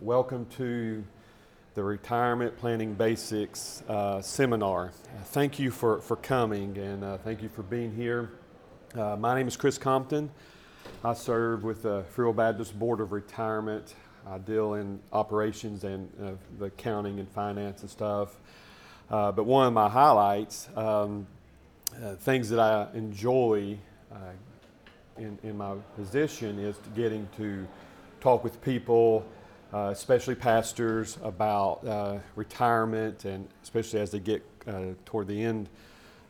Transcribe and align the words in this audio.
welcome 0.00 0.46
to 0.46 1.02
the 1.74 1.82
Retirement 1.82 2.56
Planning 2.56 2.94
Basics 2.94 3.82
uh, 3.88 4.22
Seminar. 4.22 4.92
thank 5.24 5.58
you 5.58 5.72
for, 5.72 6.00
for 6.00 6.14
coming 6.14 6.78
and 6.78 7.02
uh, 7.02 7.18
thank 7.18 7.42
you 7.42 7.48
for 7.48 7.64
being 7.64 7.92
here. 7.92 8.30
Uh, 8.94 9.16
my 9.16 9.34
name 9.34 9.48
is 9.48 9.56
Chris 9.56 9.76
Compton. 9.76 10.30
I 11.02 11.14
serve 11.14 11.64
with 11.64 11.82
the 11.82 12.04
Free 12.10 12.32
Baptist 12.32 12.78
Board 12.78 13.00
of 13.00 13.10
Retirement. 13.10 13.96
I 14.24 14.38
deal 14.38 14.74
in 14.74 15.00
operations 15.12 15.82
and 15.82 16.08
uh, 16.22 16.30
the 16.60 16.66
accounting 16.66 17.18
and 17.18 17.28
finance 17.28 17.80
and 17.80 17.90
stuff. 17.90 18.36
Uh, 19.10 19.32
but 19.32 19.46
one 19.46 19.66
of 19.66 19.72
my 19.72 19.88
highlights, 19.88 20.68
um, 20.76 21.26
uh, 22.00 22.14
things 22.14 22.48
that 22.50 22.60
I 22.60 22.86
enjoy 22.94 23.76
in, 25.16 25.36
in 25.42 25.56
my 25.56 25.74
position, 25.96 26.60
is 26.60 26.76
getting 26.94 27.28
to 27.36 27.66
talk 28.20 28.44
with 28.44 28.62
people 28.62 29.26
uh, 29.72 29.90
especially 29.92 30.34
pastors, 30.34 31.18
about 31.22 31.86
uh, 31.86 32.18
retirement, 32.36 33.24
and 33.24 33.46
especially 33.62 34.00
as 34.00 34.10
they 34.10 34.18
get 34.18 34.42
uh, 34.66 34.86
toward 35.04 35.28
the 35.28 35.42
end, 35.42 35.68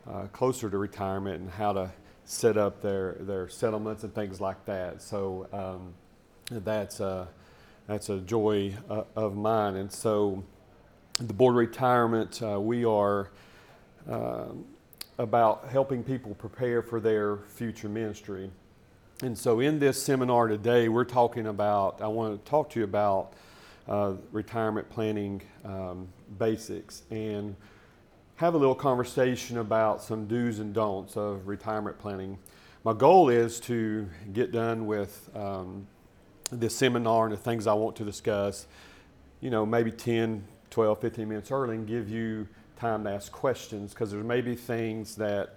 uh, 0.09 0.23
closer 0.33 0.69
to 0.69 0.79
retirement, 0.79 1.41
and 1.41 1.51
how 1.51 1.73
to 1.73 1.91
set 2.25 2.57
up 2.57 2.83
their, 2.83 3.17
their 3.21 3.49
settlements 3.49 4.03
and 4.03 4.15
things 4.15 4.41
like 4.41 4.65
that. 4.67 5.01
So 5.01 5.47
um, 5.53 5.95
that's, 6.65 7.01
a, 7.01 7.29
that's 7.87 8.09
a 8.09 8.19
joy 8.19 8.75
uh, 8.91 9.05
of 9.17 9.37
mine. 9.37 9.77
And 9.77 9.91
so, 9.91 10.45
the 11.21 11.35
board 11.35 11.55
of 11.55 11.57
retirement, 11.57 12.41
we 12.61 12.85
are 12.85 13.31
um, 14.09 14.65
about 15.19 15.69
helping 15.69 16.05
people 16.05 16.35
prepare 16.35 16.81
for 16.81 17.01
their 17.01 17.39
future 17.39 17.89
ministry. 17.89 18.51
And 19.21 19.37
so, 19.37 19.59
in 19.59 19.81
this 19.81 20.01
seminar 20.01 20.47
today, 20.47 20.89
we're 20.89 21.03
talking 21.03 21.49
about, 21.49 22.01
I 22.01 22.07
want 22.07 22.45
to 22.45 22.49
talk 22.49 22.71
to 22.71 22.79
you 22.79 22.85
about 22.85 23.33
uh, 23.89 24.13
retirement 24.31 24.89
planning 24.91 25.43
um, 25.65 26.07
basics 26.39 27.03
and 27.11 27.57
have 28.37 28.55
a 28.55 28.57
little 28.57 28.77
conversation 28.77 29.59
about 29.59 30.01
some 30.05 30.29
do's 30.29 30.61
and 30.61 30.73
don'ts 30.73 31.17
of 31.17 31.49
retirement 31.49 31.99
planning. 31.99 32.39
My 32.85 32.93
goal 32.93 33.29
is 33.29 33.59
to 33.63 34.09
get 34.33 34.53
done 34.53 34.87
with 34.87 35.29
um, 35.35 35.89
this 36.53 36.77
seminar 36.77 37.25
and 37.25 37.33
the 37.33 37.37
things 37.37 37.67
I 37.67 37.75
want 37.75 37.97
to 37.97 38.05
discuss, 38.05 38.69
you 39.41 39.51
know, 39.51 39.67
maybe 39.67 39.91
10, 39.91 40.45
12, 40.71 41.01
15 41.01 41.29
minutes 41.29 41.51
early 41.51 41.75
and 41.75 41.89
give 41.89 42.09
you 42.09 42.47
time 42.77 43.03
to 43.03 43.11
ask 43.11 43.33
questions 43.33 43.95
because 43.95 44.13
there 44.13 44.23
may 44.23 44.43
be 44.43 44.55
things 44.55 45.17
that. 45.17 45.57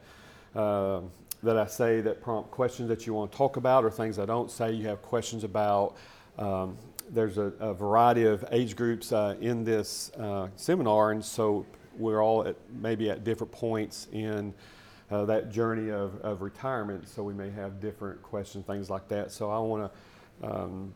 Uh, 0.55 1.01
that 1.43 1.57
I 1.57 1.65
say 1.65 2.01
that 2.01 2.21
prompt 2.21 2.51
questions 2.51 2.87
that 2.89 3.07
you 3.07 3.13
want 3.13 3.31
to 3.31 3.37
talk 3.37 3.57
about, 3.57 3.83
or 3.83 3.91
things 3.91 4.19
I 4.19 4.25
don't 4.25 4.51
say 4.51 4.71
you 4.71 4.87
have 4.87 5.01
questions 5.01 5.43
about. 5.43 5.95
Um, 6.37 6.77
there's 7.09 7.37
a, 7.37 7.51
a, 7.59 7.73
variety 7.73 8.23
of 8.25 8.45
age 8.51 8.75
groups 8.75 9.11
uh, 9.11 9.35
in 9.41 9.63
this 9.63 10.11
uh, 10.17 10.47
seminar, 10.55 11.11
and 11.11 11.23
so 11.23 11.65
we're 11.97 12.23
all 12.23 12.47
at, 12.47 12.55
maybe 12.79 13.09
at 13.09 13.23
different 13.23 13.51
points 13.51 14.07
in 14.13 14.53
uh, 15.09 15.25
that 15.25 15.51
journey 15.51 15.91
of, 15.91 16.15
of 16.21 16.41
retirement. 16.41 17.07
So 17.09 17.23
we 17.23 17.33
may 17.33 17.49
have 17.49 17.81
different 17.81 18.21
questions, 18.23 18.65
things 18.65 18.89
like 18.89 19.09
that. 19.09 19.31
So 19.31 19.51
I 19.51 19.59
want 19.59 19.91
to 20.41 20.49
um, 20.49 20.93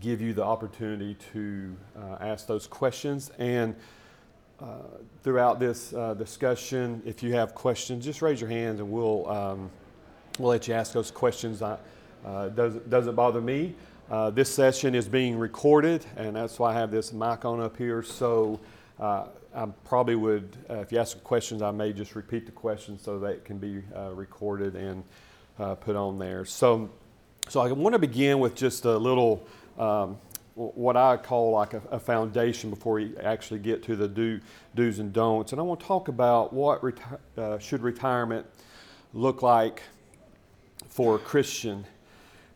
give 0.00 0.20
you 0.20 0.32
the 0.32 0.44
opportunity 0.44 1.16
to 1.32 1.76
uh, 1.96 2.16
ask 2.20 2.46
those 2.46 2.66
questions 2.66 3.30
and. 3.38 3.74
Uh, 4.60 4.82
throughout 5.22 5.58
this 5.58 5.94
uh, 5.94 6.12
discussion. 6.12 7.00
If 7.06 7.22
you 7.22 7.32
have 7.32 7.54
questions, 7.54 8.04
just 8.04 8.20
raise 8.20 8.42
your 8.42 8.50
hands 8.50 8.80
and 8.80 8.90
we'll, 8.90 9.26
um, 9.26 9.70
we'll 10.38 10.50
let 10.50 10.68
you 10.68 10.74
ask 10.74 10.92
those 10.92 11.10
questions. 11.10 11.62
Uh, 11.62 11.78
doesn't, 12.50 12.90
doesn't 12.90 13.14
bother 13.14 13.40
me. 13.40 13.74
Uh, 14.10 14.28
this 14.28 14.54
session 14.54 14.94
is 14.94 15.08
being 15.08 15.38
recorded, 15.38 16.04
and 16.16 16.36
that's 16.36 16.58
why 16.58 16.72
I 16.72 16.74
have 16.74 16.90
this 16.90 17.10
mic 17.10 17.46
on 17.46 17.60
up 17.60 17.74
here. 17.78 18.02
So 18.02 18.60
uh, 18.98 19.28
I 19.54 19.66
probably 19.84 20.16
would, 20.16 20.54
if 20.68 20.92
you 20.92 20.98
ask 20.98 21.22
questions, 21.24 21.62
I 21.62 21.70
may 21.70 21.94
just 21.94 22.14
repeat 22.14 22.44
the 22.44 22.52
questions 22.52 23.00
so 23.00 23.18
that 23.20 23.30
it 23.30 23.44
can 23.46 23.56
be 23.56 23.82
recorded 24.12 24.76
and 24.76 25.04
put 25.80 25.96
on 25.96 26.18
there. 26.18 26.44
So, 26.44 26.90
so 27.48 27.60
I 27.60 27.72
want 27.72 27.94
to 27.94 27.98
begin 27.98 28.40
with 28.40 28.56
just 28.56 28.84
a 28.84 28.98
little. 28.98 29.46
Um, 29.78 30.18
what 30.54 30.96
I 30.96 31.16
call 31.16 31.52
like 31.52 31.74
a, 31.74 31.82
a, 31.90 31.98
foundation 31.98 32.70
before 32.70 33.00
you 33.00 33.16
actually 33.22 33.60
get 33.60 33.82
to 33.84 33.96
the 33.96 34.08
do, 34.08 34.40
do's 34.74 34.98
and 34.98 35.12
don'ts. 35.12 35.52
And 35.52 35.60
I 35.60 35.64
want 35.64 35.80
to 35.80 35.86
talk 35.86 36.08
about 36.08 36.52
what 36.52 36.82
reti- 36.82 37.18
uh, 37.38 37.58
should 37.58 37.82
retirement 37.82 38.46
look 39.14 39.42
like 39.42 39.82
for 40.88 41.16
a 41.16 41.18
Christian. 41.18 41.84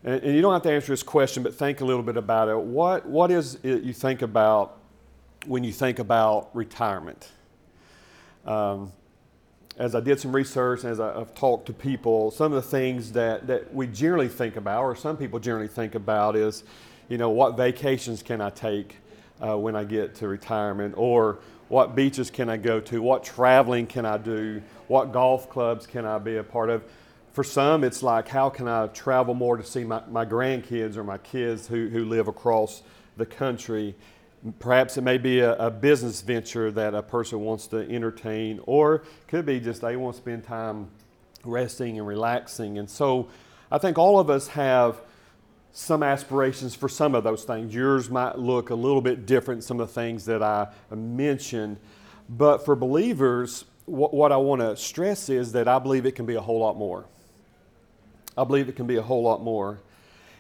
And, 0.03 0.23
and, 0.23 0.35
you 0.35 0.43
don't 0.43 0.53
have 0.53 0.63
to 0.63 0.73
answer 0.73 0.93
this 0.93 1.03
question, 1.03 1.43
but 1.43 1.55
think 1.55 1.81
a 1.81 1.85
little 1.85 2.03
bit 2.03 2.17
about 2.17 2.49
it. 2.49 2.59
What, 2.59 3.07
what 3.07 3.31
is 3.31 3.59
it 3.63 3.83
you 3.83 3.93
think 3.93 4.23
about 4.23 4.79
when 5.47 5.65
you 5.65 5.73
think 5.73 5.99
about 5.99 6.55
retirement? 6.55 7.31
Um, 8.45 8.93
as 9.77 9.95
I 9.95 10.01
did 10.01 10.21
some 10.21 10.35
research 10.35 10.83
and 10.83 10.93
as 10.93 11.01
I, 11.01 11.19
have 11.19 11.35
talked 11.35 11.67
to 11.67 11.73
people, 11.73 12.31
some 12.31 12.53
of 12.53 12.63
the 12.63 12.69
things 12.69 13.13
that, 13.13 13.47
that 13.47 13.75
we 13.75 13.87
generally 13.87 14.29
think 14.29 14.57
about, 14.57 14.83
or 14.83 14.95
some 14.95 15.17
people 15.17 15.41
generally 15.41 15.69
think 15.69 15.95
about, 15.95 16.37
is 16.37 16.65
you 17.09 17.19
know, 17.19 17.31
what 17.31 17.57
vacations 17.57 18.23
can 18.23 18.41
I 18.41 18.51
take 18.51 18.97
uh, 19.41 19.57
when 19.59 19.77
I 19.77 19.85
get 19.85 20.17
to 20.17 20.29
retirement? 20.29 20.95
Or 20.97 21.39
what 21.69 21.95
beaches 21.95 22.31
can 22.31 22.49
I 22.49 22.57
go 22.57 22.81
to? 22.81 23.03
What 23.03 23.25
traveling 23.25 23.87
can 23.87 24.07
I 24.07 24.19
do? 24.19 24.63
What 24.89 25.13
golf 25.13 25.49
clubs 25.51 25.87
can 25.87 26.05
I 26.05 26.19
be 26.19 26.37
a 26.37 26.43
part 26.43 26.71
of? 26.71 26.85
For 27.33 27.43
some, 27.43 27.83
it's 27.83 28.03
like, 28.03 28.29
how 28.29 28.49
can 28.49 28.69
I 28.69 28.87
travel 28.89 29.35
more 29.35 29.57
to 29.57 29.65
see 29.65 29.83
my, 29.83 30.03
my 30.09 30.25
grandkids 30.25 30.97
or 30.97 31.03
my 31.05 31.19
kids 31.19 31.67
who, 31.67 31.89
who 31.89 32.05
live 32.05 32.29
across 32.29 32.83
the 33.17 33.27
country? 33.27 33.97
Perhaps 34.61 34.99
it 34.99 35.03
may 35.03 35.19
be 35.19 35.41
a, 35.41 35.55
a 35.57 35.71
business 35.71 36.21
venture 36.21 36.71
that 36.71 36.95
a 36.95 37.03
person 37.03 37.41
wants 37.41 37.67
to 37.69 37.79
entertain, 37.91 38.61
or 38.67 39.03
could 39.27 39.47
be 39.47 39.59
just 39.59 39.81
they 39.81 39.97
want 39.97 40.15
to 40.15 40.23
spend 40.23 40.45
time 40.45 40.89
resting 41.45 41.99
and 41.99 42.07
relaxing. 42.07 42.79
And 42.79 42.89
so 42.89 43.29
I 43.71 43.79
think 43.79 43.99
all 43.99 44.21
of 44.21 44.31
us 44.31 44.49
have 44.49 45.01
some 45.77 46.05
aspirations 46.05 46.77
for 46.77 46.89
some 46.89 47.17
of 47.17 47.25
those 47.25 47.43
things. 47.43 47.75
Yours 47.75 48.09
might 48.09 48.39
look 48.39 48.71
a 48.71 48.75
little 48.75 49.01
bit 49.01 49.27
different, 49.27 49.65
some 49.65 49.81
of 49.81 49.89
the 49.89 49.93
things 49.93 50.25
that 50.25 50.41
I 50.41 50.69
mentioned. 50.95 51.79
But 52.29 52.65
for 52.65 52.77
believers, 52.77 53.65
what, 53.85 54.15
what 54.15 54.31
I 54.31 54.37
want 54.37 54.61
to 54.61 54.77
stress 54.77 55.29
is 55.29 55.51
that 55.53 55.67
I 55.67 55.81
believe 55.81 56.07
it 56.07 56.13
can 56.13 56.27
be 56.27 56.37
a 56.37 56.41
whole 56.41 56.61
lot 56.61 56.77
more. 56.77 57.07
I 58.39 58.45
believe 58.45 58.69
it 58.69 58.77
can 58.77 58.87
be 58.87 58.97
a 58.97 59.03
whole 59.03 59.25
lot 59.25 59.43
more. 59.43 59.81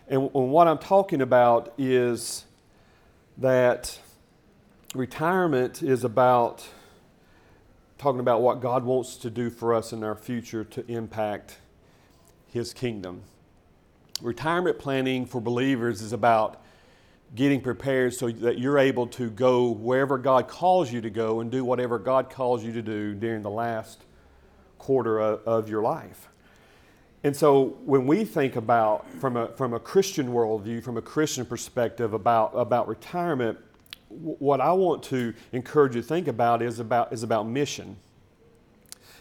And, 0.06 0.30
and 0.34 0.52
what 0.52 0.68
I'm 0.68 0.78
talking 0.78 1.20
about 1.20 1.74
is 1.76 2.44
that 3.38 3.98
retirement 4.94 5.82
is 5.82 6.04
about 6.04 6.64
talking 7.98 8.20
about 8.20 8.40
what 8.40 8.60
God 8.60 8.84
wants 8.84 9.16
to 9.16 9.30
do 9.30 9.50
for 9.50 9.74
us 9.74 9.92
in 9.92 10.04
our 10.04 10.14
future 10.14 10.62
to 10.62 10.86
impact 10.86 11.58
His 12.52 12.72
kingdom 12.72 13.22
retirement 14.22 14.78
planning 14.78 15.26
for 15.26 15.40
believers 15.40 16.02
is 16.02 16.12
about 16.12 16.62
getting 17.34 17.60
prepared 17.60 18.14
so 18.14 18.30
that 18.30 18.58
you're 18.58 18.78
able 18.78 19.06
to 19.08 19.28
go 19.30 19.70
wherever 19.70 20.18
God 20.18 20.46
calls 20.46 20.92
you 20.92 21.00
to 21.00 21.10
go 21.10 21.40
and 21.40 21.50
do 21.50 21.64
whatever 21.64 21.98
God 21.98 22.30
calls 22.30 22.62
you 22.62 22.72
to 22.72 22.82
do 22.82 23.14
during 23.14 23.42
the 23.42 23.50
last 23.50 24.04
quarter 24.78 25.18
of, 25.20 25.40
of 25.46 25.68
your 25.68 25.82
life. 25.82 26.28
And 27.24 27.34
so 27.34 27.78
when 27.84 28.06
we 28.06 28.24
think 28.24 28.54
about, 28.54 29.10
from 29.18 29.36
a, 29.36 29.48
from 29.48 29.72
a 29.72 29.80
Christian 29.80 30.28
worldview, 30.28 30.82
from 30.84 30.96
a 30.96 31.02
Christian 31.02 31.46
perspective 31.46 32.12
about, 32.12 32.52
about 32.54 32.86
retirement, 32.86 33.58
what 34.10 34.60
I 34.60 34.72
want 34.72 35.02
to 35.04 35.34
encourage 35.52 35.96
you 35.96 36.02
to 36.02 36.06
think 36.06 36.28
about 36.28 36.62
is 36.62 36.78
about, 36.78 37.12
is 37.12 37.22
about 37.22 37.48
mission 37.48 37.96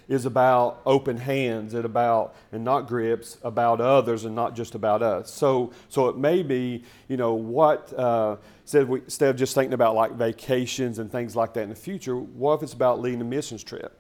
is 0.08 0.26
about 0.26 0.82
open 0.86 1.18
hands 1.18 1.74
and 1.74 1.86
about 1.86 2.36
and 2.52 2.64
not 2.64 2.88
grips 2.88 3.38
about 3.44 3.80
others 3.80 4.26
and 4.26 4.36
not 4.36 4.56
just 4.56 4.76
about 4.76 5.02
us. 5.02 5.34
So 5.34 5.72
so 5.90 6.08
it 6.10 6.18
may 6.18 6.44
be 6.44 6.84
you 7.08 7.18
know 7.18 7.34
what 7.34 7.94
uh, 7.98 8.38
instead, 8.62 8.84
of 8.84 8.90
we, 8.90 9.00
instead 9.02 9.30
of 9.30 9.36
just 9.36 9.56
thinking 9.56 9.74
about 9.74 9.96
like 9.96 10.14
vacations 10.14 11.00
and 11.00 11.12
things 11.12 11.36
like 11.36 11.54
that 11.54 11.62
in 11.62 11.70
the 11.70 11.76
future 11.76 12.18
what 12.18 12.56
if 12.56 12.64
it's 12.64 12.74
about 12.74 13.00
leading 13.00 13.22
a 13.22 13.26
missions 13.26 13.64
trip? 13.64 13.98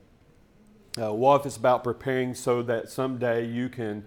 Uh, 1.02 1.12
what 1.12 1.40
if 1.40 1.46
it's 1.48 1.58
about 1.58 1.84
preparing 1.84 2.36
so 2.36 2.62
that 2.62 2.90
someday 2.90 3.46
you 3.46 3.68
can 3.68 4.04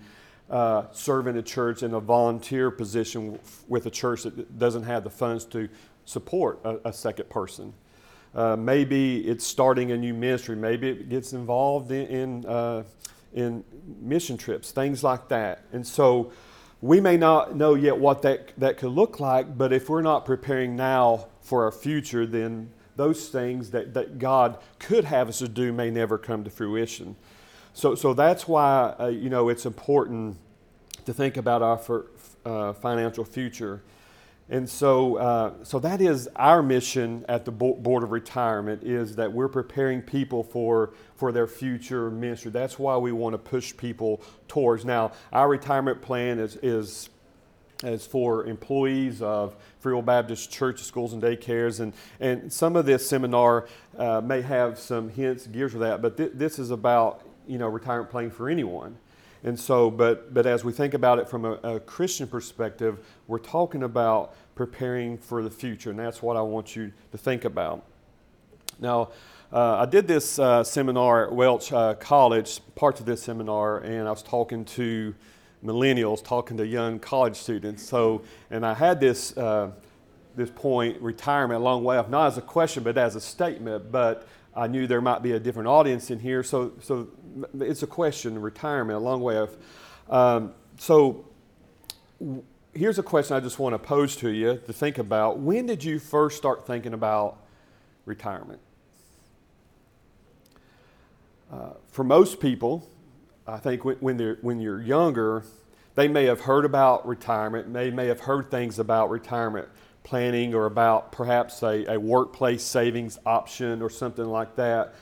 uh, 0.51 0.85
serve 0.93 1.27
in 1.27 1.37
a 1.37 1.43
church 1.43 1.83
in 1.83 1.95
a 1.95 2.01
volunteer 2.01 2.71
position 2.71 3.39
with 3.67 3.87
a 3.87 3.91
church 3.91 4.23
that 4.23 4.59
doesn't 4.59 4.85
have 4.85 5.03
the 5.03 5.11
funds 5.11 5.45
to 5.45 5.69
support 6.05 6.61
a, 6.65 6.79
a 6.89 6.93
second 6.93 7.29
person 7.29 7.75
uh, 8.37 8.55
maybe 8.55 9.27
it's 9.27 9.47
starting 9.47 9.93
a 9.93 9.97
new 9.97 10.13
ministry. 10.13 10.55
Maybe 10.55 10.91
it 10.91 11.09
gets 11.09 11.33
involved 11.33 11.91
in, 11.91 12.07
in, 12.07 12.47
uh, 12.47 12.85
in 13.33 13.65
mission 14.01 14.37
trips, 14.37 14.71
things 14.71 15.03
like 15.03 15.29
that. 15.29 15.65
And 15.73 15.87
so 15.87 16.33
we 16.83 17.01
may 17.01 17.17
not 17.17 17.57
know 17.57 17.75
yet 17.75 17.99
what 17.99 18.21
that, 18.23 18.53
that 18.59 18.77
could 18.77 18.93
look 18.93 19.19
like, 19.21 19.57
but 19.57 19.73
if 19.73 19.89
we're 19.89 20.03
not 20.03 20.27
preparing 20.27 20.77
now 20.77 21.29
for 21.41 21.65
our 21.65 21.73
future, 21.73 22.27
then 22.27 22.71
those 22.97 23.31
things 23.31 23.71
that, 23.71 23.95
that 23.95 24.19
God 24.19 24.59
could 24.79 25.05
have 25.05 25.31
us 25.31 25.39
to 25.39 25.49
do 25.49 25.73
may 25.73 25.91
never 25.91 26.19
come 26.19 26.45
to 26.45 26.51
fruition. 26.51 27.17
So, 27.73 27.95
so 27.95 28.13
that's 28.13 28.47
why 28.47 28.95
uh, 28.99 29.07
you 29.07 29.31
know 29.31 29.49
it's 29.49 29.67
important 29.67 30.37
to 31.05 31.13
think 31.13 31.37
about 31.37 31.63
our 31.63 31.79
for, 31.79 32.07
uh, 32.45 32.73
financial 32.75 33.25
future. 33.25 33.83
And 34.49 34.69
so, 34.69 35.17
uh, 35.17 35.65
so 35.65 35.81
that 35.81 36.01
is 36.01 36.29
our 36.37 36.63
mission 36.63 37.25
at 37.29 37.45
the 37.45 37.51
Board 37.51 38.05
of 38.05 38.13
Retirement 38.13 38.85
is 38.85 39.17
that 39.17 39.33
we're 39.33 39.49
preparing 39.49 40.03
people 40.03 40.45
for, 40.45 40.93
for 41.17 41.33
their 41.33 41.49
future 41.49 42.11
ministry. 42.11 42.53
That's 42.53 42.79
why 42.79 42.97
we 42.97 43.11
want 43.11 43.35
to 43.35 43.39
push 43.39 43.77
people 43.77 44.23
towards. 44.47 44.85
Now, 44.85 45.13
our 45.33 45.49
retirement 45.49 46.01
plan 46.01 46.39
is, 46.39 46.57
is, 46.63 47.09
is 47.83 48.07
for 48.07 48.47
employees 48.47 49.21
of 49.21 49.57
Free 49.81 49.95
Will 49.95 50.03
Baptist 50.03 50.53
Church, 50.53 50.81
schools, 50.81 51.13
and 51.13 51.21
daycares. 51.21 51.81
And, 51.81 51.93
and 52.21 52.53
some 52.53 52.77
of 52.77 52.87
this 52.87 53.09
seminar 53.09 53.67
uh, 53.99 54.21
may 54.21 54.43
have 54.43 54.79
some 54.79 55.09
hints, 55.09 55.49
gears 55.49 55.75
of 55.75 55.81
that, 55.81 56.01
but 56.01 56.17
th- 56.17 56.33
this 56.35 56.61
is 56.61 56.71
about, 56.71 57.27
you 57.49 57.59
know, 57.59 57.67
retirement 57.67 58.11
planning 58.11 58.31
for 58.31 58.49
anyone. 58.49 58.97
And 59.47 59.59
so, 59.59 59.93
but, 59.93 60.35
but 60.35 60.45
as 60.45 60.65
we 60.65 60.73
think 60.73 60.93
about 60.93 61.21
it 61.21 61.29
from 61.29 61.45
a, 61.45 61.53
a, 61.63 61.79
Christian 61.81 62.27
perspective, 62.27 62.99
we're 63.29 63.39
talking 63.39 63.85
about 63.85 64.35
preparing 64.57 65.17
for 65.17 65.41
the 65.45 65.51
future, 65.51 65.91
and 65.91 65.99
that's 66.01 66.21
what 66.21 66.37
I 66.37 66.43
want 66.43 66.75
you 66.75 66.93
to 67.13 67.19
think 67.19 67.45
about. 67.45 67.85
Now, 68.81 69.11
uh, 69.53 69.77
I 69.77 69.87
did 69.87 70.09
this 70.09 70.41
uh, 70.41 70.65
seminar 70.65 71.29
at 71.29 71.33
Welch 71.33 71.73
uh, 71.73 71.95
College, 71.95 72.61
parts 72.75 72.99
of 72.99 73.07
this 73.07 73.23
seminar, 73.23 73.79
and 73.79 74.09
I 74.09 74.11
was 74.11 74.25
talking 74.25 74.65
to 74.65 75.15
millennials, 75.65 76.25
talking 76.25 76.57
to 76.57 76.67
young 76.67 76.99
college 76.99 77.37
students. 77.37 77.85
So, 77.85 78.23
and 78.51 78.67
I 78.67 78.75
had 78.75 78.99
this, 78.99 79.37
uh, 79.37 79.71
this 80.35 80.51
point, 80.51 81.01
retirement, 81.01 81.61
a 81.61 81.63
long 81.63 81.85
way 81.85 81.99
off, 81.99 82.09
not 82.09 82.27
as 82.27 82.37
a 82.37 82.43
question, 82.43 82.83
but 82.83 82.99
as 82.99 83.15
a 83.15 83.21
statement, 83.21 83.93
but 83.93 84.27
I 84.57 84.67
knew 84.67 84.87
there 84.87 85.03
might 85.03 85.23
be 85.23 85.33
a 85.33 85.39
different 85.39 85.69
audience 85.69 86.11
in 86.11 86.19
here. 86.19 86.43
So, 86.43 86.73
so 86.81 87.09
it's 87.61 87.83
a 87.83 87.87
question, 87.87 88.41
retirement, 88.41 88.97
a 88.97 89.01
long 89.01 89.21
way 89.21 89.39
off. 89.39 89.51
Um, 90.09 90.55
so 90.79 91.27
here's 92.73 92.99
a 92.99 93.03
question 93.03 93.37
I 93.37 93.41
just 93.41 93.59
want 93.59 93.75
to 93.75 93.79
pose 93.79 94.17
to 94.17 94.31
you 94.31 94.61
to 94.67 94.73
think 94.73 94.97
about. 94.97 95.39
When 95.39 95.67
did 95.67 95.85
you 95.85 95.99
first 95.99 96.39
start 96.39 96.67
thinking 96.67 96.95
about 96.95 97.37
retirement? 98.07 98.61
Uh, 101.53 101.75
for 101.89 102.03
most 102.03 102.41
people, 102.41 102.89
I 103.47 103.59
think 103.59 103.85
when, 103.85 103.97
when, 103.97 104.17
they're, 104.17 104.39
when 104.41 104.59
you're 104.59 104.81
younger, 104.81 105.45
they 105.97 106.09
may 106.09 106.25
have 106.25 106.41
heard 106.41 106.65
about 106.65 107.07
retirement, 107.07 107.73
they 107.75 107.91
may 107.91 108.07
have 108.07 108.21
heard 108.21 108.51
things 108.51 108.79
about 108.79 109.11
retirement 109.11 109.69
planning 110.07 110.55
or 110.55 110.67
about 110.67 111.11
perhaps 111.11 111.63
a, 111.65 111.85
a 111.93 111.99
workplace 111.99 112.63
savings 112.63 113.19
option 113.27 113.83
or 113.83 113.91
something 113.91 114.25
like 114.25 114.55
that. 114.55 114.95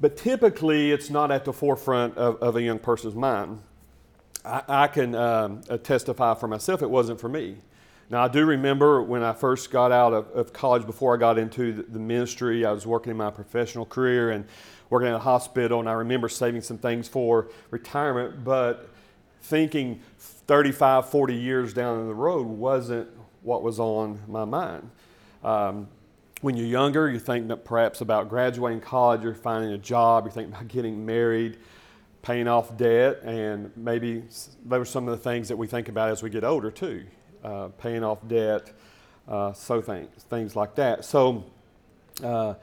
But 0.00 0.18
typically, 0.18 0.92
it's 0.92 1.08
not 1.08 1.32
at 1.32 1.46
the 1.46 1.52
forefront 1.52 2.18
of, 2.18 2.36
of 2.42 2.54
a 2.54 2.62
young 2.62 2.78
person's 2.78 3.14
mind. 3.14 3.62
I, 4.44 4.62
I 4.68 4.86
can 4.88 5.14
um, 5.14 5.62
uh, 5.70 5.78
testify 5.78 6.34
for 6.34 6.46
myself, 6.46 6.82
it 6.82 6.90
wasn't 6.90 7.20
for 7.20 7.28
me. 7.28 7.56
Now, 8.10 8.22
I 8.22 8.28
do 8.28 8.44
remember 8.44 9.02
when 9.02 9.22
I 9.22 9.32
first 9.32 9.70
got 9.70 9.90
out 9.90 10.12
of, 10.12 10.30
of 10.32 10.52
college, 10.52 10.84
before 10.84 11.14
I 11.14 11.18
got 11.18 11.38
into 11.38 11.72
the, 11.72 11.82
the, 11.84 11.98
ministry, 11.98 12.66
I 12.66 12.72
was 12.72 12.86
working 12.86 13.10
in 13.10 13.16
my 13.16 13.30
professional 13.30 13.86
career 13.86 14.30
and 14.30 14.44
working 14.90 15.08
in 15.08 15.14
a 15.14 15.18
hospital, 15.18 15.80
and 15.80 15.88
I 15.88 15.94
remember 15.94 16.28
saving 16.28 16.60
some 16.60 16.76
things 16.76 17.08
for 17.08 17.48
retirement, 17.70 18.44
but 18.44 18.90
thinking 19.40 20.02
35, 20.18 21.08
40 21.08 21.34
years 21.34 21.72
down 21.72 22.06
the 22.06 22.14
road 22.14 22.46
wasn't 22.46 23.08
what 23.44 23.62
was 23.62 23.78
on 23.78 24.20
my 24.26 24.44
mind. 24.44 24.90
Um, 25.44 25.86
when 26.40 26.56
you're 26.56 26.66
younger, 26.66 27.08
you 27.08 27.18
think 27.18 27.48
that 27.48 27.64
perhaps 27.64 28.00
about 28.00 28.28
graduating 28.28 28.80
college, 28.80 29.22
you're 29.22 29.34
finding 29.34 29.72
a 29.72 29.78
job, 29.78 30.24
you're 30.24 30.32
thinking 30.32 30.52
about 30.52 30.68
getting 30.68 31.06
married, 31.06 31.58
paying 32.22 32.48
off 32.48 32.76
debt, 32.76 33.22
and 33.22 33.70
maybe 33.76 34.24
those 34.64 34.80
are 34.80 34.84
some 34.84 35.06
of 35.08 35.16
the 35.16 35.22
things 35.22 35.48
that 35.48 35.56
we 35.56 35.66
think 35.66 35.88
about 35.88 36.10
as 36.10 36.22
we 36.22 36.30
get 36.30 36.42
older 36.42 36.70
too, 36.70 37.04
uh, 37.42 37.68
paying 37.78 38.02
off 38.02 38.18
debt, 38.26 38.72
uh, 39.28 39.52
so 39.52 39.80
things, 39.80 40.10
things 40.24 40.56
like 40.56 40.74
that. 40.74 41.04
So 41.04 41.44
uh, 42.22 42.54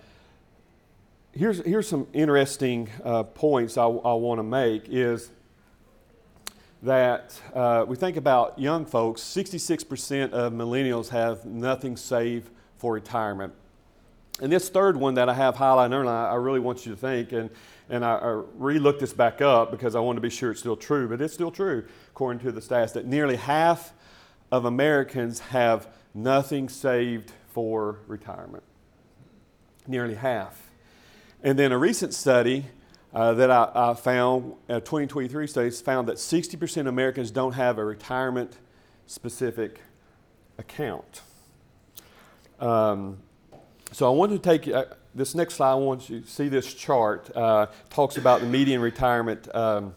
here's, 1.31 1.63
here's 1.63 1.87
some 1.87 2.07
interesting 2.13 2.89
uh, 3.03 3.23
points 3.23 3.77
I, 3.77 3.85
I 3.85 4.13
want 4.13 4.39
to 4.39 4.43
make 4.43 4.89
is 4.89 5.31
that 6.81 7.39
uh, 7.53 7.85
we 7.87 7.95
think 7.95 8.17
about 8.17 8.57
young 8.57 8.85
folks, 8.85 9.21
66% 9.21 10.31
of 10.31 10.53
millennials 10.53 11.09
have 11.09 11.45
nothing 11.45 11.95
saved 11.95 12.49
for 12.77 12.93
retirement. 12.93 13.53
And 14.41 14.51
this 14.51 14.69
third 14.69 14.97
one 14.97 15.13
that 15.15 15.29
I 15.29 15.35
have 15.35 15.55
highlighted 15.55 15.99
and 15.99 16.09
I 16.09 16.33
really 16.35 16.59
want 16.59 16.85
you 16.85 16.93
to 16.93 16.97
think, 16.97 17.31
and, 17.31 17.51
and 17.89 18.03
I, 18.03 18.15
I 18.15 18.41
re 18.55 18.79
looked 18.79 18.99
this 18.99 19.13
back 19.13 19.41
up 19.41 19.69
because 19.69 19.93
I 19.93 19.99
want 19.99 20.17
to 20.17 20.21
be 20.21 20.31
sure 20.31 20.51
it's 20.51 20.61
still 20.61 20.75
true, 20.75 21.07
but 21.07 21.21
it's 21.21 21.33
still 21.33 21.51
true 21.51 21.85
according 22.09 22.41
to 22.45 22.51
the 22.51 22.61
stats 22.61 22.93
that 22.93 23.05
nearly 23.05 23.35
half 23.35 23.93
of 24.51 24.65
Americans 24.65 25.39
have 25.39 25.87
nothing 26.15 26.69
saved 26.69 27.31
for 27.49 27.99
retirement. 28.07 28.63
Nearly 29.87 30.15
half. 30.15 30.71
And 31.43 31.59
then 31.59 31.71
a 31.71 31.77
recent 31.77 32.13
study 32.13 32.65
uh, 33.13 33.33
that 33.33 33.51
I, 33.51 33.71
I 33.73 33.93
found, 33.93 34.53
a 34.69 34.79
2023 34.79 35.47
studies 35.47 35.81
found 35.81 36.07
that 36.07 36.17
60% 36.17 36.81
of 36.81 36.87
Americans 36.87 37.31
don't 37.31 37.53
have 37.53 37.77
a 37.77 37.85
retirement 37.85 38.57
specific 39.05 39.81
account. 40.57 41.21
Um, 42.59 43.17
so 43.91 44.07
I 44.07 44.15
want 44.15 44.31
to 44.31 44.39
take 44.39 44.67
uh, 44.67 44.85
this 45.13 45.35
next 45.35 45.55
slide. 45.55 45.71
I 45.71 45.75
want 45.75 46.09
you 46.09 46.21
to 46.21 46.27
see 46.27 46.47
this 46.47 46.73
chart. 46.73 47.29
Uh, 47.35 47.67
talks 47.89 48.17
about 48.17 48.39
the 48.39 48.47
median 48.47 48.79
retirement 48.79 49.53
um, 49.53 49.93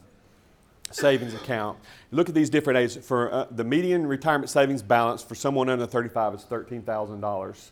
savings 0.90 1.34
account. 1.34 1.78
Look 2.10 2.28
at 2.28 2.34
these 2.34 2.50
different 2.50 2.78
ages. 2.78 3.06
For 3.06 3.32
uh, 3.32 3.46
the 3.50 3.64
median 3.64 4.06
retirement 4.06 4.50
savings 4.50 4.82
balance 4.82 5.22
for 5.22 5.36
someone 5.36 5.68
under 5.68 5.86
35 5.86 6.34
is 6.34 6.40
$13,000 6.42 7.70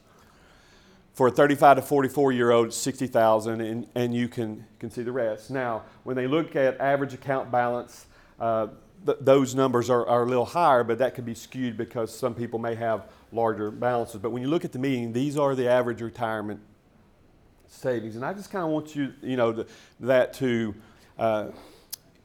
for 1.12 1.28
a 1.28 1.30
35 1.30 1.76
to 1.76 1.82
44 1.82 2.32
year 2.32 2.50
old, 2.50 2.72
60,000, 2.72 3.60
and, 3.60 3.86
and 3.94 4.14
you 4.14 4.28
can, 4.28 4.64
can 4.78 4.90
see 4.90 5.02
the 5.02 5.12
rest. 5.12 5.50
Now, 5.50 5.82
when 6.04 6.16
they 6.16 6.26
look 6.26 6.56
at 6.56 6.80
average 6.80 7.12
account 7.12 7.50
balance, 7.50 8.06
uh, 8.40 8.68
th- 9.04 9.18
those 9.20 9.54
numbers 9.54 9.90
are, 9.90 10.06
are 10.06 10.22
a 10.22 10.26
little 10.26 10.46
higher, 10.46 10.84
but 10.84 10.98
that 10.98 11.14
could 11.14 11.26
be 11.26 11.34
skewed 11.34 11.76
because 11.76 12.16
some 12.16 12.34
people 12.34 12.58
may 12.58 12.74
have 12.74 13.08
larger 13.30 13.70
balances. 13.70 14.20
But 14.20 14.30
when 14.30 14.42
you 14.42 14.48
look 14.48 14.64
at 14.64 14.72
the 14.72 14.78
median, 14.78 15.12
these 15.12 15.36
are 15.36 15.54
the 15.54 15.68
average 15.68 16.00
retirement 16.00 16.60
savings. 17.68 18.16
And 18.16 18.24
I 18.24 18.32
just 18.32 18.50
kind 18.50 18.64
of 18.64 18.70
want 18.70 18.96
you, 18.96 19.12
you 19.22 19.36
know, 19.36 19.52
to, 19.52 19.66
that 20.00 20.32
to, 20.34 20.74
uh, 21.18 21.48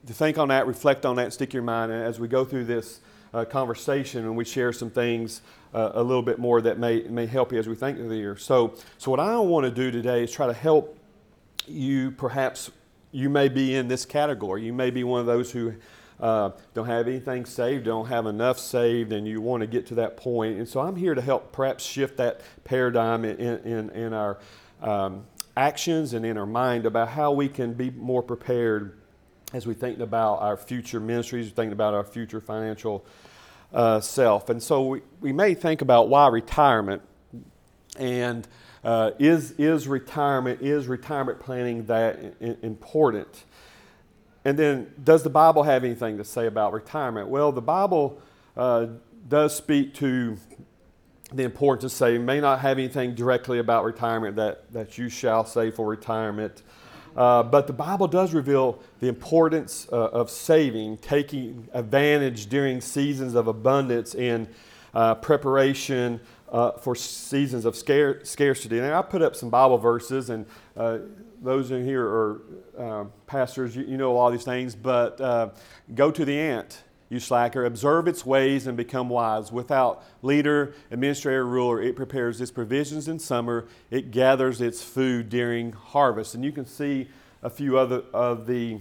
to 0.06 0.14
think 0.14 0.38
on 0.38 0.48
that, 0.48 0.66
reflect 0.66 1.06
on 1.06 1.18
that, 1.18 1.34
stick 1.34 1.54
your 1.54 1.64
mind 1.64 1.92
and 1.92 2.04
as 2.04 2.20
we 2.20 2.28
go 2.28 2.46
through 2.46 2.66
this 2.66 3.02
uh, 3.34 3.46
conversation 3.46 4.26
and 4.26 4.36
we 4.36 4.46
share 4.46 4.72
some 4.74 4.90
things 4.90 5.42
uh, 5.74 5.92
a 5.94 6.04
little 6.04 6.24
bit 6.24 6.40
more 6.40 6.62
that 6.62 6.80
may, 6.80 7.02
may 7.04 7.26
help 7.26 7.52
you 7.52 7.60
as 7.60 7.68
we 7.68 7.76
think 7.76 8.00
of 8.00 8.10
the 8.10 8.16
year. 8.16 8.38
So, 8.38 8.76
so 8.98 9.12
what 9.12 9.20
I 9.20 9.38
want 9.38 9.66
to 9.66 9.72
do 9.72 9.92
today 9.92 10.24
is 10.24 10.32
try 10.32 10.48
to 10.48 10.54
help 10.54 10.98
you 11.68 12.12
perhaps 12.12 12.72
you 13.12 13.30
may 13.30 13.50
be 13.50 13.76
in 13.76 13.88
this 13.88 14.06
category. 14.06 14.64
You 14.64 14.74
may 14.74 14.92
be 14.92 15.04
one 15.04 15.20
of 15.20 15.26
those 15.26 15.52
who 15.52 15.74
uh, 16.20 16.52
don't 16.74 16.88
have 16.88 17.08
anything 17.08 17.46
saved, 17.46 17.86
don't 17.86 18.08
have 18.08 18.26
enough 18.26 18.58
saved, 18.58 19.12
and 19.14 19.28
you 19.28 19.42
want 19.42 19.62
to 19.62 19.68
get 19.68 19.86
to 19.88 19.96
that 19.96 20.18
point. 20.18 20.58
And 20.58 20.68
so 20.68 20.80
I'm 20.80 20.96
here 20.96 21.14
to 21.14 21.22
help 21.22 21.52
perhaps 21.52 21.84
shift 21.84 22.18
that 22.18 22.42
paradigm 22.64 23.24
in, 23.24 23.40
in, 23.40 23.90
in 23.92 24.14
our 24.14 24.40
um, 24.82 25.26
actions 25.56 26.14
and 26.14 26.26
in 26.26 26.38
our 26.38 26.46
mind 26.46 26.86
about 26.86 27.10
how 27.10 27.32
we 27.32 27.48
can 27.48 27.74
be 27.74 27.90
more 27.92 28.24
prepared 28.24 28.98
as 29.54 29.66
we 29.66 29.74
think 29.74 30.00
about 30.00 30.42
our 30.42 30.58
future 30.58 31.00
ministries, 31.00 31.52
thinking 31.52 31.72
about 31.72 31.94
our 31.94 32.04
future 32.04 32.42
financial 32.42 33.06
uh, 33.74 34.00
self. 34.00 34.50
And 34.50 34.62
so 34.62 34.88
we, 34.88 35.02
we 35.22 35.34
may 35.34 35.54
think 35.54 35.82
about 35.82 36.10
why 36.10 36.28
retirement 36.28 37.02
and 37.98 38.48
uh, 38.84 39.12
is, 39.20 39.52
is 39.52 39.88
retirement, 39.88 40.62
is 40.62 40.88
retirement 40.88 41.40
planning 41.40 41.86
that 41.86 42.36
I- 42.42 42.58
important? 42.62 43.44
And 44.46 44.58
then, 44.58 44.94
does 45.04 45.24
the 45.24 45.30
Bible 45.30 45.64
have 45.64 45.84
anything 45.84 46.18
to 46.20 46.24
say 46.24 46.48
about 46.48 46.72
retirement? 46.72 47.28
Well, 47.28 47.52
the 47.52 47.62
Bible 47.62 48.22
uh, 48.56 48.88
does 49.28 49.54
speak 49.54 49.94
to 49.96 50.38
the 51.34 51.44
importance 51.44 51.84
of 51.84 51.92
saving. 51.92 52.26
May 52.26 52.40
not 52.40 52.62
have 52.62 52.78
anything 52.78 53.14
directly 53.14 53.60
about 53.60 53.84
retirement 53.84 54.38
that, 54.38 54.72
that 54.72 54.98
you 54.98 55.10
shall 55.10 55.46
save 55.46 55.76
for 55.76 55.86
retirement. 55.86 56.62
Uh, 57.18 57.42
but 57.42 57.66
the 57.66 57.74
Bible 57.74 58.08
does 58.08 58.34
reveal 58.34 58.80
the 59.00 59.08
importance 59.08 59.88
uh, 59.92 60.10
of 60.10 60.30
saving, 60.30 60.98
taking 60.98 61.68
advantage 61.74 62.46
during 62.46 62.80
seasons 62.80 63.34
of 63.34 63.48
abundance 63.48 64.14
in 64.14 64.48
uh, 64.94 65.16
preparation 65.16 66.20
uh, 66.52 66.72
for 66.74 66.96
seasons 66.96 67.66
of 67.66 67.76
scarcity. 67.76 68.78
And 68.78 68.94
I 68.94 69.02
put 69.02 69.24
up 69.24 69.36
some 69.36 69.50
Bible 69.50 69.80
verses, 69.80 70.30
and 70.30 70.46
uh, 70.78 71.00
those 71.42 71.72
in 71.72 71.84
here 71.84 72.06
are 72.06 73.10
pastors, 73.26 73.76
you, 73.76 73.84
you, 73.84 73.98
know 73.98 74.12
a 74.12 74.14
lot 74.14 74.28
of 74.28 74.34
these 74.34 74.46
things, 74.46 74.76
but 74.76 75.18
go 75.96 76.12
to 76.12 76.24
the 76.24 76.40
ant 76.40 76.84
you 77.10 77.20
slacker. 77.20 77.66
Observe 77.66 78.08
its 78.08 78.26
ways 78.26 78.68
and 78.68 78.76
become 78.76 79.10
wise. 79.10 79.52
Without 79.52 80.04
leader, 80.22 80.74
administrator, 80.92 81.46
ruler, 81.46 81.82
it 81.82 81.96
prepares 81.96 82.42
its 82.42 82.52
provisions 82.52 83.08
in 83.08 83.20
summer. 83.20 83.66
It 83.90 84.12
gathers 84.12 84.62
its 84.62 84.84
food 84.84 85.30
during 85.30 85.72
harvest. 85.72 86.36
And 86.36 86.44
you 86.44 86.52
can 86.52 86.66
see 86.66 87.08
a 87.42 87.50
few 87.50 87.78
other 87.78 88.04
of 88.14 88.46
the, 88.46 88.80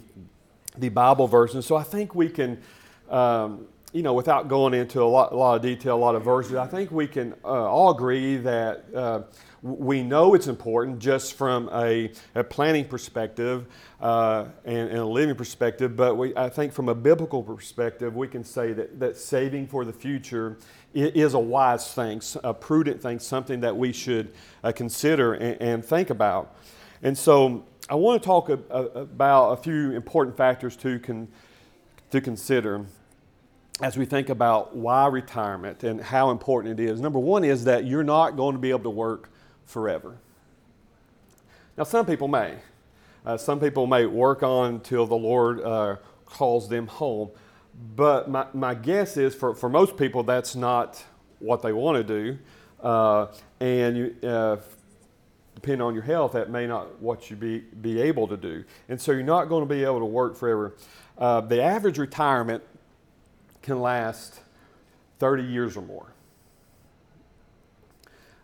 the 0.76 0.88
Bible 0.88 1.28
verses. 1.28 1.66
So 1.66 1.76
I 1.76 1.84
think 1.84 2.14
we 2.14 2.28
can, 2.28 2.60
um, 3.08 3.66
you 3.96 4.02
know, 4.02 4.12
without 4.12 4.46
going 4.46 4.74
into 4.74 5.02
a 5.02 5.04
lot, 5.04 5.32
a 5.32 5.36
lot 5.36 5.56
of 5.56 5.62
detail, 5.62 5.96
a 5.96 5.96
lot 5.96 6.14
of 6.14 6.22
verses, 6.22 6.54
I 6.54 6.66
think 6.66 6.90
we 6.90 7.06
can 7.06 7.32
uh, 7.42 7.48
all 7.48 7.96
agree 7.96 8.36
that 8.36 8.84
uh, 8.94 9.22
we 9.62 10.02
know 10.02 10.34
it's 10.34 10.48
important 10.48 10.98
just 10.98 11.32
from 11.32 11.70
a, 11.72 12.12
a 12.34 12.44
planning 12.44 12.84
perspective 12.84 13.64
uh, 14.02 14.48
and, 14.66 14.90
and, 14.90 14.98
a 14.98 15.04
living 15.06 15.34
perspective, 15.34 15.96
but 15.96 16.14
we, 16.14 16.36
I 16.36 16.50
think 16.50 16.74
from 16.74 16.90
a 16.90 16.94
biblical 16.94 17.42
perspective, 17.42 18.14
we 18.14 18.28
can 18.28 18.44
say 18.44 18.74
that, 18.74 19.00
that 19.00 19.16
saving 19.16 19.66
for 19.66 19.86
the 19.86 19.94
future 19.94 20.58
is 20.92 21.32
a 21.32 21.38
wise 21.38 21.94
thing, 21.94 22.20
a 22.44 22.52
prudent 22.52 23.00
thing, 23.00 23.18
something 23.18 23.60
that 23.60 23.74
we 23.74 23.94
should 23.94 24.30
uh, 24.62 24.72
consider 24.72 25.32
and, 25.32 25.62
and, 25.62 25.82
think 25.82 26.10
about. 26.10 26.54
And 27.02 27.16
so 27.16 27.64
I 27.88 27.94
want 27.94 28.22
to 28.22 28.26
talk 28.26 28.50
a, 28.50 28.58
a, 28.68 28.82
about 29.00 29.52
a 29.52 29.56
few 29.62 29.92
important 29.92 30.36
factors 30.36 30.76
to, 30.76 30.98
con, 30.98 31.28
to 32.10 32.20
consider 32.20 32.84
as 33.82 33.96
we 33.96 34.06
think 34.06 34.28
about 34.30 34.74
why 34.74 35.06
retirement 35.06 35.84
and 35.84 36.00
how 36.00 36.30
important 36.30 36.80
it 36.80 36.82
is. 36.82 37.00
Number 37.00 37.18
one 37.18 37.44
is 37.44 37.64
that 37.64 37.84
you're 37.84 38.04
not 38.04 38.36
going 38.36 38.54
to 38.54 38.58
be 38.58 38.70
able 38.70 38.84
to 38.84 38.90
work 38.90 39.30
forever. 39.66 40.16
Now, 41.76 41.84
some 41.84 42.06
people 42.06 42.28
may. 42.28 42.54
Uh, 43.24 43.36
some 43.36 43.60
people 43.60 43.86
may 43.86 44.06
work 44.06 44.42
on 44.42 44.80
till 44.80 45.06
the 45.06 45.16
Lord 45.16 45.60
uh, 45.60 45.96
calls 46.24 46.68
them 46.68 46.86
home. 46.86 47.30
But 47.94 48.30
my, 48.30 48.46
my 48.54 48.74
guess 48.74 49.18
is 49.18 49.34
for, 49.34 49.54
for 49.54 49.68
most 49.68 49.98
people, 49.98 50.22
that's 50.22 50.56
not 50.56 51.04
what 51.38 51.60
they 51.60 51.72
want 51.72 51.98
to 51.98 52.04
do. 52.04 52.38
Uh, 52.80 53.26
and 53.60 53.96
you, 53.96 54.16
uh, 54.22 54.56
depending 55.54 55.82
on 55.82 55.92
your 55.92 56.02
health, 56.02 56.32
that 56.32 56.48
may 56.48 56.66
not 56.66 57.00
what 57.02 57.28
you 57.28 57.36
be, 57.36 57.58
be 57.58 58.00
able 58.00 58.28
to 58.28 58.36
do. 58.38 58.64
And 58.88 58.98
so 58.98 59.12
you're 59.12 59.22
not 59.22 59.46
going 59.50 59.68
to 59.68 59.74
be 59.74 59.84
able 59.84 59.98
to 59.98 60.06
work 60.06 60.36
forever. 60.36 60.74
Uh, 61.18 61.42
the 61.42 61.62
average 61.62 61.98
retirement 61.98 62.62
can 63.66 63.80
last 63.80 64.38
30 65.18 65.42
years 65.42 65.76
or 65.76 65.82
more. 65.82 66.06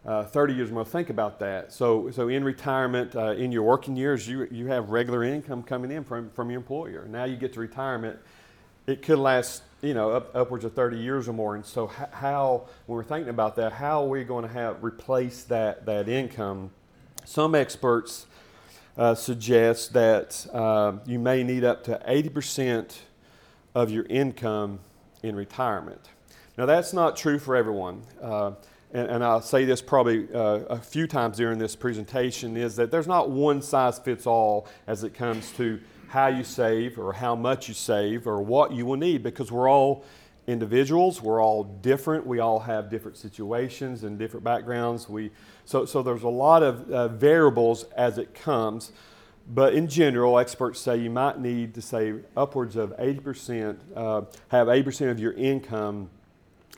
Uh, 0.04 0.24
30 0.24 0.54
years 0.54 0.70
or 0.70 0.74
more. 0.74 0.84
Think 0.84 1.10
about 1.10 1.38
that. 1.38 1.72
So, 1.72 2.10
so 2.10 2.26
in 2.26 2.42
retirement, 2.42 3.14
uh, 3.14 3.30
in 3.30 3.52
your 3.52 3.62
working 3.62 3.96
years, 3.96 4.26
you, 4.26 4.48
you 4.50 4.66
have 4.66 4.90
regular 4.90 5.22
income 5.22 5.62
coming 5.62 5.92
in 5.92 6.02
from, 6.02 6.28
from 6.30 6.50
your 6.50 6.58
employer. 6.58 7.06
Now 7.08 7.22
you 7.22 7.36
get 7.36 7.52
to 7.52 7.60
retirement, 7.60 8.18
it 8.88 9.02
could 9.02 9.20
last, 9.20 9.62
you 9.80 9.94
know, 9.94 10.10
up, 10.10 10.34
upwards 10.34 10.64
of 10.64 10.74
30 10.74 10.98
years 10.98 11.28
or 11.28 11.34
more. 11.34 11.54
And 11.54 11.64
so, 11.64 11.86
how, 11.86 12.66
when 12.86 12.96
we're 12.96 13.04
thinking 13.04 13.30
about 13.30 13.54
that, 13.56 13.72
how 13.72 14.02
are 14.02 14.08
we 14.08 14.24
going 14.24 14.44
to 14.44 14.52
have 14.52 14.82
replace 14.82 15.44
that, 15.44 15.86
that 15.86 16.08
income? 16.08 16.72
Some 17.24 17.54
experts 17.54 18.26
uh, 18.98 19.14
suggest 19.14 19.92
that 19.92 20.44
uh, 20.52 20.94
you 21.06 21.20
may 21.20 21.44
need 21.44 21.62
up 21.62 21.84
to 21.84 22.02
80% 22.08 22.98
of 23.72 23.88
your 23.92 24.04
income 24.06 24.80
in 25.22 25.36
retirement. 25.36 26.00
Now, 26.58 26.66
that's 26.66 26.92
not 26.92 27.16
true 27.16 27.38
for 27.38 27.56
everyone. 27.56 28.02
Uh, 28.20 28.52
and, 28.92 29.08
and, 29.08 29.24
I'll 29.24 29.40
say 29.40 29.64
this 29.64 29.80
probably 29.80 30.28
uh, 30.34 30.60
a 30.68 30.78
few 30.78 31.06
times 31.06 31.38
during 31.38 31.58
this 31.58 31.74
presentation, 31.74 32.56
is 32.56 32.76
that 32.76 32.90
there's 32.90 33.06
not 33.06 33.30
one 33.30 33.62
size 33.62 33.98
fits 33.98 34.26
all 34.26 34.68
as 34.86 35.02
it 35.02 35.14
comes 35.14 35.50
to 35.52 35.80
how 36.08 36.26
you 36.26 36.44
save 36.44 36.98
or 36.98 37.14
how 37.14 37.34
much 37.34 37.68
you 37.68 37.74
save 37.74 38.26
or 38.26 38.42
what 38.42 38.72
you 38.72 38.84
will 38.84 38.98
need 38.98 39.22
because 39.22 39.50
we're 39.50 39.70
all 39.70 40.04
individuals, 40.46 41.22
we're 41.22 41.42
all 41.42 41.64
different, 41.64 42.26
we 42.26 42.38
all 42.38 42.58
have 42.58 42.90
different 42.90 43.16
situations 43.16 44.04
and 44.04 44.18
different 44.18 44.44
backgrounds. 44.44 45.08
We, 45.08 45.30
so, 45.64 45.86
so 45.86 46.02
there's 46.02 46.24
a 46.24 46.28
lot 46.28 46.62
of 46.62 46.90
uh, 46.90 47.08
variables 47.08 47.84
as 47.96 48.18
it 48.18 48.34
comes. 48.34 48.92
But 49.48 49.74
in 49.74 49.88
general, 49.88 50.38
experts 50.38 50.80
say 50.80 50.98
you 50.98 51.10
might 51.10 51.40
need 51.40 51.74
to 51.74 51.82
save 51.82 52.24
upwards 52.36 52.76
of 52.76 52.96
80%, 52.96 53.76
uh, 53.94 54.22
have 54.48 54.68
80% 54.68 55.10
of 55.10 55.18
your 55.18 55.32
income 55.32 56.10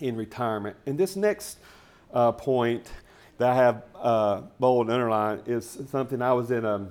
in 0.01 0.17
retirement. 0.17 0.77
And 0.87 0.99
this 0.99 1.15
next 1.17 1.59
uh, 2.13 2.33
point 2.33 2.91
that 3.39 3.51
I 3.51 3.55
have 3.55 3.83
uh, 3.97 4.43
bold 4.59 4.87
and 4.87 4.95
underlined 4.95 5.43
is 5.47 5.79
something 5.91 6.23
I 6.23 6.33
was 6.33 6.51
in 6.51 6.65
a, 6.65 6.89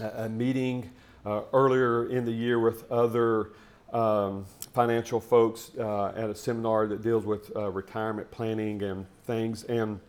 a 0.00 0.28
meeting 0.28 0.90
uh, 1.24 1.42
earlier 1.52 2.08
in 2.08 2.24
the 2.24 2.32
year 2.32 2.58
with 2.60 2.90
other 2.90 3.50
um, 3.92 4.44
financial 4.72 5.20
folks 5.20 5.70
uh, 5.78 6.12
at 6.16 6.30
a 6.30 6.34
seminar 6.34 6.86
that 6.86 7.02
deals 7.02 7.24
with 7.24 7.54
uh, 7.56 7.70
retirement 7.70 8.30
planning 8.30 8.82
and 8.82 9.06
things. 9.24 9.64
And 9.64 10.00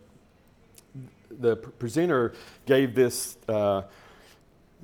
the 1.40 1.56
presenter 1.56 2.34
gave 2.66 2.96
this 2.96 3.38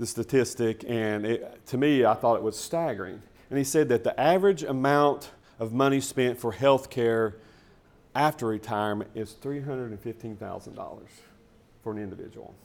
the 0.02 0.08
statistic, 0.08 0.84
and 0.88 1.28
it, 1.28 1.64
to 1.68 1.78
me, 1.78 2.04
I 2.04 2.16
thought 2.16 2.36
it 2.36 2.42
was 2.42 2.58
staggering. 2.58 3.22
And 3.52 3.58
he 3.60 3.64
said 3.64 3.88
that 3.90 4.04
the 4.04 4.20
average 4.20 4.64
amount 4.64 5.30
of 5.60 5.74
money 5.74 6.02
spent 6.02 6.40
for 6.40 6.52
health 6.52 6.90
care 6.90 7.36
after 8.16 8.48
retirement 8.48 9.12
is 9.14 9.36
$315,000 9.40 11.02
for 11.84 11.92
an 11.92 12.00
individual. 12.00 12.56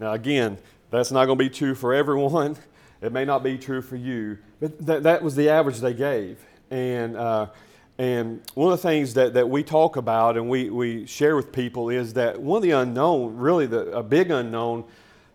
Now, 0.00 0.14
again, 0.14 0.58
that's 0.90 1.12
not 1.12 1.26
going 1.26 1.38
to 1.38 1.44
be 1.44 1.48
true 1.50 1.74
for 1.74 1.94
everyone. 1.94 2.56
It 3.00 3.10
may 3.10 3.24
not 3.24 3.42
be 3.42 3.58
true 3.58 3.82
for 3.82 3.96
you, 3.96 4.38
but 4.60 4.86
th- 4.86 5.02
that 5.02 5.24
was 5.24 5.34
the 5.34 5.48
average 5.48 5.80
they 5.80 5.92
gave. 5.92 6.38
And, 6.70 7.16
uh, 7.16 7.48
and 7.98 8.40
one 8.54 8.72
of 8.72 8.80
the 8.80 8.88
things 8.88 9.14
that, 9.14 9.34
that 9.34 9.50
we 9.50 9.64
talk 9.64 9.96
about 9.96 10.36
and 10.36 10.48
we, 10.48 10.70
we 10.70 11.04
share 11.06 11.34
with 11.34 11.50
people 11.50 11.90
is 11.90 12.14
that 12.14 12.40
one 12.40 12.58
of 12.58 12.62
the 12.62 12.70
unknown, 12.70 13.38
really 13.38 13.66
the, 13.66 13.90
a 13.90 14.04
big 14.04 14.30
unknown, 14.30 14.84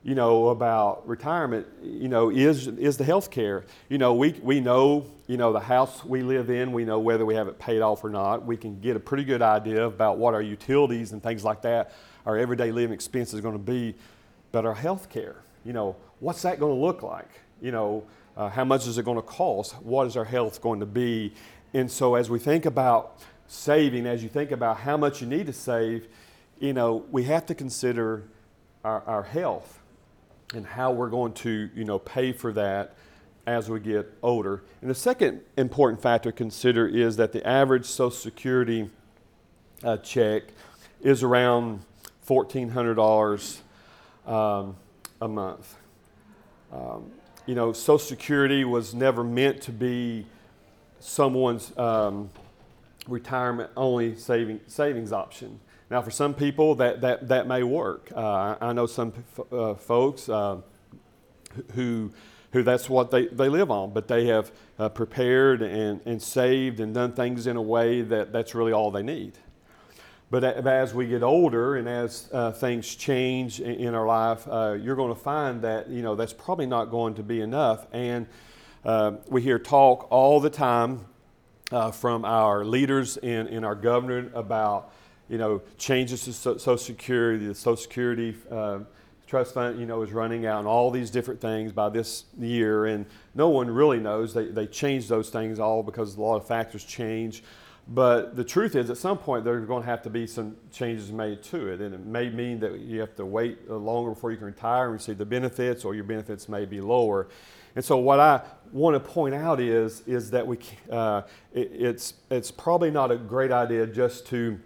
you 0.08 0.16
know, 0.16 0.48
about 0.48 1.06
retirement, 1.06 1.68
you 1.84 2.08
know, 2.08 2.30
is, 2.30 2.68
is 2.68 2.96
the 2.96 3.04
health 3.04 3.30
care. 3.30 3.66
You 3.90 3.98
know, 3.98 4.14
we, 4.14 4.32
we 4.42 4.62
know, 4.62 5.06
you 5.28 5.36
know, 5.36 5.52
the 5.52 5.60
house 5.60 6.06
we 6.06 6.22
live 6.22 6.50
in, 6.50 6.72
we 6.72 6.86
know 6.86 6.98
whether 6.98 7.26
we 7.26 7.36
have 7.36 7.50
it 7.50 7.60
paid 7.60 7.82
off 7.82 8.06
or 8.06 8.10
not. 8.10 8.46
We 8.46 8.56
can 8.56 8.80
get 8.80 8.96
a 8.96 9.02
pretty 9.02 9.26
good 9.26 9.42
idea 9.42 9.86
about 9.86 10.18
what 10.18 10.34
our 10.34 10.42
utilities 10.42 11.12
and 11.12 11.22
things 11.22 11.44
like 11.44 11.62
that, 11.64 11.92
our 12.26 12.38
everyday 12.38 12.72
living 12.72 12.94
expenses 12.94 13.38
are 13.38 13.42
going 13.42 13.58
to 13.58 13.60
be. 13.60 13.96
But 14.54 14.66
our 14.66 14.76
health 14.76 15.10
care, 15.10 15.36
you 15.66 15.74
know, 15.74 15.98
what's 16.22 16.42
that 16.44 16.58
going 16.58 16.74
to 16.74 16.82
look 16.82 17.04
like? 17.04 17.42
You 17.62 17.74
know, 17.74 18.06
uh, 18.38 18.48
how 18.48 18.64
much 18.64 18.88
is 18.88 18.98
it 18.98 19.04
going 19.04 19.18
to 19.18 19.22
cost? 19.22 19.74
What 19.82 20.08
is 20.08 20.16
our 20.16 20.24
health 20.24 20.62
going 20.62 20.80
to 20.80 20.86
be? 20.86 21.34
And 21.74 21.92
so 21.92 22.16
as 22.16 22.30
we 22.30 22.40
think 22.40 22.66
about 22.66 23.20
saving, 23.48 24.06
as 24.06 24.24
you 24.24 24.30
think 24.30 24.52
about 24.52 24.78
how 24.78 24.96
much 24.96 25.20
you 25.20 25.28
need 25.28 25.48
to 25.48 25.54
save, 25.54 26.08
you 26.62 26.72
know, 26.72 27.04
we 27.12 27.24
have 27.24 27.46
to 27.48 27.54
consider 27.54 28.24
our, 28.86 29.02
our 29.02 29.24
health 29.24 29.82
and 30.54 30.66
how 30.66 30.92
we're 30.92 31.10
going 31.10 31.34
to, 31.34 31.70
you 31.76 31.84
know, 31.84 32.00
pay 32.00 32.32
for 32.32 32.54
that 32.54 32.96
as 33.46 33.70
we 33.70 33.80
get 33.80 34.12
older. 34.22 34.64
And 34.82 34.90
the 34.90 34.96
second 34.96 35.42
important 35.58 36.02
factor 36.02 36.32
to 36.32 36.36
consider 36.36 36.88
is 36.88 37.18
that 37.18 37.32
the 37.32 37.46
average 37.48 37.86
Social 37.86 38.12
Security 38.12 38.90
uh, 39.84 39.98
check 39.98 40.44
is 41.02 41.24
around 41.24 41.82
$1,400 42.28 43.60
um, 44.30 44.76
a 45.22 45.28
month. 45.28 45.76
Um, 46.72 47.12
you 47.46 47.56
know, 47.56 47.72
Social 47.72 48.00
Security 48.00 48.66
was 48.66 48.94
never 48.94 49.24
meant 49.24 49.62
to 49.64 49.72
be 49.72 50.26
someone's 51.00 51.76
um, 51.78 52.30
retirement 53.08 53.70
only 53.78 54.16
saving, 54.18 54.60
savings 54.68 55.14
option. 55.14 55.60
Now, 55.90 56.02
for 56.02 56.12
some 56.12 56.34
people, 56.34 56.76
that, 56.76 57.00
that, 57.02 57.30
that 57.30 57.48
may 57.48 57.64
work. 57.64 58.12
Uh, 58.14 58.56
I 58.60 58.74
know 58.74 58.88
some 58.88 59.14
uh, 59.52 59.74
folks 59.76 60.28
uh, 60.28 60.58
who, 61.76 62.12
who 62.52 62.62
that's 62.64 62.90
what 62.90 63.10
they, 63.10 63.28
they 63.28 63.48
live 63.48 63.72
on, 63.72 63.94
but 63.94 64.10
they 64.10 64.26
have 64.26 64.52
uh, 64.78 64.90
prepared 64.90 65.62
and, 65.62 66.02
and 66.04 66.22
saved 66.22 66.82
and 66.82 66.94
done 66.94 67.14
things 67.14 67.48
in 67.48 67.56
a 67.56 67.62
way 67.62 68.02
that 68.02 68.34
that's 68.34 68.54
really 68.54 68.74
all 68.74 68.92
they 68.92 69.02
need. 69.02 69.38
But 70.30 70.44
as 70.44 70.94
we 70.94 71.08
get 71.08 71.24
older 71.24 71.78
and 71.78 71.88
as 71.88 72.30
uh, 72.34 72.52
things 72.52 72.94
change 72.94 73.62
in, 73.62 73.76
in 73.76 73.96
our 73.96 74.06
life, 74.06 74.46
uh, 74.46 74.74
you're 74.78 74.98
going 74.98 75.16
to 75.16 75.20
find 75.20 75.62
that 75.62 75.88
you 75.88 76.02
know 76.02 76.16
that's 76.16 76.34
probably 76.34 76.66
not 76.66 76.92
going 76.92 77.14
to 77.14 77.24
be 77.24 77.40
enough. 77.40 77.88
And 77.94 78.28
we 79.30 79.42
hear 79.42 79.58
talk 79.58 80.08
all 80.12 80.42
the 80.42 80.50
time 80.50 81.06
from 81.94 82.26
our 82.26 82.66
leaders 82.66 83.16
in, 83.16 83.48
in 83.48 83.64
our 83.64 83.76
government 83.76 84.34
about 84.36 84.92
you 85.30 85.38
know, 85.38 85.62
changes 85.78 86.24
to 86.24 86.34
Social 86.34 86.78
Security, 86.78 87.48
the 87.48 87.56
Social 87.56 87.78
Security 87.78 88.36
uh, 88.50 88.80
trust 89.28 89.54
fund, 89.54 89.80
you 89.80 89.86
know, 89.86 90.02
is 90.02 90.12
running 90.12 90.46
out, 90.46 90.60
and 90.60 90.68
all 90.68 90.90
these 90.90 91.12
different 91.12 91.42
things 91.42 91.72
by 91.72 91.90
this 91.90 92.26
year, 92.40 92.86
and 92.86 93.06
no 93.36 93.50
one 93.50 93.70
really 93.70 94.00
knows. 94.00 94.34
They 94.34 94.46
they 94.46 94.68
change 94.68 95.08
those 95.08 95.30
things 95.30 95.60
all 95.60 95.84
because 95.84 96.16
a 96.16 96.22
lot 96.22 96.38
of 96.38 96.48
factors 96.48 96.84
change. 96.84 97.44
But 97.90 98.36
the 98.36 98.44
truth 98.44 98.76
is, 98.76 98.90
at 98.90 98.98
some 98.98 99.18
point, 99.18 99.46
there's 99.46 99.66
going 99.66 99.84
to 99.84 99.90
have 99.90 100.02
to 100.04 100.10
be 100.10 100.28
some 100.28 100.58
changes 100.72 101.10
made 101.12 101.42
to 101.44 101.68
it, 101.68 101.80
and 101.80 101.94
it 101.94 102.06
may 102.06 102.30
mean 102.30 102.60
that 102.60 102.80
you 102.80 103.00
have 103.00 103.16
to 103.16 103.26
wait 103.26 103.70
longer 103.70 104.12
before 104.12 104.32
you 104.32 104.38
can 104.38 104.48
retire 104.48 104.86
and 104.86 104.94
receive 104.94 105.18
the 105.18 105.26
benefits, 105.26 105.86
or 105.86 105.96
your 105.96 106.04
benefits 106.04 106.50
may 106.50 106.66
be 106.66 106.82
lower. 106.82 107.28
And 107.76 107.86
so, 107.86 107.98
what 107.98 108.20
I 108.20 108.42
want 108.74 108.96
to 108.96 109.00
point 109.00 109.36
out 109.36 109.62
is 109.62 110.02
is 110.06 110.32
that 110.32 110.46
we 110.46 110.58
uh, 110.90 111.22
it, 111.54 111.72
it's 111.74 112.16
it's 112.30 112.52
probably 112.52 112.92
not 112.92 113.12
a 113.12 113.18
great 113.18 113.52
idea 113.52 113.88
just 113.88 114.26
to 114.28 114.60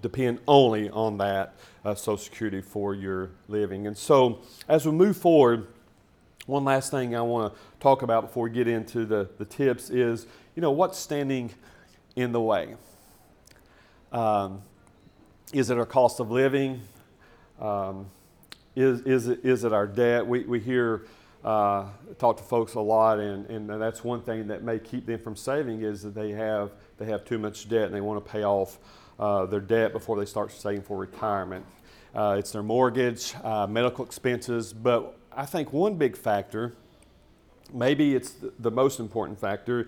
depend 0.00 0.40
only 0.48 0.90
on 0.90 1.18
that 1.18 1.54
uh, 1.84 1.94
Social 1.94 2.18
Security 2.18 2.60
for 2.60 2.94
your 2.94 3.30
living. 3.48 3.86
And 3.86 3.96
so, 3.96 4.40
as 4.68 4.86
we 4.86 4.92
move 4.92 5.16
forward, 5.16 5.66
one 6.46 6.64
last 6.64 6.90
thing 6.90 7.14
I 7.14 7.20
want 7.22 7.54
to 7.54 7.60
talk 7.78 8.02
about 8.02 8.22
before 8.22 8.44
we 8.44 8.50
get 8.50 8.66
into 8.66 9.04
the, 9.04 9.28
the 9.38 9.44
tips 9.44 9.90
is, 9.90 10.26
you 10.56 10.62
know, 10.62 10.72
what's 10.72 10.98
standing 10.98 11.50
in 12.16 12.32
the 12.32 12.40
way? 12.40 12.74
Um, 14.10 14.62
is 15.52 15.70
it 15.70 15.78
our 15.78 15.86
cost 15.86 16.18
of 16.18 16.30
living? 16.30 16.80
Um, 17.60 18.06
is, 18.74 19.00
is, 19.02 19.28
it, 19.28 19.44
is 19.44 19.64
it 19.64 19.72
our 19.72 19.86
debt? 19.86 20.26
We, 20.26 20.40
we 20.40 20.58
hear, 20.58 21.06
uh, 21.44 21.86
talk 22.18 22.38
to 22.38 22.42
folks 22.42 22.74
a 22.74 22.80
lot, 22.80 23.20
and, 23.20 23.46
and 23.46 23.68
that's 23.68 24.02
one 24.02 24.22
thing 24.22 24.48
that 24.48 24.62
may 24.62 24.78
keep 24.78 25.06
them 25.06 25.20
from 25.20 25.36
saving 25.36 25.82
is 25.82 26.02
that 26.02 26.14
they 26.14 26.30
have, 26.32 26.72
they 26.98 27.06
have 27.06 27.24
too 27.24 27.38
much 27.38 27.68
debt 27.68 27.84
and 27.84 27.94
they 27.94 28.00
want 28.00 28.24
to 28.24 28.30
pay 28.30 28.44
off 28.44 28.78
uh, 29.18 29.46
their 29.46 29.60
debt 29.60 29.92
before 29.92 30.18
they 30.18 30.24
start 30.24 30.52
saving 30.52 30.82
for 30.82 30.96
retirement. 30.96 31.64
Uh, 32.14 32.36
it's 32.38 32.52
their 32.52 32.62
mortgage, 32.62 33.34
uh, 33.42 33.66
medical 33.66 34.04
expenses, 34.04 34.72
but 34.72 35.16
I 35.34 35.46
think 35.46 35.72
one 35.72 35.94
big 35.94 36.16
factor, 36.16 36.74
maybe 37.72 38.14
it's 38.14 38.34
the 38.58 38.70
most 38.70 39.00
important 39.00 39.40
factor, 39.40 39.86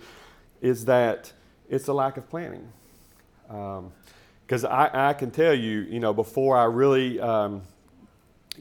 is 0.61 0.85
that 0.85 1.33
it's 1.69 1.87
a 1.87 1.93
lack 1.93 2.17
of 2.17 2.29
planning. 2.29 2.67
Because 3.47 4.65
um, 4.65 4.71
I, 4.71 5.09
I, 5.09 5.13
can 5.13 5.29
tell 5.29 5.53
you, 5.53 5.81
you 5.81 5.99
know, 5.99 6.13
before 6.13 6.57
I 6.57 6.65
really 6.65 7.19
um, 7.19 7.61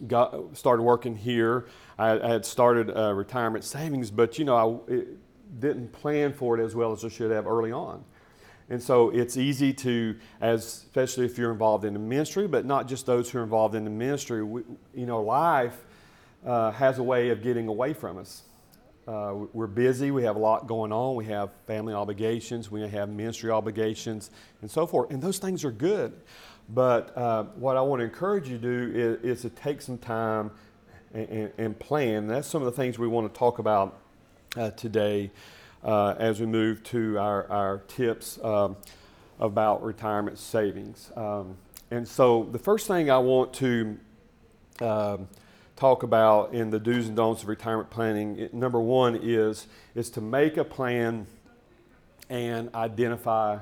got 0.06 0.56
started 0.56 0.82
working 0.82 1.16
here, 1.16 1.66
I, 1.98 2.20
I 2.20 2.28
had 2.28 2.44
started 2.44 2.88
retirement 2.88 3.64
savings, 3.64 4.10
but 4.10 4.38
you 4.38 4.44
know, 4.44 4.84
I 4.90 5.04
didn't 5.58 5.92
plan 5.92 6.32
for 6.32 6.58
it 6.58 6.62
as 6.62 6.74
well 6.74 6.92
as 6.92 7.04
I 7.04 7.08
should 7.08 7.30
have 7.30 7.46
early 7.46 7.72
on. 7.72 8.04
And 8.70 8.82
so 8.82 9.10
it's 9.10 9.36
easy 9.36 9.74
to, 9.74 10.16
as 10.40 10.64
especially 10.64 11.26
if 11.26 11.36
you're 11.36 11.52
involved 11.52 11.84
in 11.84 11.92
the 11.92 11.98
ministry, 11.98 12.46
but 12.46 12.64
not 12.64 12.88
just 12.88 13.04
those 13.04 13.30
who 13.30 13.38
are 13.38 13.42
involved 13.42 13.74
in 13.74 13.84
the 13.84 13.90
ministry. 13.90 14.42
We, 14.42 14.62
you 14.94 15.06
know, 15.06 15.22
life 15.22 15.76
uh, 16.46 16.70
has 16.72 16.98
a 16.98 17.02
way 17.02 17.28
of 17.28 17.42
getting 17.42 17.68
away 17.68 17.92
from 17.92 18.18
us. 18.18 18.42
Uh, 19.06 19.34
we're 19.52 19.66
busy. 19.66 20.10
We 20.10 20.22
have 20.24 20.36
a 20.36 20.38
lot 20.38 20.66
going 20.66 20.92
on. 20.92 21.14
We 21.14 21.26
have 21.26 21.50
family 21.66 21.92
obligations. 21.92 22.70
We 22.70 22.88
have 22.88 23.10
ministry 23.10 23.50
obligations, 23.50 24.30
and 24.62 24.70
so 24.70 24.86
forth. 24.86 25.10
And 25.10 25.22
those 25.22 25.38
things 25.38 25.62
are 25.62 25.70
good. 25.70 26.14
But 26.70 27.14
uh, 27.14 27.44
what 27.56 27.76
I 27.76 27.82
want 27.82 28.00
to 28.00 28.04
encourage 28.04 28.48
you 28.48 28.56
to 28.56 28.62
do 28.62 29.20
is, 29.22 29.36
is 29.36 29.42
to 29.42 29.50
take 29.50 29.82
some 29.82 29.98
time 29.98 30.50
and, 31.12 31.28
and, 31.28 31.52
and, 31.58 31.78
plan. 31.78 32.26
That's 32.26 32.48
some 32.48 32.62
of 32.62 32.66
the 32.66 32.72
things 32.72 32.98
we 32.98 33.06
want 33.06 33.32
to 33.32 33.38
talk 33.38 33.58
about 33.58 34.00
uh, 34.56 34.70
today 34.70 35.30
uh, 35.84 36.14
as 36.18 36.40
we 36.40 36.46
move 36.46 36.82
to 36.84 37.18
our, 37.18 37.50
our 37.50 37.78
tips 37.88 38.42
um, 38.42 38.76
about 39.38 39.84
retirement 39.84 40.38
savings. 40.38 41.10
Um, 41.16 41.56
and 41.90 42.08
so, 42.08 42.48
the 42.50 42.58
first 42.58 42.86
thing 42.86 43.10
I 43.10 43.18
want 43.18 43.52
to 43.54 43.98
um, 44.80 45.28
talk 45.76 46.02
about 46.02 46.54
in 46.54 46.70
the 46.70 46.78
do's 46.78 47.06
and 47.06 47.16
don'ts 47.16 47.42
of 47.42 47.48
retirement 47.48 47.90
planning, 47.90 48.48
number 48.52 48.80
one 48.80 49.18
is, 49.22 49.66
is 49.94 50.10
to 50.10 50.20
make 50.20 50.56
a 50.56 50.64
plan 50.64 51.26
and 52.30 52.74
identify 52.74 53.58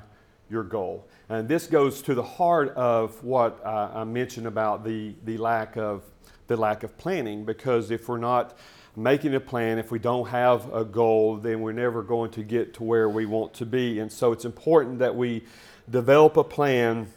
your 0.49 0.63
goal. 0.63 1.07
And 1.29 1.49
this 1.49 1.67
goes 1.67 2.03
to 2.03 2.15
the 2.15 2.23
heart 2.23 2.71
of 2.71 3.23
what 3.25 3.61
uh, 3.65 3.91
I 3.95 4.05
mentioned 4.05 4.47
about 4.47 4.85
the, 4.85 5.15
the 5.25 5.39
lack 5.39 5.77
of 5.77 6.03
the 6.49 6.57
lack 6.57 6.83
of 6.83 6.99
planning 6.99 7.45
because 7.45 7.91
if 7.91 8.09
we're 8.09 8.19
not 8.19 8.57
making 8.97 9.35
a 9.35 9.41
plan, 9.41 9.79
if 9.79 9.91
we 9.91 9.99
don't 9.99 10.29
have 10.29 10.73
a 10.73 10.85
goal, 10.85 11.37
then 11.37 11.61
we're 11.61 11.73
never 11.73 12.03
going 12.03 12.31
to 12.33 12.43
get 12.43 12.75
to 12.75 12.85
where 12.85 13.09
we 13.09 13.27
want 13.27 13.55
to 13.55 13.67
be. 13.67 14.01
And 14.01 14.13
so 14.13 14.33
it's 14.33 14.45
important 14.45 14.99
that 14.99 15.15
we 15.15 15.45
develop 15.89 16.37
a 16.37 16.45
plan 16.45 17.09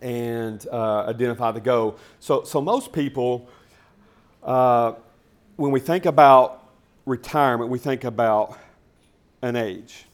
and 0.00 0.66
uh, 0.70 1.04
identify 1.06 1.52
the 1.52 1.60
goal. 1.60 1.98
So, 2.20 2.44
so 2.44 2.60
most 2.60 2.92
people, 2.92 3.48
uh, 4.42 4.94
when 5.56 5.70
we 5.70 5.80
think 5.80 6.04
about 6.04 6.62
retirement, 7.06 7.70
we 7.70 7.78
think 7.78 8.04
about 8.04 8.58
an 9.40 9.56
age. 9.56 10.04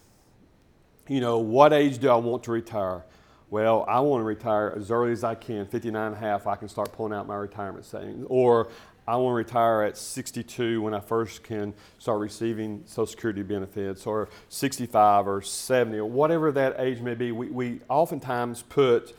You 1.09 1.21
know, 1.21 1.39
what 1.39 1.73
age 1.73 1.99
do 1.99 2.09
I 2.11 2.17
want 2.17 2.45
to 2.45 2.53
retire? 2.53 3.05
Well, 3.51 3.85
I 3.89 4.01
want 4.01 4.21
to 4.21 4.25
retire 4.25 4.75
as 4.77 4.91
early 4.91 5.13
as 5.13 5.25
I 5.25 5.35
can, 5.35 5.67
59 5.67 6.07
and 6.07 6.15
a 6.15 6.19
half, 6.19 6.47
I 6.47 6.55
can 6.55 6.69
start 6.69 6.93
pulling 6.93 7.15
out 7.15 7.27
my 7.27 7.37
retirement 7.37 7.87
savings. 7.87 8.27
Or 8.29 8.69
I 9.09 9.17
want 9.17 9.33
to 9.33 9.37
retire 9.37 9.85
at 9.85 9.97
62 9.97 10.83
when 10.83 10.93
I 10.93 11.01
first 11.01 11.43
can 11.43 11.73
start 11.99 12.21
receiving 12.21 12.83
Social 12.85 13.07
Security 13.07 13.43
benefits, 13.43 14.07
or 14.07 14.29
65 14.51 15.27
or 15.27 15.41
70, 15.41 15.97
or 15.97 16.05
whatever 16.05 16.53
that 16.53 16.79
age 16.79 17.01
may 17.01 17.15
be. 17.15 17.33
We, 17.33 17.47
we 17.47 17.81
oftentimes 17.89 18.65
put 18.65 19.17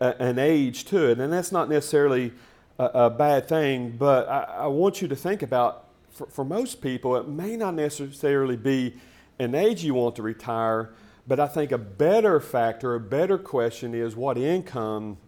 a, 0.00 0.22
an 0.22 0.38
age 0.38 0.86
to 0.86 1.10
it, 1.10 1.20
and 1.20 1.30
that's 1.30 1.52
not 1.52 1.68
necessarily 1.68 2.32
a, 2.78 2.84
a 2.84 3.10
bad 3.10 3.46
thing, 3.46 3.96
but 3.98 4.26
I, 4.30 4.44
I, 4.60 4.66
want 4.68 5.02
you 5.02 5.08
to 5.08 5.16
think 5.16 5.42
about 5.42 5.88
for, 6.08 6.26
for 6.28 6.42
most 6.42 6.80
people, 6.80 7.14
it 7.14 7.28
may 7.28 7.54
not 7.54 7.74
necessarily 7.74 8.56
be 8.56 8.94
an 9.38 9.54
age 9.54 9.84
you 9.84 9.92
want 9.92 10.16
to 10.16 10.22
retire, 10.22 10.94
but 11.26 11.38
I 11.38 11.48
think 11.48 11.70
a 11.70 11.76
better 11.76 12.40
factor, 12.40 12.94
a 12.94 13.00
better 13.00 13.36
question 13.36 13.92
is 13.92 14.16
what 14.16 14.38
income 14.38 15.18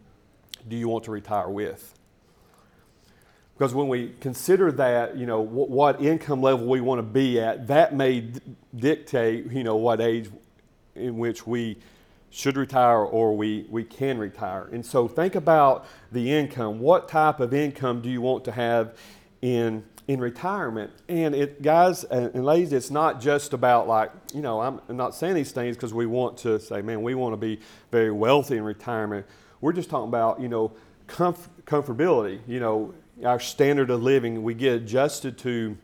do 0.66 0.75
you 0.75 0.88
want 0.88 1.05
to 1.05 1.11
retire 1.11 1.51
with? 1.51 2.00
Because 3.61 3.75
when 3.75 3.88
we 3.88 4.14
consider 4.20 4.73
that, 4.73 5.18
you 5.18 5.27
know, 5.27 5.42
what, 5.42 5.68
what 5.68 6.01
income 6.01 6.40
level 6.40 6.66
we 6.66 6.81
want 6.81 6.99
to 6.99 7.03
be 7.03 7.38
at, 7.38 7.66
that 7.66 7.94
may 7.94 8.20
d- 8.20 8.40
dictate, 8.75 9.53
you 9.53 9.62
know, 9.62 9.77
what 9.77 10.01
age 10.01 10.31
in 10.94 11.18
which 11.18 11.46
we 11.46 11.77
should 12.31 12.57
retire 12.57 13.01
or 13.01 13.37
we, 13.37 13.66
we 13.68 13.85
can 13.85 14.16
retire. 14.16 14.70
And 14.73 14.85
so 14.85 15.07
think 15.07 15.35
about 15.35 15.87
the 16.11 16.33
income. 16.33 16.81
What 16.81 17.07
type 17.07 17.38
of 17.38 17.53
income 17.53 18.01
do 18.01 18.09
you 18.09 18.23
want 18.23 18.46
to 18.46 18.53
have 18.53 18.96
in, 19.42 19.85
in 20.09 20.20
retirement? 20.20 20.90
And 21.11 21.35
it, 21.35 21.61
guys 21.61 22.05
and 22.05 22.46
ladies, 22.46 22.73
it's 22.73 22.90
not 22.90 23.20
just 23.20 23.53
about 23.53 23.87
like, 23.87 24.11
you 24.33 24.40
know, 24.40 24.62
I'm 24.62 24.81
not 24.88 25.14
saying 25.14 25.35
these 25.35 25.53
things 25.53 25.77
because 25.77 25.92
we 25.92 26.07
want 26.07 26.38
to 26.38 26.59
say, 26.61 26.81
man, 26.81 27.03
we 27.03 27.14
want 27.14 27.35
to 27.35 27.37
be 27.37 27.61
very 27.90 28.11
wealthy 28.11 28.57
in 28.57 28.64
retirement. 28.64 29.27
We're 29.61 29.75
just 29.75 29.90
talking 29.90 30.09
about, 30.09 30.40
you 30.40 30.49
know, 30.49 30.73
comf- 31.09 31.49
comfortability. 31.66 32.40
You 32.46 32.61
know, 32.61 32.94
our 33.24 33.40
standard 33.40 33.90
of 33.90 34.02
living, 34.02 34.42
we 34.42 34.54
get 34.54 34.74
adjusted 34.74 35.38
to 35.38 35.76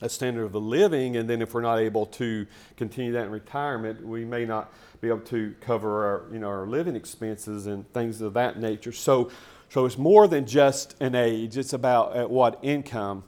a 0.00 0.08
standard 0.08 0.44
of 0.44 0.54
a 0.54 0.58
living, 0.58 1.16
and 1.16 1.28
then 1.28 1.42
if 1.42 1.54
we're 1.54 1.60
not 1.60 1.78
able 1.78 2.06
to 2.06 2.46
continue 2.76 3.12
that 3.12 3.24
in 3.24 3.30
retirement, 3.30 4.04
we 4.04 4.24
may 4.24 4.44
not 4.44 4.72
be 5.00 5.08
able 5.08 5.20
to 5.20 5.54
cover 5.60 6.06
our, 6.06 6.32
you 6.32 6.38
know, 6.38 6.48
our 6.48 6.66
living 6.66 6.94
expenses 6.94 7.66
and 7.66 7.90
things 7.92 8.20
of 8.20 8.34
that 8.34 8.58
nature. 8.58 8.92
So, 8.92 9.30
so 9.68 9.84
it's 9.86 9.98
more 9.98 10.28
than 10.28 10.46
just 10.46 10.94
an 11.00 11.14
age; 11.14 11.56
it's 11.56 11.72
about 11.72 12.16
at 12.16 12.30
what 12.30 12.58
income. 12.62 13.24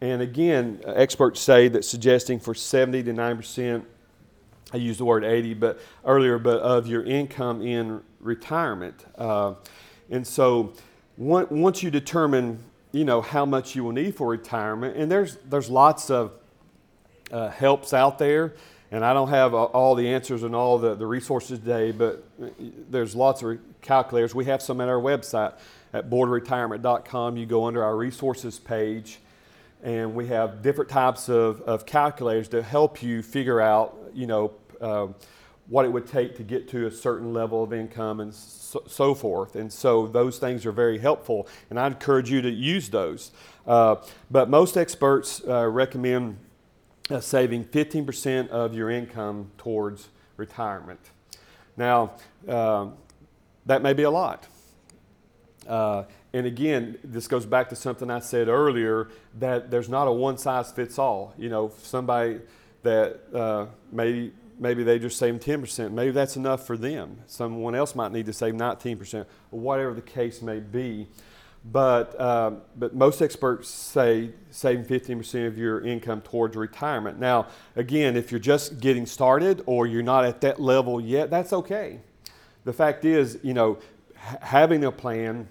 And 0.00 0.22
again, 0.22 0.80
experts 0.86 1.40
say 1.40 1.68
that 1.68 1.84
suggesting 1.84 2.40
for 2.40 2.54
70 2.54 3.04
to 3.04 3.12
9 3.12 3.36
percent, 3.36 3.84
I 4.72 4.78
used 4.78 5.00
the 5.00 5.04
word 5.04 5.24
80, 5.24 5.54
but 5.54 5.80
earlier, 6.04 6.38
but 6.38 6.60
of 6.60 6.86
your 6.86 7.04
income 7.04 7.62
in 7.62 8.00
retirement. 8.20 9.04
Uh, 9.16 9.54
and 10.10 10.26
so, 10.26 10.72
once 11.16 11.82
you 11.82 11.90
determine 11.90 12.58
you 12.94 13.04
know 13.04 13.20
how 13.20 13.44
much 13.44 13.74
you 13.74 13.82
will 13.82 13.92
need 13.92 14.14
for 14.14 14.28
retirement. 14.28 14.96
And 14.96 15.10
there's 15.10 15.36
there's 15.48 15.68
lots 15.68 16.10
of 16.10 16.32
uh, 17.32 17.50
helps 17.50 17.92
out 17.92 18.18
there. 18.18 18.54
And 18.90 19.04
i 19.04 19.12
don't 19.12 19.30
have 19.30 19.54
all 19.54 19.96
the 19.96 20.08
answers 20.08 20.44
and 20.44 20.54
all 20.54 20.78
the, 20.78 20.94
the 20.94 21.06
resources 21.06 21.58
today 21.58 21.90
but 21.90 22.22
there's 22.88 23.16
lots 23.16 23.42
of 23.42 23.58
calculators. 23.82 24.36
We 24.36 24.44
have 24.44 24.62
some 24.62 24.80
at 24.80 24.88
our 24.88 25.00
website 25.00 25.54
at 25.92 26.08
boardretirement.com 26.08 27.36
you 27.36 27.46
go 27.46 27.64
under 27.64 27.82
our 27.82 27.96
resources 27.96 28.60
page 28.60 29.18
and 29.82 30.14
we 30.14 30.28
have 30.28 30.62
different 30.62 30.90
types 30.90 31.28
of, 31.28 31.60
of 31.62 31.86
calculators 31.86 32.46
to 32.48 32.62
help 32.62 33.02
you 33.02 33.22
figure 33.22 33.60
out 33.60 33.98
you 34.14 34.26
know 34.28 34.52
uh, 34.80 35.08
what 35.68 35.84
it 35.84 35.88
would 35.88 36.06
take 36.06 36.36
to 36.36 36.42
get 36.42 36.68
to 36.68 36.86
a 36.86 36.90
certain 36.90 37.32
level 37.32 37.62
of 37.62 37.72
income 37.72 38.20
and 38.20 38.34
so, 38.34 38.82
so, 38.86 39.14
forth. 39.14 39.56
And 39.56 39.72
so 39.72 40.06
those 40.06 40.38
things 40.38 40.66
are 40.66 40.72
very 40.72 40.98
helpful, 40.98 41.48
and 41.70 41.80
I 41.80 41.86
encourage 41.86 42.30
you 42.30 42.42
to 42.42 42.50
use 42.50 42.90
those. 42.90 43.30
Uh, 43.66 43.96
but 44.30 44.50
most 44.50 44.76
experts 44.76 45.42
uh, 45.48 45.66
recommend 45.66 46.36
uh, 47.10 47.20
saving 47.20 47.64
15% 47.64 48.48
of 48.48 48.74
your 48.74 48.90
income 48.90 49.50
towards 49.56 50.08
retirement. 50.36 51.00
Now, 51.76 52.12
um, 52.48 52.94
that 53.66 53.82
may 53.82 53.94
be 53.94 54.02
a 54.02 54.10
lot. 54.10 54.46
Uh, 55.66 56.04
and 56.32 56.46
again, 56.46 56.98
this 57.02 57.28
goes 57.28 57.46
back 57.46 57.68
to 57.70 57.76
something 57.76 58.10
I 58.10 58.18
said 58.18 58.48
earlier 58.48 59.08
that 59.38 59.70
there's 59.70 59.88
not 59.88 60.08
a 60.08 60.12
one 60.12 60.36
size 60.36 60.72
fits 60.72 60.98
all. 60.98 61.32
You 61.38 61.48
know, 61.48 61.72
somebody 61.82 62.40
that 62.82 63.20
uh, 63.32 63.66
may 63.92 64.30
maybe 64.58 64.82
they 64.82 64.98
just 64.98 65.18
save 65.18 65.34
10%. 65.36 65.92
Maybe 65.92 66.10
that's 66.10 66.36
enough 66.36 66.66
for 66.66 66.76
them. 66.76 67.18
Someone 67.26 67.74
else 67.74 67.94
might 67.94 68.12
need 68.12 68.26
to 68.26 68.32
save 68.32 68.54
19%, 68.54 69.26
or 69.50 69.60
whatever 69.60 69.94
the 69.94 70.02
case 70.02 70.42
may 70.42 70.60
be. 70.60 71.08
But, 71.64 72.20
uh, 72.20 72.52
but 72.76 72.94
most 72.94 73.22
experts 73.22 73.70
say 73.70 74.30
saving 74.50 74.84
15% 74.84 75.46
of 75.46 75.56
your 75.56 75.80
income 75.80 76.20
towards 76.20 76.56
retirement. 76.56 77.18
Now, 77.18 77.46
again, 77.74 78.16
if 78.16 78.30
you're 78.30 78.38
just 78.38 78.80
getting 78.80 79.06
started 79.06 79.62
or 79.64 79.86
you're 79.86 80.02
not 80.02 80.26
at 80.26 80.42
that 80.42 80.60
level 80.60 81.00
yet, 81.00 81.30
that's 81.30 81.54
okay. 81.54 82.00
The 82.64 82.72
fact 82.72 83.06
is, 83.06 83.38
you 83.42 83.54
know, 83.54 83.78
having 84.14 84.84
a 84.84 84.92
plan 84.92 85.48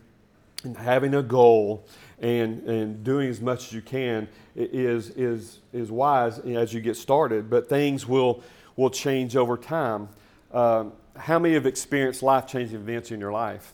and 0.64 0.78
having 0.78 1.16
a 1.16 1.24
goal 1.24 1.86
and, 2.20 2.62
and 2.68 3.04
doing 3.04 3.30
as 3.30 3.42
much 3.42 3.68
as 3.68 3.74
you 3.74 3.82
can 3.82 4.28
is, 4.56 5.10
is, 5.12 5.60
is 5.74 5.92
wise 5.92 6.40
as 6.40 6.74
you 6.74 6.80
get 6.80 6.96
started, 6.96 7.50
but 7.50 7.68
things 7.68 8.08
will, 8.08 8.44
will 8.76 8.90
change 8.90 9.36
over 9.36 9.58
time. 9.58 10.10
Uh, 10.52 10.86
how 11.16 11.40
many 11.40 11.54
have 11.54 11.66
experienced 11.66 12.24
life 12.24 12.48
changing 12.48 12.76
events 12.76 13.12
in 13.12 13.20
your 13.20 13.32
life? 13.32 13.72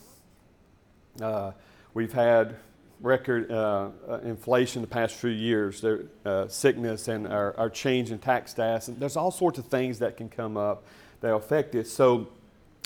Uh, 1.22 1.52
we've 1.94 2.14
had 2.14 2.56
record 3.02 3.50
uh, 3.50 3.90
uh, 4.10 4.20
inflation 4.20 4.82
the 4.82 4.88
past 4.88 5.16
few 5.16 5.30
years, 5.30 5.82
there, 5.82 6.06
uh, 6.26 6.48
sickness 6.48 7.08
and 7.08 7.28
our, 7.28 7.56
our, 7.58 7.70
change 7.70 8.12
in 8.12 8.20
tax 8.20 8.52
status. 8.52 8.90
And 8.90 9.00
there's 9.00 9.16
all 9.16 9.32
sorts 9.32 9.58
of 9.58 9.66
things 9.66 10.00
that 10.00 10.18
can 10.18 10.28
come 10.28 10.58
up 10.58 10.84
that 11.22 11.34
affect 11.34 11.76
it. 11.76 11.88
So, 11.88 12.28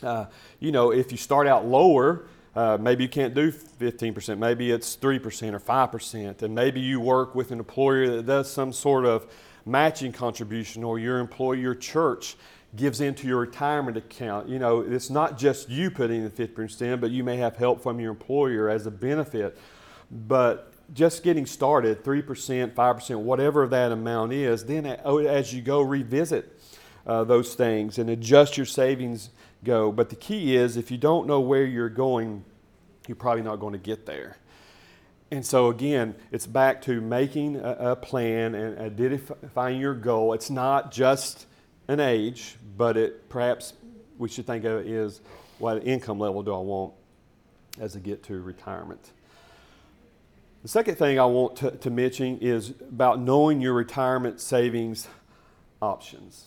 uh, 0.04 0.26
you 0.60 0.72
know, 0.72 0.92
if 0.92 1.12
you 1.12 1.18
start 1.18 1.48
out 1.48 1.66
lower, 1.66 2.28
uh, 2.56 2.78
maybe 2.80 3.04
you 3.04 3.10
can't 3.10 3.34
do 3.34 3.52
15%, 3.52 4.38
maybe 4.38 4.70
it's 4.70 4.96
3% 4.96 5.54
or 5.54 5.60
5%, 5.60 6.42
and 6.44 6.56
maybe 6.56 6.80
you 6.80 7.00
work 7.00 7.34
with 7.34 7.52
an 7.52 7.58
employer 7.58 8.18
that 8.18 8.26
does 8.28 8.52
some 8.52 8.72
sort 8.72 9.06
of 9.06 9.26
matching 9.66 10.12
contribution, 10.12 10.84
or 10.84 11.00
your 11.00 11.20
employer, 11.20 11.56
your 11.56 11.76
church 11.76 12.36
gives 12.76 13.02
into 13.02 13.28
your 13.28 13.40
retirement 13.40 13.98
account. 13.98 14.50
You 14.50 14.60
know, 14.60 14.82
it's 14.82 15.10
not 15.10 15.38
just 15.38 15.70
you 15.70 15.92
putting 15.92 16.24
the 16.24 16.30
50%, 16.30 16.82
in, 16.82 17.00
but 17.00 17.12
you 17.12 17.24
may 17.24 17.38
have 17.38 17.56
help 17.56 17.82
from 17.82 18.00
your 18.00 18.12
employer 18.12 18.70
as 18.70 18.86
a 18.86 18.92
benefit. 18.92 19.58
But 20.10 20.74
just 20.94 21.24
getting 21.24 21.46
started, 21.46 22.04
3%, 22.04 22.74
5%, 22.74 23.20
whatever 23.20 23.68
that 23.68 23.92
amount 23.92 24.34
is, 24.34 24.66
then 24.66 24.86
as 24.86 25.54
you 25.54 25.62
go 25.62 25.82
revisit 25.82 26.60
uh, 27.06 27.24
those 27.24 27.56
things 27.56 27.98
and 27.98 28.10
adjust 28.10 28.58
your 28.58 28.66
savings 28.66 29.30
go. 29.64 29.92
But 29.92 30.10
the 30.10 30.16
key 30.16 30.56
is 30.56 30.78
if 30.78 30.92
you 30.92 30.98
don't 30.98 31.28
know 31.28 31.40
where 31.40 31.66
you're 31.66 31.90
going, 31.90 32.44
you're 33.08 33.16
probably 33.16 33.44
not 33.44 33.58
going 33.58 33.74
to 33.74 33.80
get 33.80 34.06
there. 34.06 34.38
And 35.32 35.46
so, 35.46 35.70
again, 35.70 36.16
it's 36.32 36.46
back 36.46 36.82
to 36.84 37.02
making 37.02 37.56
a, 37.56 37.92
a 37.92 37.96
plan 37.96 38.54
and 38.54 38.78
uh, 38.78 38.84
identifying 38.84 39.80
your 39.80 39.96
goal. 39.96 40.34
It's 40.34 40.50
not 40.50 40.92
just 40.92 41.48
an 41.88 42.00
age, 42.00 42.56
but 42.78 42.98
it 42.98 43.30
perhaps 43.30 43.74
we 44.18 44.30
should 44.30 44.46
think 44.46 44.64
of 44.64 44.86
it 44.86 44.88
as 44.88 45.22
what 45.60 45.86
income 45.86 46.20
level 46.20 46.44
do 46.44 46.54
I 46.54 46.60
want 46.60 46.94
as 47.80 47.96
I 47.96 48.00
get 48.00 48.24
to 48.24 48.42
retirement. 48.42 49.12
The 50.62 50.70
second 50.70 50.96
thing 50.96 51.20
I 51.20 51.26
want 51.26 51.58
to, 51.58 51.72
to 51.72 51.90
mention 51.90 52.38
is 52.40 52.70
about 52.82 53.20
knowing 53.20 53.60
your 53.60 53.74
retirement 53.74 54.40
savings 54.40 55.08
options. 55.82 56.46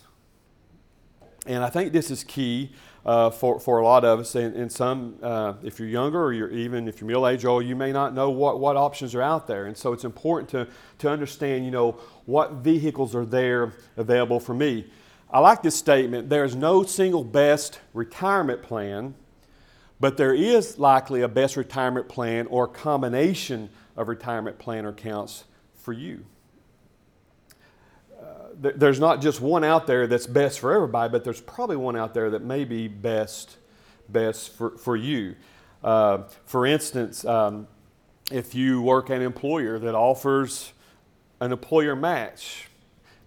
And 1.47 1.63
I 1.63 1.69
think 1.69 1.93
this 1.93 2.11
is 2.11 2.25
key 2.25 2.73
uh, 3.07 3.31
for, 3.31 3.61
for 3.61 3.79
a 3.79 3.85
lot 3.85 4.05
of 4.05 4.21
us. 4.21 4.35
And, 4.35 4.55
and 4.57 4.71
some, 4.71 5.15
uh, 5.23 5.55
if 5.63 5.79
you're 5.79 5.89
younger 5.89 6.23
or 6.23 6.33
you're 6.33 6.51
even 6.51 6.89
if 6.89 7.01
you're 7.01 7.07
middle 7.07 7.27
age 7.29 7.45
old, 7.45 7.65
you 7.65 7.77
may 7.77 7.93
not 7.93 8.13
know 8.13 8.31
what, 8.31 8.59
what 8.59 8.77
options 8.77 9.15
are 9.15 9.23
out 9.23 9.47
there. 9.47 9.67
And 9.67 9.77
so 9.77 9.93
it's 9.93 10.05
important 10.05 10.51
to, 10.51 10.69
to 10.99 11.09
understand, 11.09 11.65
you 11.65 11.71
know, 11.71 11.93
what 12.27 12.55
vehicles 12.55 13.15
are 13.15 13.25
there 13.25 13.73
available 13.97 14.41
for 14.41 14.55
me. 14.55 14.91
I 15.31 15.39
like 15.39 15.63
this 15.63 15.77
statement 15.77 16.29
there's 16.29 16.57
no 16.57 16.83
single 16.83 17.25
best 17.25 17.81
retirement 17.95 18.63
plan, 18.63 19.15
but 20.01 20.17
there 20.17 20.35
is 20.35 20.79
likely 20.79 21.23
a 21.23 21.29
best 21.29 21.57
retirement 21.57 22.09
plan 22.09 22.49
or 22.49 22.67
combination 22.67 23.71
of 23.97 24.09
retirement 24.09 24.59
plan 24.59 24.85
or 24.85 24.91
accounts 24.91 25.45
for 25.75 25.93
you 25.93 26.27
there's 28.59 29.01
not 29.01 29.21
just 29.21 29.41
one 29.41 29.65
out 29.65 29.87
there 29.87 30.07
that's 30.07 30.27
best 30.27 30.61
for 30.61 30.73
everybody, 30.73 31.11
but 31.11 31.25
there's 31.25 31.41
probably 31.41 31.77
one 31.77 31.97
out 31.97 32.15
there 32.15 32.31
that 32.31 32.43
may 32.43 32.65
be 32.65 32.89
best, 32.89 33.57
best 34.09 34.55
for, 34.55 34.77
for 34.79 34.97
you. 34.97 35.35
Uh, 35.85 36.23
for 36.45 36.67
instance, 36.67 37.25
um, 37.25 37.69
if 38.31 38.55
you 38.55 38.83
work 38.83 39.11
at 39.11 39.17
an 39.17 39.23
employer 39.23 39.79
that 39.79 39.95
offers 39.95 40.73
an 41.41 41.53
employer 41.53 41.95
match, 41.95 42.69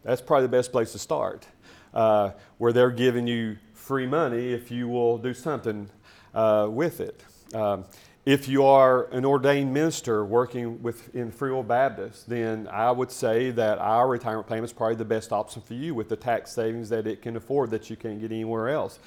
that's 0.04 0.22
probably 0.22 0.46
the 0.48 0.52
best 0.52 0.72
place 0.72 0.92
to 0.94 1.00
start, 1.00 1.46
uh, 1.94 2.32
where 2.58 2.74
they're 2.74 2.92
giving 2.92 3.28
you 3.28 3.58
free 3.74 4.08
money 4.08 4.52
if 4.54 4.72
you 4.72 4.88
will 4.88 5.18
do 5.18 5.34
something 5.34 5.90
uh, 6.34 6.68
with 6.70 7.00
it. 7.00 7.24
Um, 7.54 7.86
if 8.30 8.48
you 8.48 8.64
are 8.64 9.06
an 9.06 9.26
ordained 9.26 9.74
minister 9.74 10.24
working 10.24 10.84
with, 10.84 11.16
in 11.16 11.32
Free 11.32 11.50
Will 11.50 11.64
Baptist, 11.64 12.30
then 12.30 12.68
I 12.72 12.92
would 12.92 13.10
say 13.10 13.50
that 13.50 13.80
our 13.80 14.08
retirement 14.08 14.46
plan 14.46 14.64
is 14.64 14.72
probably 14.72 14.98
the 14.98 15.06
best 15.06 15.34
option 15.34 15.64
for 15.64 15.74
you 15.74 15.96
with 15.96 16.10
the 16.10 16.16
tax 16.16 16.52
savings 16.52 16.90
that 16.90 17.08
it 17.08 17.24
can 17.24 17.38
afford 17.38 17.72
that 17.72 17.90
you 17.90 17.96
can't 17.96 18.22
get 18.22 18.32
anywhere 18.32 18.70
else. 18.70 19.00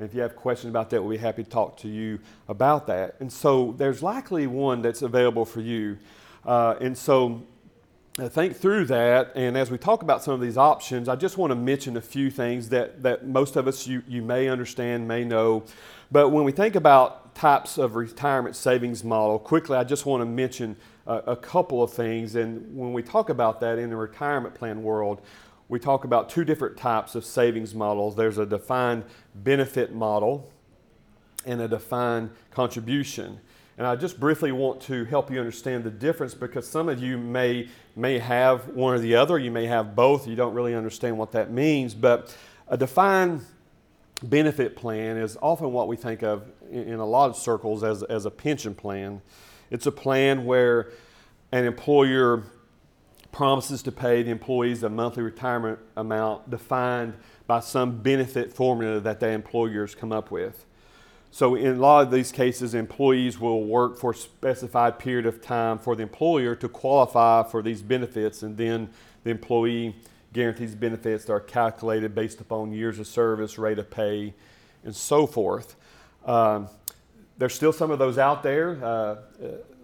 And 0.00 0.08
if 0.08 0.16
you 0.16 0.20
have 0.20 0.34
questions 0.34 0.70
about 0.70 0.90
that, 0.90 1.00
we'll 1.00 1.12
be 1.12 1.16
happy 1.16 1.44
to 1.44 1.48
talk 1.48 1.76
to 1.76 1.88
you 1.88 2.18
about 2.48 2.88
that. 2.88 3.14
And 3.20 3.32
so 3.32 3.72
there's 3.78 4.02
likely 4.02 4.48
one 4.48 4.82
that's 4.82 5.02
available 5.02 5.44
for 5.44 5.60
you. 5.60 5.98
Uh, 6.44 6.74
and 6.80 6.98
so 6.98 7.44
uh, 8.18 8.28
think 8.28 8.56
through 8.56 8.86
that. 8.86 9.30
And 9.36 9.56
as 9.56 9.70
we 9.70 9.78
talk 9.78 10.02
about 10.02 10.24
some 10.24 10.34
of 10.34 10.40
these 10.40 10.58
options, 10.58 11.08
I 11.08 11.14
just 11.14 11.38
want 11.38 11.52
to 11.52 11.56
mention 11.56 11.96
a 11.96 12.02
few 12.02 12.32
things 12.32 12.70
that, 12.70 13.04
that 13.04 13.28
most 13.28 13.54
of 13.54 13.68
us 13.68 13.86
you, 13.86 14.02
you 14.08 14.22
may 14.22 14.48
understand, 14.48 15.06
may 15.06 15.22
know. 15.22 15.62
But 16.10 16.30
when 16.30 16.42
we 16.42 16.50
think 16.50 16.74
about 16.74 17.25
types 17.36 17.76
of 17.76 17.94
retirement 17.94 18.56
savings 18.56 19.04
model, 19.04 19.38
quickly, 19.38 19.76
I 19.76 19.84
just 19.84 20.06
want 20.06 20.22
to 20.22 20.26
mention 20.26 20.74
a, 21.06 21.16
a 21.16 21.36
couple 21.36 21.82
of 21.82 21.92
things. 21.92 22.34
And 22.34 22.74
when 22.76 22.92
we 22.92 23.02
talk 23.02 23.28
about 23.28 23.60
that 23.60 23.78
in 23.78 23.90
the 23.90 23.96
retirement 23.96 24.54
plan 24.54 24.82
world, 24.82 25.20
we 25.68 25.78
talk 25.78 26.04
about 26.04 26.30
two 26.30 26.44
different 26.44 26.76
types 26.76 27.14
of 27.14 27.24
savings 27.24 27.74
models. 27.74 28.16
There's 28.16 28.38
a 28.38 28.46
defined 28.46 29.04
benefit 29.34 29.94
model 29.94 30.50
and 31.44 31.60
a 31.60 31.68
defined 31.68 32.30
contribution. 32.50 33.38
And 33.76 33.86
I 33.86 33.96
just 33.96 34.18
briefly 34.18 34.52
want 34.52 34.80
to 34.82 35.04
help 35.04 35.30
you 35.30 35.38
understand 35.38 35.84
the 35.84 35.90
difference 35.90 36.32
because 36.32 36.66
some 36.66 36.88
of 36.88 37.02
you 37.02 37.18
may, 37.18 37.68
may 37.94 38.18
have 38.18 38.68
one 38.68 38.94
or 38.94 38.98
the 38.98 39.14
other, 39.14 39.38
you 39.38 39.50
may 39.50 39.66
have 39.66 39.94
both, 39.94 40.26
you 40.26 40.36
don't 40.36 40.54
really 40.54 40.74
understand 40.74 41.18
what 41.18 41.32
that 41.32 41.50
means. 41.50 41.94
But 41.94 42.34
a 42.68 42.78
defined 42.78 43.44
benefit 44.22 44.76
plan 44.76 45.16
is 45.16 45.36
often 45.42 45.72
what 45.72 45.88
we 45.88 45.96
think 45.96 46.22
of 46.22 46.44
in, 46.70 46.94
a 46.94 47.06
lot 47.06 47.30
of 47.30 47.36
circles 47.36 47.84
as, 47.84 48.02
as 48.04 48.24
a 48.24 48.30
pension 48.30 48.74
plan. 48.74 49.20
It's 49.70 49.86
a 49.86 49.92
plan 49.92 50.44
where 50.44 50.90
an 51.52 51.64
employer 51.64 52.44
promises 53.32 53.82
to 53.82 53.92
pay 53.92 54.22
the 54.22 54.30
employees 54.30 54.82
a 54.82 54.88
monthly 54.88 55.22
retirement 55.22 55.78
amount 55.96 56.48
defined 56.48 57.14
by 57.46 57.60
some 57.60 57.98
benefit 57.98 58.52
formula 58.52 59.00
that 59.00 59.20
the 59.20 59.28
employers 59.28 59.94
come 59.94 60.12
up 60.12 60.30
with. 60.30 60.64
So, 61.30 61.54
in 61.54 61.66
a 61.66 61.78
lot 61.78 62.06
of 62.06 62.10
these 62.10 62.32
cases, 62.32 62.72
employees 62.72 63.38
will 63.38 63.64
work 63.64 63.98
for 63.98 64.12
a 64.12 64.14
specified 64.14 64.98
period 64.98 65.26
of 65.26 65.42
time 65.42 65.78
for 65.78 65.94
the 65.94 66.02
employer 66.02 66.54
to 66.54 66.68
qualify 66.68 67.42
for 67.42 67.60
these 67.60 67.82
benefits, 67.82 68.42
and 68.42 68.56
then 68.56 68.88
the 69.22 69.30
employee 69.30 69.96
guarantees 70.32 70.74
benefits 70.74 71.24
that 71.24 71.32
are 71.32 71.40
calculated 71.40 72.14
based 72.14 72.40
upon 72.40 72.72
years 72.72 72.98
of 72.98 73.06
service, 73.06 73.58
rate 73.58 73.78
of 73.78 73.90
pay, 73.90 74.34
and 74.84 74.94
so 74.94 75.26
forth. 75.26 75.76
Um, 76.24 76.68
there's 77.38 77.54
still 77.54 77.72
some 77.72 77.90
of 77.90 77.98
those 77.98 78.18
out 78.18 78.42
there. 78.42 78.82
Uh, 78.82 79.16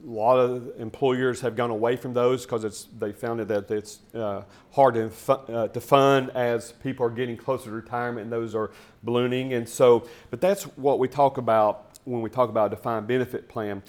a 0.05 0.11
lot 0.11 0.37
of 0.37 0.72
employers 0.81 1.40
have 1.42 1.55
gone 1.55 1.70
away 1.70 1.96
from 1.96 2.12
those 2.12 2.44
because 2.44 2.88
they 2.98 3.12
found 3.12 3.40
that 3.40 3.70
it's 3.70 4.00
uh, 4.14 4.42
hard 4.72 4.94
to, 4.94 5.33
uh, 5.33 5.68
to 5.68 5.81
fund 5.81 6.31
as 6.31 6.72
people 6.72 7.07
are 7.07 7.11
getting 7.11 7.37
closer 7.37 7.66
to 7.66 7.70
retirement 7.70 8.24
and 8.24 8.33
those 8.33 8.55
are 8.55 8.70
ballooning. 9.05 9.52
And 9.52 9.68
so, 9.68 10.09
but 10.31 10.40
that's 10.40 10.64
what 10.76 10.98
we 10.98 11.09
talk 11.09 11.38
about 11.38 11.90
when 12.05 12.20
we 12.20 12.31
talk 12.31 12.50
about 12.50 12.72
a 12.72 12.76
defined 12.76 13.07
benefit 13.07 13.48
plan. 13.48 13.83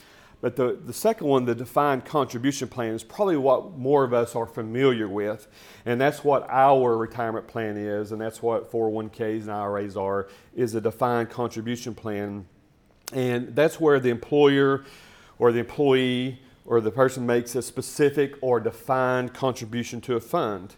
But 0.43 0.57
the, 0.57 0.77
the 0.85 0.91
second 0.91 1.27
one, 1.27 1.45
the 1.45 1.55
defined 1.55 2.03
contribution 2.03 2.67
plan, 2.67 2.93
is 2.93 3.01
probably 3.01 3.37
what 3.37 3.77
more 3.77 4.03
of 4.03 4.13
us 4.13 4.35
are 4.35 4.45
familiar 4.45 5.07
with. 5.07 5.47
And 5.85 6.01
that's 6.01 6.21
what 6.25 6.45
our 6.49 6.97
retirement 6.97 7.47
plan 7.47 7.77
is, 7.77 8.11
and 8.11 8.19
that's 8.19 8.41
what 8.41 8.69
401ks 8.69 9.43
and 9.43 9.51
IRAs 9.51 9.95
are, 9.95 10.27
is 10.53 10.75
a 10.75 10.81
defined 10.81 11.29
contribution 11.29 11.95
plan. 11.95 12.45
And 13.13 13.55
that's 13.55 13.79
where 13.79 14.01
the 14.01 14.09
employer 14.09 14.83
or 15.39 15.53
the 15.53 15.59
employee 15.59 16.41
or 16.65 16.81
the 16.81 16.91
person 16.91 17.25
makes 17.25 17.55
a 17.55 17.61
specific 17.61 18.35
or 18.41 18.59
defined 18.59 19.33
contribution 19.33 20.01
to 20.01 20.17
a 20.17 20.19
fund. 20.19 20.75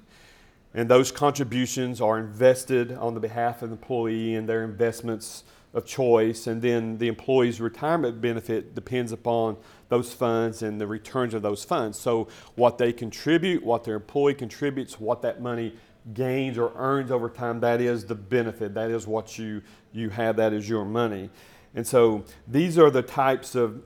And 0.75 0.87
those 0.87 1.11
contributions 1.11 1.99
are 2.01 2.19
invested 2.19 2.91
on 2.91 3.15
the 3.15 3.19
behalf 3.19 3.63
of 3.63 3.71
the 3.71 3.77
employee 3.77 4.35
and 4.35 4.47
their 4.47 4.63
investments 4.63 5.43
of 5.75 5.85
choice, 5.85 6.47
and 6.47 6.61
then 6.61 6.97
the 6.97 7.09
employee's 7.09 7.59
retirement 7.59 8.21
benefit 8.21 8.73
depends 8.73 9.11
upon 9.11 9.57
those 9.89 10.13
funds 10.13 10.61
and 10.61 10.79
the 10.79 10.87
returns 10.87 11.33
of 11.33 11.41
those 11.41 11.65
funds. 11.65 11.99
So, 11.99 12.29
what 12.55 12.77
they 12.77 12.93
contribute, 12.93 13.61
what 13.61 13.83
their 13.83 13.95
employee 13.95 14.35
contributes, 14.35 14.99
what 14.99 15.21
that 15.23 15.41
money 15.41 15.75
gains 16.13 16.57
or 16.57 16.71
earns 16.75 17.11
over 17.11 17.29
time, 17.29 17.59
that 17.59 17.81
is 17.81 18.05
the 18.05 18.15
benefit. 18.15 18.73
That 18.73 18.89
is 18.89 19.05
what 19.05 19.37
you, 19.37 19.61
you 19.91 20.09
have, 20.09 20.37
that 20.37 20.53
is 20.53 20.67
your 20.67 20.85
money. 20.85 21.29
And 21.75 21.85
so, 21.85 22.23
these 22.47 22.79
are 22.79 22.89
the 22.89 23.03
types 23.03 23.53
of 23.53 23.83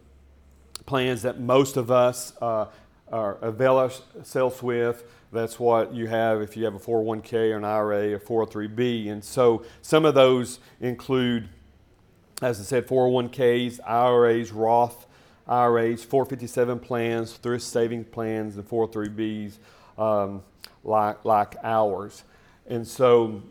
plans 0.86 1.24
that 1.24 1.40
most 1.40 1.76
of 1.76 1.90
us 1.90 2.34
uh, 2.40 2.68
are 3.12 3.40
avail 3.42 3.78
ourselves 3.78 4.62
with. 4.62 5.04
That's 5.32 5.60
what 5.60 5.94
you 5.94 6.06
have 6.06 6.42
if 6.42 6.56
you 6.56 6.66
have 6.66 6.76
a 6.76 6.80
401k 6.80 7.52
or 7.52 7.58
an 7.58 7.66
IRA 7.66 8.14
or 8.14 8.20
403b. 8.20 9.10
And 9.10 9.24
so, 9.24 9.64
some 9.82 10.06
of 10.06 10.14
those 10.14 10.60
include 10.80 11.50
as 12.42 12.60
I 12.60 12.64
said, 12.64 12.88
401ks, 12.88 13.80
IRAs, 13.86 14.52
Roth 14.52 15.06
IRAs, 15.50 16.04
457 16.04 16.80
plans, 16.80 17.34
thrift 17.34 17.64
savings 17.64 18.06
plans, 18.12 18.56
and 18.56 18.70
403bs 18.70 19.58
um, 19.98 20.44
like, 20.84 21.26
like 21.26 21.56
ours. 21.64 22.24
And 22.68 22.88
so, 22.88 23.42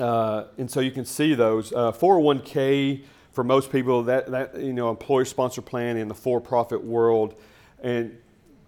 uh, 0.00 0.44
and 0.58 0.68
so 0.70 0.80
you 0.80 0.90
can 0.90 1.04
see 1.04 1.34
those. 1.34 1.72
Uh, 1.72 1.92
401k 1.92 3.04
for 3.32 3.44
most 3.44 3.70
people, 3.70 4.02
that, 4.02 4.30
that 4.30 4.58
you 4.58 4.72
know, 4.72 4.90
employer 4.90 5.24
sponsored 5.24 5.64
plan 5.64 5.96
in 5.96 6.08
the 6.08 6.14
for-profit 6.14 6.82
world, 6.82 7.34
and 7.82 8.18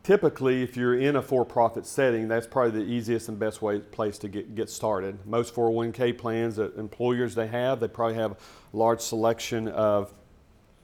typically, 0.05 0.63
if 0.63 0.77
you're 0.77 1.01
in 1.01 1.17
a 1.17 1.23
for-profit 1.23 1.85
setting, 1.85 2.29
that's 2.29 2.47
probably 2.47 2.85
the 2.85 2.89
easiest 2.89 3.29
and 3.29 3.39
best 3.39 3.61
way 3.61 3.81
place 3.81 4.19
to 4.19 4.29
get, 4.29 4.55
get 4.55 4.71
started. 4.71 5.19
Most 5.27 5.55
401k 5.55 6.17
plans 6.17 6.55
that 6.57 6.77
employers 6.77 7.35
they 7.35 7.49
have, 7.49 7.81
they 7.81 7.89
probably 7.89 8.15
have 8.15 8.33
a 8.33 8.37
large 8.73 9.01
selection 9.01 9.67
of 9.69 10.15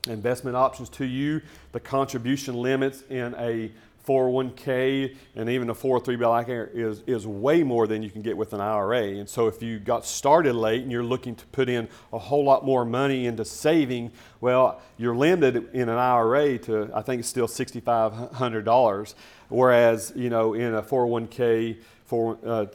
investment 0.08 0.56
options 0.56 0.88
to 0.88 1.04
you. 1.04 1.42
The 1.72 1.80
contribution 1.80 2.56
limits 2.56 3.04
in 3.10 3.34
a 3.38 3.70
401k 4.06 5.16
and 5.36 5.48
even 5.48 5.70
a 5.70 5.74
403b 5.74 6.20
like 6.28 6.48
is, 6.48 7.02
is 7.06 7.26
way 7.26 7.62
more 7.62 7.86
than 7.86 8.02
you 8.02 8.10
can 8.10 8.22
get 8.22 8.36
with 8.36 8.52
an 8.52 8.60
IRA. 8.60 9.18
And 9.18 9.28
so 9.28 9.46
if 9.46 9.62
you 9.62 9.78
got 9.78 10.04
started 10.04 10.54
late 10.54 10.82
and 10.82 10.90
you're 10.90 11.04
looking 11.04 11.34
to 11.36 11.46
put 11.46 11.68
in 11.68 11.88
a 12.12 12.18
whole 12.18 12.44
lot 12.44 12.64
more 12.64 12.84
money 12.84 13.26
into 13.26 13.44
saving, 13.44 14.12
well, 14.40 14.80
you're 14.96 15.14
limited 15.14 15.68
in 15.74 15.88
an 15.88 15.98
IRA 15.98 16.58
to 16.58 16.90
I 16.94 17.02
think 17.02 17.20
it's 17.20 17.28
still 17.28 17.48
$6,500, 17.48 19.14
whereas 19.48 20.12
you 20.16 20.30
know 20.30 20.54
in 20.54 20.74
a 20.74 20.82
401k, 20.82 21.78
4, 22.04 22.38
uh, 22.42 22.48
uh, 22.48 22.66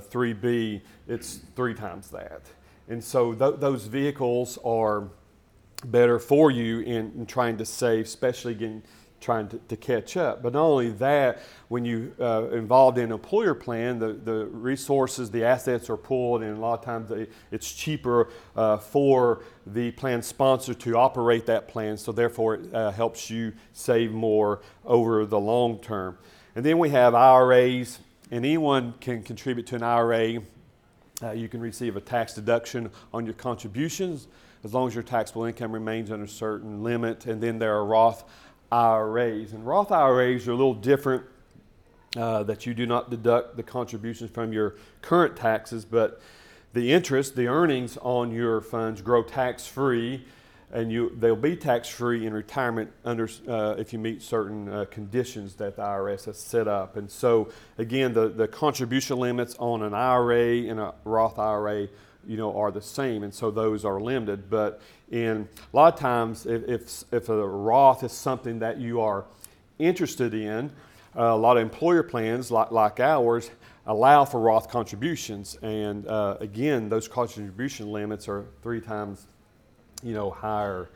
3b, 0.00 0.80
it's 1.08 1.40
three 1.54 1.74
times 1.74 2.10
that. 2.10 2.42
And 2.88 3.02
so 3.02 3.32
th- 3.32 3.60
those 3.60 3.86
vehicles 3.86 4.58
are 4.64 5.08
better 5.84 6.18
for 6.18 6.50
you 6.50 6.80
in, 6.80 7.12
in 7.16 7.26
trying 7.26 7.56
to 7.58 7.64
save, 7.64 8.04
especially 8.04 8.54
getting 8.54 8.82
trying 9.20 9.48
to, 9.48 9.58
to, 9.68 9.76
catch 9.76 10.16
up. 10.16 10.42
But 10.42 10.54
not 10.54 10.64
only 10.64 10.90
that, 10.92 11.42
when 11.68 11.84
you 11.84 12.14
uh, 12.20 12.48
involved 12.50 12.98
in 12.98 13.12
employer 13.12 13.54
plan, 13.54 13.98
the, 13.98 14.14
the 14.14 14.46
resources, 14.46 15.30
the 15.30 15.44
assets 15.44 15.90
are 15.90 15.96
pulled, 15.96 16.42
and 16.42 16.56
a 16.56 16.60
lot 16.60 16.78
of 16.78 16.84
times 16.84 17.28
it's 17.50 17.72
cheaper 17.72 18.28
uh, 18.56 18.78
for 18.78 19.42
the 19.66 19.90
plan 19.92 20.22
sponsor 20.22 20.74
to 20.74 20.96
operate 20.96 21.46
that 21.46 21.68
plan. 21.68 21.96
So 21.96 22.12
therefore, 22.12 22.54
it 22.54 22.74
uh, 22.74 22.90
helps 22.90 23.30
you 23.30 23.52
save 23.72 24.12
more 24.12 24.60
over 24.84 25.26
the 25.26 25.38
long 25.38 25.78
term. 25.78 26.18
And 26.56 26.64
then 26.64 26.78
we 26.78 26.90
have 26.90 27.14
IRAs, 27.14 27.98
and 28.30 28.44
anyone 28.44 28.94
can 29.00 29.22
contribute 29.22 29.66
to 29.68 29.76
an 29.76 29.82
IRA. 29.82 30.42
Uh, 31.22 31.32
you 31.32 31.48
can 31.48 31.60
receive 31.60 31.96
a 31.96 32.00
tax 32.00 32.34
deduction 32.34 32.90
on 33.12 33.26
your 33.26 33.34
contributions 33.34 34.26
as 34.64 34.74
long 34.74 34.88
as 34.88 34.94
your 34.94 35.02
taxable 35.02 35.44
income 35.44 35.72
remains 35.72 36.10
under 36.10 36.24
a 36.24 36.28
certain 36.28 36.82
limit. 36.82 37.26
And 37.26 37.40
then 37.40 37.58
there 37.58 37.74
are 37.74 37.84
Roth 37.84 38.24
IRAs. 38.70 39.52
And 39.52 39.66
Roth 39.66 39.90
IRAs 39.90 40.46
are 40.48 40.52
a 40.52 40.54
little 40.54 40.74
different 40.74 41.24
uh, 42.16 42.42
that 42.44 42.66
you 42.66 42.74
do 42.74 42.86
not 42.86 43.10
deduct 43.10 43.56
the 43.56 43.62
contributions 43.62 44.30
from 44.30 44.52
your 44.52 44.76
current 45.02 45.36
taxes, 45.36 45.84
but 45.84 46.20
the 46.72 46.92
interest, 46.92 47.36
the 47.36 47.48
earnings 47.48 47.96
on 47.98 48.32
your 48.32 48.60
funds 48.60 49.02
grow 49.02 49.22
tax 49.22 49.66
free, 49.66 50.24
and 50.72 50.92
you, 50.92 51.12
they'll 51.18 51.34
be 51.34 51.56
tax 51.56 51.88
free 51.88 52.26
in 52.26 52.32
retirement 52.32 52.92
under, 53.04 53.28
uh, 53.48 53.74
if 53.76 53.92
you 53.92 53.98
meet 53.98 54.22
certain 54.22 54.68
uh, 54.68 54.84
conditions 54.88 55.54
that 55.56 55.76
the 55.76 55.82
IRS 55.82 56.26
has 56.26 56.38
set 56.38 56.68
up. 56.68 56.96
And 56.96 57.10
so, 57.10 57.50
again, 57.76 58.12
the, 58.14 58.28
the 58.28 58.46
contribution 58.46 59.18
limits 59.18 59.56
on 59.58 59.82
an 59.82 59.94
IRA 59.94 60.68
and 60.68 60.78
a 60.78 60.94
Roth 61.04 61.40
IRA 61.40 61.88
you 62.26 62.36
know, 62.36 62.56
are 62.56 62.70
the 62.70 62.82
same, 62.82 63.22
and 63.22 63.32
so 63.32 63.50
those 63.50 63.84
are 63.84 64.00
limited. 64.00 64.50
But 64.50 64.80
in 65.10 65.48
a 65.72 65.76
lot 65.76 65.94
of 65.94 66.00
times, 66.00 66.46
if, 66.46 66.68
if, 66.68 67.04
if 67.12 67.28
a 67.28 67.48
Roth 67.48 68.04
is 68.04 68.12
something 68.12 68.58
that 68.60 68.78
you 68.78 69.00
are 69.00 69.24
interested 69.78 70.34
in, 70.34 70.70
uh, 71.16 71.22
a 71.22 71.36
lot 71.36 71.56
of 71.56 71.62
employer 71.62 72.02
plans 72.02 72.50
like, 72.50 72.70
like 72.70 73.00
ours 73.00 73.50
allow 73.86 74.24
for 74.24 74.40
Roth 74.40 74.70
contributions, 74.70 75.58
and 75.62 76.06
uh, 76.06 76.36
again, 76.40 76.88
those 76.88 77.08
contribution 77.08 77.90
limits 77.90 78.28
are 78.28 78.44
three 78.62 78.80
times, 78.80 79.26
you 80.02 80.12
know, 80.12 80.30
higher 80.30 80.88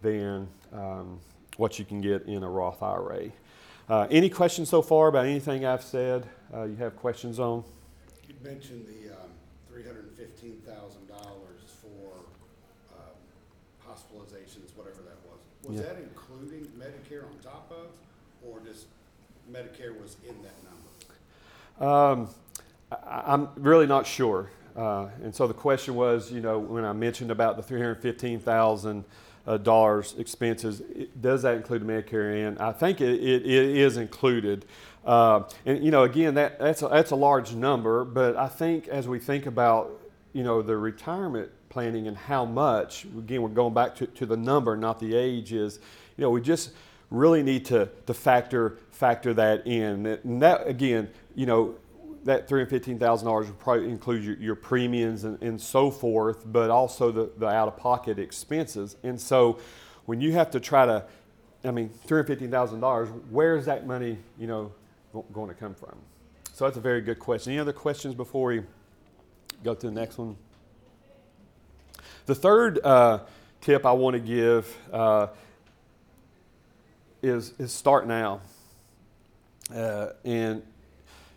than 0.00 0.48
um, 0.72 1.20
what 1.56 1.78
you 1.78 1.84
can 1.84 2.00
get 2.00 2.22
in 2.22 2.42
a 2.42 2.48
Roth 2.48 2.82
IRA. 2.82 3.30
Uh, 3.88 4.06
any 4.10 4.30
questions 4.30 4.68
so 4.68 4.80
far 4.80 5.08
about 5.08 5.26
anything 5.26 5.64
I've 5.64 5.82
said? 5.82 6.26
Uh, 6.52 6.64
you 6.64 6.76
have 6.76 6.96
questions 6.96 7.38
on? 7.38 7.62
You 8.26 8.34
mentioned 8.42 8.86
the 8.86 9.02
fifteen 10.42 10.60
thousand 10.66 11.06
dollars 11.08 11.60
for 11.80 12.18
um, 12.94 13.14
hospitalizations, 13.88 14.76
whatever 14.76 15.02
that 15.02 15.16
was. 15.24 15.38
Was 15.64 15.76
Yeah. 15.76 15.92
that 15.92 16.02
including 16.02 16.66
Medicare 16.78 17.24
on 17.24 17.38
top 17.42 17.70
of, 17.70 17.86
or 18.48 18.58
just 18.66 18.86
Medicare 19.50 20.00
was 20.00 20.16
in 20.28 20.34
that 20.42 20.56
number? 21.78 21.94
Um, 21.94 22.28
I, 22.90 23.32
I'm 23.32 23.48
really 23.56 23.86
not 23.86 24.06
sure. 24.06 24.50
Uh, 24.76 25.08
and 25.22 25.34
so 25.34 25.46
the 25.46 25.54
question 25.54 25.94
was, 25.94 26.32
you 26.32 26.40
know, 26.40 26.58
when 26.58 26.84
I 26.84 26.92
mentioned 26.92 27.30
about 27.30 27.56
the 27.56 27.62
three 27.62 27.78
hundred 27.78 28.02
fifteen 28.02 28.40
thousand 28.40 29.04
dollars 29.62 30.14
expenses, 30.18 30.80
it, 30.80 31.20
does 31.20 31.42
that 31.42 31.54
include 31.56 31.82
Medicare? 31.82 32.48
And 32.48 32.58
I 32.58 32.72
think 32.72 33.00
it, 33.00 33.20
it, 33.20 33.46
it 33.46 33.76
is 33.76 33.96
included. 33.96 34.64
Uh, 35.04 35.42
and 35.66 35.84
you 35.84 35.90
know, 35.90 36.02
again, 36.04 36.34
that, 36.34 36.58
that's 36.58 36.82
a, 36.82 36.88
that's 36.88 37.10
a 37.12 37.16
large 37.16 37.54
number. 37.54 38.04
But 38.04 38.36
I 38.36 38.48
think 38.48 38.88
as 38.88 39.06
we 39.06 39.18
think 39.18 39.46
about 39.46 39.98
you 40.32 40.42
know, 40.42 40.62
the 40.62 40.76
retirement 40.76 41.50
planning 41.68 42.08
and 42.08 42.16
how 42.16 42.44
much, 42.44 43.04
again, 43.04 43.42
we're 43.42 43.48
going 43.48 43.74
back 43.74 43.94
to, 43.96 44.06
to 44.06 44.26
the 44.26 44.36
number, 44.36 44.76
not 44.76 44.98
the 44.98 45.14
age, 45.14 45.52
is, 45.52 45.78
you 46.16 46.22
know, 46.22 46.30
we 46.30 46.40
just 46.40 46.72
really 47.10 47.42
need 47.42 47.64
to, 47.66 47.88
to 48.06 48.14
factor, 48.14 48.78
factor 48.90 49.34
that 49.34 49.66
in. 49.66 50.06
And 50.06 50.42
that, 50.42 50.66
again, 50.66 51.10
you 51.34 51.46
know, 51.46 51.76
that 52.24 52.48
$315,000 52.48 53.46
would 53.46 53.58
probably 53.58 53.90
include 53.90 54.24
your, 54.24 54.36
your 54.36 54.54
premiums 54.54 55.24
and, 55.24 55.42
and 55.42 55.60
so 55.60 55.90
forth, 55.90 56.44
but 56.46 56.70
also 56.70 57.10
the, 57.10 57.30
the 57.36 57.46
out 57.46 57.68
of 57.68 57.76
pocket 57.76 58.18
expenses. 58.18 58.96
And 59.02 59.20
so 59.20 59.58
when 60.06 60.20
you 60.20 60.32
have 60.32 60.50
to 60.52 60.60
try 60.60 60.86
to, 60.86 61.04
I 61.64 61.70
mean, 61.70 61.90
$315,000, 62.06 63.22
where's 63.30 63.66
that 63.66 63.86
money, 63.86 64.18
you 64.38 64.46
know, 64.46 64.72
going 65.32 65.48
to 65.48 65.54
come 65.54 65.74
from? 65.74 65.96
So 66.54 66.64
that's 66.64 66.76
a 66.76 66.80
very 66.80 67.00
good 67.00 67.18
question. 67.18 67.52
Any 67.52 67.60
other 67.60 67.72
questions 67.72 68.14
before 68.14 68.48
we 68.48 68.62
go 69.62 69.74
to 69.74 69.86
the 69.86 69.92
next 69.92 70.18
one. 70.18 70.36
The 72.26 72.34
third 72.34 72.78
uh, 72.84 73.20
tip 73.60 73.86
I 73.86 73.92
want 73.92 74.14
to 74.14 74.20
give 74.20 74.76
uh, 74.92 75.28
is, 77.22 77.52
is 77.58 77.72
start 77.72 78.06
now. 78.06 78.40
Uh, 79.74 80.10
and 80.24 80.62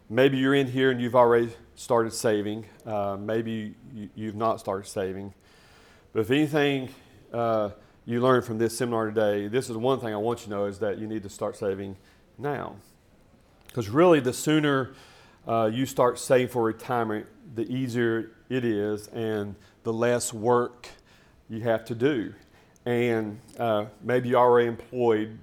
maybe 0.10 0.38
you're 0.38 0.56
in 0.56 0.68
here 0.68 0.92
and 0.92 1.00
you've 1.00 1.16
already 1.16 1.54
started 1.76 2.14
saving. 2.14 2.66
Uh, 2.86 3.18
maybe 3.20 3.76
you, 4.16 4.28
have 4.28 4.36
not 4.36 4.60
started 4.60 4.88
saving. 4.88 5.34
But 6.14 6.22
if 6.22 6.32
anything 6.32 6.90
uh, 7.34 7.72
you 8.06 8.22
learned 8.22 8.46
from 8.46 8.58
this 8.58 8.78
seminar 8.78 9.08
today, 9.08 9.48
this 9.48 9.70
is 9.70 9.78
one 9.78 10.00
thing 10.00 10.14
I 10.14 10.18
want 10.18 10.40
you 10.40 10.46
to 10.46 10.50
know 10.52 10.66
is 10.66 10.80
that 10.80 10.98
you 10.98 11.08
need 11.08 11.24
to 11.24 11.30
start 11.30 11.58
saving 11.58 11.98
now. 12.38 12.76
Because 13.68 13.90
really, 13.90 14.20
the 14.20 14.34
sooner 14.34 14.94
uh, 15.48 15.70
you 15.72 15.86
start 15.86 16.20
saving 16.20 16.48
for 16.48 16.64
retirement, 16.64 17.28
the 17.54 17.72
easier 17.72 18.32
it 18.50 18.66
is 18.66 19.08
and 19.10 19.56
the 19.84 19.94
less 19.94 20.34
work 20.34 20.88
you 21.50 21.62
have 21.62 21.86
to 21.86 21.96
do. 21.96 22.34
And 22.86 23.40
uh, 23.60 23.86
maybe 24.02 24.30
you're 24.30 24.40
already 24.40 24.68
employed, 24.68 25.38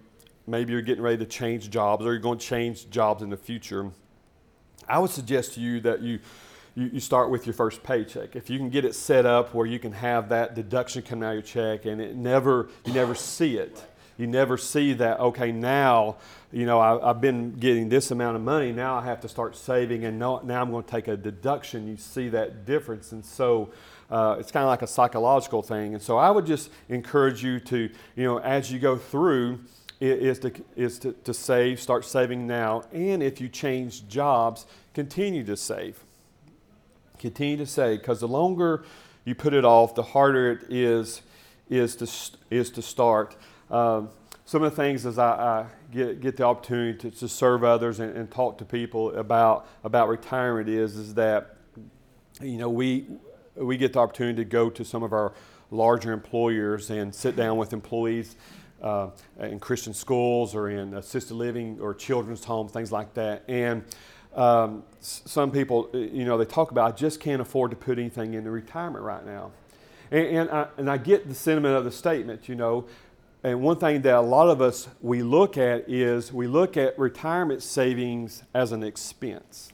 maybe 0.47 0.73
you're 0.73 0.83
getting 0.83 1.03
ready 1.03 1.19
to 1.19 1.27
change 1.27 1.71
jobs 1.71 2.05
or 2.05 2.13
you're 2.13 2.21
going 2.21 2.39
to 2.39 2.47
change 2.47 2.91
jobs 2.91 3.23
in 3.23 3.31
the 3.31 3.37
future. 3.37 3.91
I 4.89 4.99
would 4.99 5.11
suggest 5.11 5.55
to 5.55 5.61
you 5.61 5.81
that 5.81 6.03
you, 6.03 6.19
you, 6.75 6.91
you 6.95 7.01
start 7.01 7.31
with 7.31 7.47
your 7.47 7.55
first 7.55 7.83
paycheck. 7.83 8.35
If 8.37 8.51
you 8.51 8.59
can 8.59 8.71
get 8.71 8.85
it 8.85 8.95
set 8.95 9.27
up 9.27 9.55
where 9.55 9.67
you 9.67 9.79
can 9.79 9.93
have 9.93 10.29
that 10.31 10.55
deduction 10.55 11.03
come 11.03 11.23
out 11.23 11.31
of 11.31 11.35
your 11.35 11.43
check 11.43 11.87
and 11.87 12.01
it 12.01 12.17
never, 12.17 12.69
you 12.85 12.93
never 12.93 13.15
see 13.15 13.57
it 13.57 13.83
you 14.17 14.27
never 14.27 14.57
see 14.57 14.93
that, 14.95 15.21
okay, 15.21 15.53
now, 15.53 16.17
you 16.53 16.67
know, 16.67 16.81
I, 16.81 17.09
have 17.09 17.21
been 17.21 17.53
getting 17.53 17.89
this 17.89 18.11
amount 18.11 18.37
of 18.37 18.43
money, 18.43 18.73
now 18.73 18.97
I 18.97 19.05
have 19.05 19.21
to 19.23 19.29
start 19.29 19.57
saving, 19.57 20.05
and 20.05 20.19
now, 20.19 20.41
now 20.45 20.61
I'm 20.61 20.71
going 20.71 20.85
to 20.85 20.91
take 20.91 21.09
a 21.09 21.17
deduction. 21.17 21.89
You 21.89 21.97
see 21.97 22.29
that 22.29 22.67
difference. 22.67 23.13
And 23.13 23.25
so 23.25 23.71
uh, 24.11 24.37
it's 24.39 24.51
kind 24.51 24.65
of 24.65 24.69
like 24.69 24.83
a 24.83 24.87
psychological 24.87 25.63
thing. 25.63 25.95
And 25.95 26.03
so 26.03 26.19
I 26.19 26.31
would 26.31 26.47
just 26.47 26.71
encourage 26.89 27.43
you 27.43 27.59
to, 27.61 27.89
you 28.15 28.25
know, 28.25 28.39
as 28.39 28.71
you 28.71 28.79
go 28.79 28.97
through, 28.97 29.61
is 30.01 30.41
to, 30.41 30.53
is 30.77 30.99
to, 30.99 31.13
to 31.13 31.33
save, 31.33 31.81
start 31.81 32.05
saving 32.05 32.47
now. 32.47 32.83
And 32.93 33.23
if 33.23 33.41
you 33.41 33.49
change 33.49 34.09
jobs, 34.09 34.67
continue 34.95 35.45
to 35.45 35.57
save. 35.57 36.03
Continue 37.19 37.57
to 37.59 37.67
save 37.67 38.01
because 38.01 38.21
the 38.21 38.29
longer 38.29 38.85
you 39.25 39.35
put 39.35 39.55
it 39.55 39.65
off, 39.65 39.95
the 39.95 40.03
harder 40.03 40.51
it 40.51 40.73
is, 40.73 41.23
is, 41.71 41.95
to, 41.97 42.11
is 42.51 42.71
to 42.71 42.83
start. 42.83 43.37
Um, 43.73 44.11
some 44.45 44.63
of 44.63 44.71
the 44.71 44.77
things 44.77 45.07
as 45.07 45.19
I, 45.19 45.31
I, 45.31 45.67
get, 45.91 46.21
get 46.21 46.37
the 46.37 46.45
opportunity 46.45 46.99
to, 46.99 47.11
to 47.11 47.29
serve 47.29 47.65
others 47.65 48.01
and, 48.01 48.15
and, 48.15 48.31
talk 48.31 48.59
to 48.59 48.67
people 48.67 49.17
about, 49.17 49.67
about 49.83 50.09
retirement 50.09 50.69
is, 50.69 50.95
is 50.97 51.15
that, 51.15 51.57
you 52.43 52.59
know, 52.59 52.69
we, 52.69 53.07
we 53.57 53.79
get 53.79 53.95
the 53.95 53.99
opportunity 53.99 54.45
to 54.45 54.45
go 54.45 54.69
to 54.69 54.85
some 54.85 55.03
of 55.03 55.15
our 55.15 55.33
larger 55.71 56.13
employers 56.13 56.91
and 56.91 57.15
sit 57.15 57.35
down 57.35 57.57
with 57.57 57.73
employees 57.73 58.37
uh, 58.83 59.09
in 59.41 59.59
Christian 59.59 59.95
schools 59.95 60.55
or 60.55 60.69
in 60.69 60.93
assisted 60.93 61.35
living 61.35 61.79
or 61.81 61.95
children's 61.95 62.45
homes, 62.45 62.73
things 62.73 62.93
like 62.93 63.15
that. 63.15 63.43
And 63.49 63.85
um, 64.35 64.83
some 65.01 65.51
people, 65.51 65.89
you 65.95 66.27
know, 66.27 66.37
they 66.37 66.45
talk 66.45 66.73
about, 66.73 66.93
I 66.93 66.95
just 66.95 67.21
can't 67.21 67.41
afford 67.41 67.71
to 67.71 67.77
put 67.77 67.99
anything 67.99 68.35
into 68.35 68.51
retirement 68.51 69.03
right 69.03 69.25
now. 69.25 69.53
And, 70.11 70.27
and, 70.27 70.51
I, 70.51 70.67
and 70.77 70.91
I 70.91 70.99
get 70.99 71.27
the 71.27 71.35
sentiment 71.35 71.75
of 71.75 71.85
the 71.85 71.91
statement, 71.91 72.51
you 72.51 72.55
know. 72.55 72.87
And 73.45 73.61
one 73.61 73.77
thing 73.77 74.03
that 74.03 74.15
a 74.15 74.21
lot 74.21 74.49
of 74.49 74.61
us 74.61 74.89
we 75.01 75.23
look 75.23 75.59
at 75.59 75.89
is 75.89 76.33
we 76.33 76.47
look 76.47 76.77
at 76.77 76.99
retirement 76.99 77.63
savings 77.63 78.45
as 78.55 78.71
an 78.71 78.85
expense. 78.85 79.73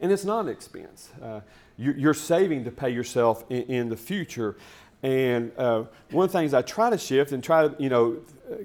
And 0.00 0.10
it's 0.10 0.24
not 0.24 0.46
an 0.46 0.48
expense. 0.48 1.10
Uh, 1.22 1.40
you, 1.76 2.08
are 2.08 2.14
saving 2.14 2.64
to 2.64 2.70
pay 2.70 2.90
yourself 2.90 3.44
in, 3.50 3.62
in 3.62 3.88
the 3.88 3.96
future. 3.96 4.56
And 5.02 5.52
uh, 5.58 5.84
one 6.10 6.24
of 6.24 6.32
the 6.32 6.38
things 6.38 6.54
I 6.54 6.62
try 6.62 6.88
to 6.90 6.98
shift 6.98 7.32
and 7.32 7.44
try 7.44 7.68
to, 7.68 7.74
you 7.78 7.90
know, 7.90 8.18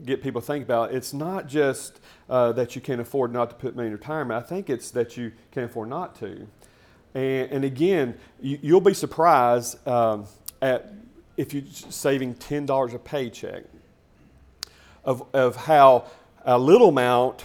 get 0.06 0.24
people 0.24 0.42
to 0.42 0.48
think 0.48 0.64
about, 0.64 0.94
it's 0.94 1.14
not 1.14 1.48
just 1.48 2.00
uh, 2.30 2.54
that 2.54 2.76
you 2.76 2.82
can 2.82 3.00
afford 3.02 3.34
not 3.34 3.50
to 3.50 3.56
put 3.56 3.76
money 3.76 3.88
in 3.88 3.94
retirement. 3.94 4.44
I 4.44 4.48
think 4.48 4.70
it's 4.70 4.92
that 4.92 5.18
you 5.18 5.34
can 5.52 5.64
afford 5.64 5.90
not 5.90 6.16
to. 6.20 6.48
And, 7.14 7.52
and 7.52 7.66
again, 7.66 8.16
you, 8.40 8.74
will 8.74 8.82
be 8.82 8.94
surprised 8.94 9.86
um, 9.86 10.26
at 10.62 10.94
if 11.42 11.56
you're 11.56 11.64
saving 11.90 12.36
$10 12.36 12.94
a 12.94 13.00
paycheck 13.00 13.64
of, 15.04 15.24
of 15.34 15.56
how 15.56 16.06
a 16.46 16.60
little 16.60 16.90
amount 16.90 17.44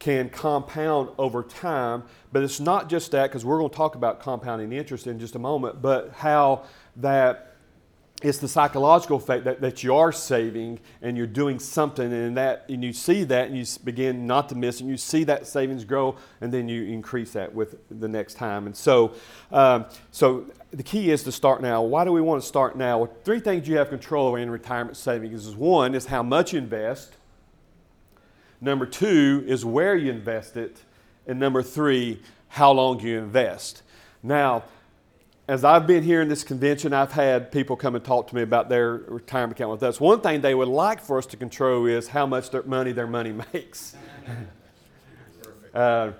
can 0.00 0.28
compound 0.28 1.10
over 1.18 1.44
time. 1.44 2.02
But 2.32 2.42
it's 2.42 2.58
not 2.58 2.88
just 2.88 3.12
that, 3.12 3.28
because 3.28 3.44
we're 3.44 3.58
going 3.58 3.70
to 3.70 3.76
talk 3.76 3.94
about 3.94 4.18
compounding 4.18 4.72
interest 4.72 5.06
in 5.06 5.20
just 5.20 5.36
a 5.36 5.38
moment, 5.38 5.80
but 5.80 6.12
how 6.16 6.64
that 6.96 7.54
it's 8.20 8.38
the 8.38 8.48
psychological 8.48 9.16
effect 9.16 9.44
that, 9.44 9.60
that 9.60 9.84
you 9.84 9.94
are 9.94 10.10
saving 10.10 10.80
and 11.02 11.16
you're 11.16 11.26
doing 11.26 11.60
something 11.60 12.12
and 12.12 12.36
that 12.36 12.64
and 12.68 12.82
you 12.82 12.92
see 12.92 13.22
that 13.22 13.48
and 13.48 13.56
you 13.56 13.64
begin 13.84 14.26
not 14.26 14.48
to 14.48 14.56
miss 14.56 14.80
and 14.80 14.90
you 14.90 14.96
see 14.96 15.22
that 15.24 15.46
savings 15.46 15.84
grow 15.84 16.16
and 16.40 16.52
then 16.52 16.68
you 16.68 16.84
increase 16.84 17.32
that 17.32 17.54
with 17.54 17.76
the 17.90 18.08
next 18.08 18.34
time. 18.34 18.66
And 18.66 18.76
so 18.76 19.14
um, 19.52 19.86
so 20.10 20.46
the 20.72 20.82
key 20.82 21.12
is 21.12 21.22
to 21.24 21.32
start 21.32 21.62
now. 21.62 21.82
Why 21.82 22.04
do 22.04 22.10
we 22.10 22.20
want 22.20 22.42
to 22.42 22.48
start 22.48 22.76
now? 22.76 22.98
Well, 22.98 23.14
three 23.22 23.38
things 23.38 23.68
you 23.68 23.76
have 23.76 23.88
control 23.88 24.26
over 24.26 24.38
in 24.38 24.50
retirement 24.50 24.96
savings 24.96 25.46
is 25.46 25.54
one 25.54 25.94
is 25.94 26.06
how 26.06 26.24
much 26.24 26.52
you 26.52 26.58
invest. 26.58 27.16
Number 28.60 28.84
two 28.84 29.44
is 29.46 29.64
where 29.64 29.94
you 29.94 30.10
invest 30.10 30.56
it. 30.56 30.78
And 31.28 31.38
number 31.38 31.62
three 31.62 32.20
how 32.48 32.72
long 32.72 32.98
you 32.98 33.18
invest. 33.18 33.82
Now 34.24 34.64
as 35.48 35.64
I've 35.64 35.86
been 35.86 36.02
here 36.02 36.20
in 36.20 36.28
this 36.28 36.44
convention, 36.44 36.92
I've 36.92 37.12
had 37.12 37.50
people 37.50 37.74
come 37.74 37.94
and 37.94 38.04
talk 38.04 38.28
to 38.28 38.34
me 38.34 38.42
about 38.42 38.68
their 38.68 38.92
retirement 39.08 39.58
account 39.58 39.70
with 39.70 39.82
us. 39.82 39.98
One 39.98 40.20
thing 40.20 40.42
they 40.42 40.54
would 40.54 40.68
like 40.68 41.00
for 41.00 41.16
us 41.16 41.24
to 41.26 41.38
control 41.38 41.86
is 41.86 42.08
how 42.08 42.26
much 42.26 42.50
their 42.50 42.62
money 42.64 42.92
their 42.92 43.06
money 43.06 43.32
makes. 43.52 43.96
uh, 45.72 46.12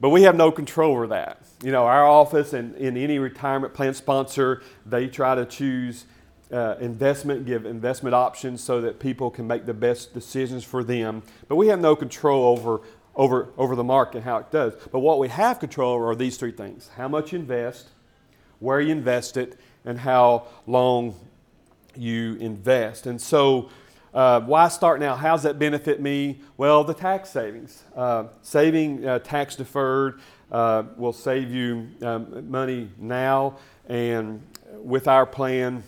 but 0.00 0.08
we 0.08 0.22
have 0.22 0.34
no 0.34 0.50
control 0.50 0.92
over 0.92 1.06
that. 1.08 1.42
You 1.62 1.72
know, 1.72 1.84
our 1.84 2.06
office 2.06 2.54
and 2.54 2.74
in 2.76 2.96
any 2.96 3.18
retirement 3.18 3.74
plan 3.74 3.92
sponsor, 3.92 4.62
they 4.86 5.08
try 5.08 5.34
to 5.34 5.44
choose 5.44 6.06
uh, 6.50 6.76
investment, 6.80 7.44
give 7.44 7.66
investment 7.66 8.14
options 8.14 8.64
so 8.64 8.80
that 8.80 8.98
people 8.98 9.30
can 9.30 9.46
make 9.46 9.66
the 9.66 9.74
best 9.74 10.14
decisions 10.14 10.64
for 10.64 10.82
them. 10.82 11.22
But 11.48 11.56
we 11.56 11.66
have 11.66 11.80
no 11.80 11.94
control 11.94 12.46
over 12.46 12.80
over 13.14 13.48
over 13.58 13.76
the 13.76 13.84
market 13.84 14.22
how 14.22 14.38
it 14.38 14.50
does. 14.50 14.72
But 14.90 15.00
what 15.00 15.18
we 15.18 15.28
have 15.28 15.60
control 15.60 15.92
over 15.92 16.10
are 16.10 16.14
these 16.16 16.38
three 16.38 16.52
things: 16.52 16.88
how 16.96 17.08
much 17.08 17.32
you 17.32 17.40
invest 17.40 17.90
where 18.60 18.80
you 18.80 18.92
invest 18.92 19.36
it, 19.36 19.58
and 19.84 19.98
how 19.98 20.46
long 20.66 21.14
you 21.96 22.36
invest. 22.36 23.06
And 23.06 23.20
so, 23.20 23.70
uh, 24.14 24.40
why 24.40 24.68
start 24.68 25.00
now? 25.00 25.16
How's 25.16 25.42
that 25.42 25.58
benefit 25.58 26.00
me? 26.00 26.40
Well, 26.56 26.84
the 26.84 26.94
tax 26.94 27.30
savings. 27.30 27.82
Uh, 27.96 28.24
saving 28.42 29.06
uh, 29.06 29.18
tax 29.20 29.56
deferred 29.56 30.20
uh, 30.50 30.84
will 30.96 31.12
save 31.12 31.50
you 31.50 31.88
um, 32.02 32.50
money 32.50 32.90
now, 32.98 33.58
and 33.88 34.42
with 34.72 35.08
our 35.08 35.26
plan, 35.26 35.82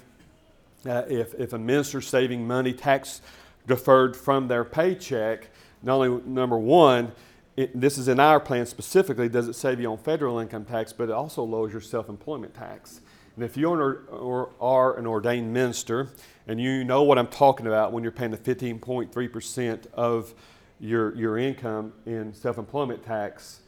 uh, 0.86 1.02
if, 1.08 1.34
if 1.34 1.52
a 1.52 1.58
minister's 1.58 2.06
saving 2.06 2.46
money 2.46 2.72
tax 2.72 3.20
deferred 3.66 4.16
from 4.16 4.48
their 4.48 4.64
paycheck, 4.64 5.48
not 5.82 5.96
only 5.96 6.22
number 6.26 6.58
one, 6.58 7.12
it, 7.56 7.78
this 7.78 7.98
is 7.98 8.08
in 8.08 8.18
our 8.18 8.40
plan 8.40 8.66
specifically, 8.66 9.28
does 9.28 9.48
it 9.48 9.54
save 9.54 9.80
you 9.80 9.90
on 9.90 9.98
federal 9.98 10.38
income 10.38 10.64
tax, 10.64 10.92
but 10.92 11.04
it 11.04 11.12
also 11.12 11.42
lowers 11.42 11.72
your 11.72 11.80
self 11.80 12.08
employment 12.08 12.54
tax. 12.54 13.00
And 13.36 13.44
if 13.44 13.56
you 13.56 13.72
are, 13.72 14.04
or 14.10 14.50
are 14.60 14.98
an 14.98 15.06
ordained 15.06 15.52
minister 15.52 16.10
and 16.46 16.60
you 16.60 16.84
know 16.84 17.02
what 17.02 17.18
I'm 17.18 17.28
talking 17.28 17.66
about 17.66 17.92
when 17.92 18.02
you're 18.02 18.12
paying 18.12 18.30
the 18.30 18.36
15.3% 18.36 19.86
of 19.94 20.34
your, 20.80 21.14
your 21.14 21.38
income 21.38 21.92
in 22.04 22.34
self 22.34 22.58
employment 22.58 23.04
tax, 23.04 23.60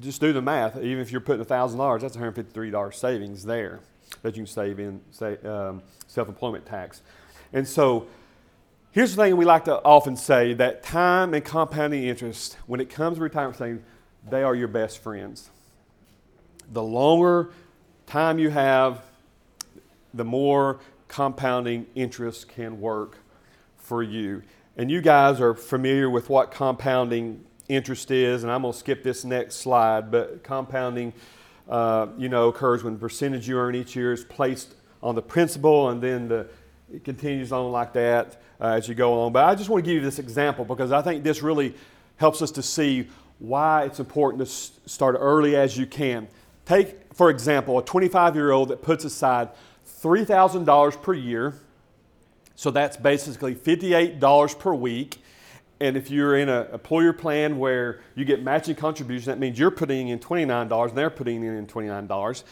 just 0.00 0.20
do 0.20 0.32
the 0.32 0.42
math. 0.42 0.76
Even 0.76 1.00
if 1.00 1.10
you're 1.10 1.20
putting 1.20 1.44
$1,000, 1.44 2.00
that's 2.00 2.16
$153 2.16 2.94
savings 2.94 3.44
there 3.44 3.80
that 4.22 4.36
you 4.36 4.44
can 4.44 4.46
save 4.46 4.78
in 4.78 5.00
say, 5.10 5.36
um, 5.38 5.82
self 6.06 6.28
employment 6.28 6.64
tax. 6.64 7.02
And 7.52 7.66
so 7.66 8.06
Here's 8.96 9.14
the 9.14 9.24
thing 9.24 9.36
we 9.36 9.44
like 9.44 9.66
to 9.66 9.84
often 9.84 10.16
say 10.16 10.54
that 10.54 10.82
time 10.82 11.34
and 11.34 11.44
compounding 11.44 12.04
interest, 12.04 12.56
when 12.66 12.80
it 12.80 12.88
comes 12.88 13.18
to 13.18 13.22
retirement 13.22 13.58
savings, 13.58 13.82
they 14.26 14.42
are 14.42 14.54
your 14.54 14.68
best 14.68 15.02
friends. 15.02 15.50
The 16.72 16.82
longer 16.82 17.50
time 18.06 18.38
you 18.38 18.48
have, 18.48 19.02
the 20.14 20.24
more 20.24 20.80
compounding 21.08 21.86
interest 21.94 22.48
can 22.48 22.80
work 22.80 23.18
for 23.76 24.02
you. 24.02 24.42
And 24.78 24.90
you 24.90 25.02
guys 25.02 25.42
are 25.42 25.52
familiar 25.52 26.08
with 26.08 26.30
what 26.30 26.50
compounding 26.50 27.44
interest 27.68 28.10
is, 28.10 28.44
and 28.44 28.50
I'm 28.50 28.62
going 28.62 28.72
to 28.72 28.78
skip 28.78 29.02
this 29.02 29.26
next 29.26 29.56
slide, 29.56 30.10
but 30.10 30.42
compounding, 30.42 31.12
uh, 31.68 32.06
you 32.16 32.30
know, 32.30 32.48
occurs 32.48 32.82
when 32.82 32.94
the 32.94 33.00
percentage 33.00 33.46
you 33.46 33.58
earn 33.58 33.74
each 33.74 33.94
year 33.94 34.14
is 34.14 34.24
placed 34.24 34.74
on 35.02 35.14
the 35.14 35.20
principal, 35.20 35.90
and 35.90 36.00
then 36.00 36.28
the, 36.28 36.48
it 36.90 37.04
continues 37.04 37.52
on 37.52 37.70
like 37.70 37.92
that 37.92 38.38
uh, 38.60 38.68
as 38.68 38.88
you 38.88 38.94
go 38.94 39.14
along. 39.14 39.32
But 39.32 39.44
I 39.44 39.54
just 39.54 39.68
want 39.68 39.84
to 39.84 39.90
give 39.90 40.02
you 40.02 40.04
this 40.04 40.18
example 40.18 40.64
because 40.64 40.92
I 40.92 41.02
think 41.02 41.24
this 41.24 41.42
really 41.42 41.74
helps 42.16 42.42
us 42.42 42.50
to 42.52 42.62
see 42.62 43.08
why 43.38 43.84
it's 43.84 44.00
important 44.00 44.46
to 44.46 44.50
start 44.88 45.16
early 45.18 45.56
as 45.56 45.76
you 45.76 45.86
can. 45.86 46.28
Take, 46.64 47.14
for 47.14 47.30
example, 47.30 47.78
a 47.78 47.84
25 47.84 48.34
year 48.34 48.50
old 48.50 48.70
that 48.70 48.82
puts 48.82 49.04
aside 49.04 49.50
$3,000 50.00 51.02
per 51.02 51.14
year. 51.14 51.54
So 52.54 52.70
that's 52.70 52.96
basically 52.96 53.54
$58 53.54 54.58
per 54.58 54.74
week. 54.74 55.22
And 55.78 55.96
if 55.96 56.10
you're 56.10 56.38
in 56.38 56.48
an 56.48 56.68
employer 56.72 57.12
plan 57.12 57.58
where 57.58 58.00
you 58.14 58.24
get 58.24 58.42
matching 58.42 58.76
contribution, 58.76 59.26
that 59.26 59.38
means 59.38 59.58
you're 59.58 59.70
putting 59.70 60.08
in 60.08 60.18
$29 60.18 60.88
and 60.88 60.96
they're 60.96 61.10
putting 61.10 61.44
in 61.44 61.66
$29. 61.66 62.44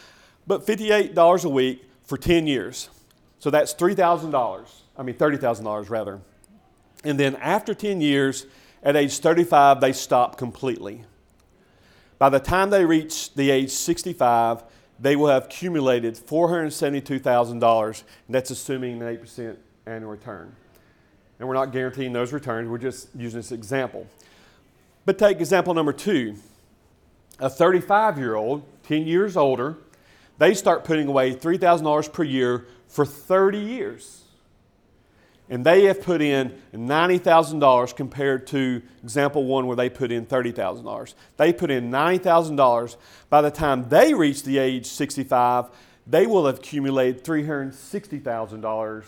But 0.45 0.65
$58 0.65 1.45
a 1.45 1.49
week 1.49 1.83
for 2.03 2.17
10 2.19 2.45
years. 2.45 2.89
So 3.45 3.51
that's 3.51 3.75
$3,000. 3.75 4.67
I 4.97 5.03
mean, 5.03 5.15
$30,000 5.15 5.89
rather. 5.91 6.19
And 7.03 7.19
then 7.19 7.35
after 7.35 7.75
10 7.75 8.01
years, 8.01 8.47
at 8.81 8.95
age 8.95 9.19
35, 9.19 9.81
they 9.81 9.93
stop 9.93 10.35
completely. 10.35 11.03
By 12.17 12.29
the 12.29 12.39
time 12.39 12.71
they 12.71 12.85
reach 12.85 13.35
the 13.35 13.51
age 13.51 13.69
65, 13.69 14.63
they 14.99 15.15
will 15.15 15.27
have 15.27 15.45
accumulated 15.45 16.15
$472,000, 16.15 18.03
and 18.25 18.33
that's 18.33 18.49
assuming 18.49 18.99
an 18.99 19.15
8% 19.15 19.57
annual 19.85 20.09
return. 20.09 20.51
And 21.37 21.47
we're 21.47 21.53
not 21.53 21.71
guaranteeing 21.71 22.13
those 22.13 22.33
returns, 22.33 22.67
we're 22.67 22.79
just 22.79 23.09
using 23.15 23.37
this 23.37 23.51
example. 23.51 24.07
But 25.05 25.19
take 25.19 25.37
example 25.39 25.75
number 25.75 25.93
two 25.93 26.35
a 27.39 27.47
35 27.47 28.17
year 28.17 28.33
old, 28.33 28.63
10 28.87 29.05
years 29.05 29.37
older, 29.37 29.77
they 30.37 30.53
start 30.53 30.83
putting 30.83 31.07
away 31.07 31.33
$3,000 31.33 32.11
per 32.11 32.23
year 32.23 32.67
for 32.87 33.05
30 33.05 33.59
years. 33.59 34.23
And 35.49 35.65
they 35.65 35.85
have 35.85 36.01
put 36.01 36.21
in 36.21 36.61
$90,000 36.73 37.95
compared 37.95 38.47
to 38.47 38.81
example 39.03 39.45
one 39.45 39.67
where 39.67 39.75
they 39.75 39.89
put 39.89 40.11
in 40.11 40.25
$30,000. 40.25 41.13
They 41.37 41.53
put 41.53 41.69
in 41.69 41.91
$90,000. 41.91 42.95
By 43.29 43.41
the 43.41 43.51
time 43.51 43.87
they 43.89 44.15
reach 44.15 44.41
the 44.41 44.57
age 44.57 44.87
65, 44.87 45.67
they 46.07 46.25
will 46.25 46.47
have 46.47 46.57
accumulated 46.57 47.23
$360,000, 47.23 49.05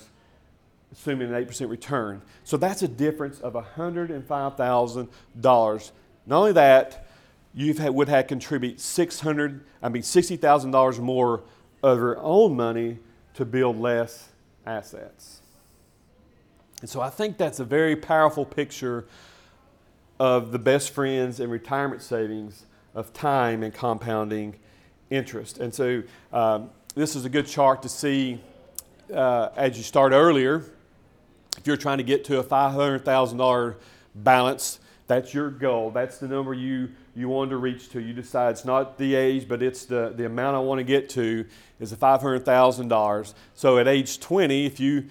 assuming 0.91 1.34
an 1.34 1.45
8% 1.45 1.70
return. 1.70 2.22
So 2.43 2.58
that's 2.58 2.84
a 2.84 2.88
difference 2.88 3.39
of 3.39 3.54
$105,000. 3.54 5.91
Not 6.28 6.38
only 6.38 6.54
that, 6.54 7.07
you 7.58 7.74
would 7.91 8.08
have 8.08 8.28
contribute 8.28 8.80
600, 8.80 9.66
I 9.82 9.89
mean 9.89 10.03
$60,000 10.03 10.99
more 10.99 11.41
of 11.82 11.97
your 11.97 12.20
own 12.20 12.55
money 12.55 12.99
to 13.34 13.45
build 13.45 13.80
less 13.80 14.30
assets. 14.68 15.41
And 16.82 16.89
so 16.89 17.01
I 17.01 17.10
think 17.10 17.39
that's 17.39 17.60
a 17.60 17.66
very 17.66 17.95
powerful 17.95 18.45
picture 18.45 19.08
of 20.20 20.51
the 20.51 20.60
best 20.60 20.91
friends 20.91 21.39
and 21.39 21.51
retirement 21.51 22.03
savings 22.03 22.68
of 22.93 23.12
time 23.12 23.64
and 23.64 23.74
compounding 23.74 24.55
interest. 25.10 25.58
And 25.58 25.74
so 25.74 26.03
um, 26.32 26.70
this 26.93 27.16
is 27.16 27.26
a 27.26 27.30
good 27.30 27.47
chart 27.47 27.82
to 27.82 27.89
see 27.89 28.39
uh, 29.12 29.49
as 29.55 29.78
you 29.78 29.84
start 29.84 30.14
earlier. 30.14 30.64
If 31.58 31.66
you're 31.66 31.76
trying 31.76 31.97
to 31.97 32.03
get 32.03 32.24
to 32.26 32.38
a 32.38 32.43
$500,000 32.43 33.76
balance, 34.14 34.80
that's 35.08 35.34
your 35.34 35.49
goal. 35.49 35.89
That's 35.89 36.20
the 36.20 36.28
number 36.28 36.53
you, 36.53 36.89
you 37.18 37.28
want 37.30 37.49
to 37.49 37.57
reach 37.57 37.89
to. 37.89 37.99
You 37.99 38.13
decide 38.13 38.51
it's 38.51 38.63
not 38.63 38.99
the 38.99 39.15
age, 39.15 39.47
but 39.47 39.63
it's 39.63 39.86
the, 39.86 40.13
the 40.15 40.28
amount 40.28 40.55
I 40.55 40.59
want 40.59 40.78
to 40.78 40.84
get 40.84 41.09
to 41.09 41.45
is 41.80 41.89
the 41.89 41.95
$500,000. 41.95 43.34
So 43.55 43.80
at 43.80 43.88
age 43.88 44.20
20, 44.20 44.68
if 44.68 44.80
you 44.80 45.05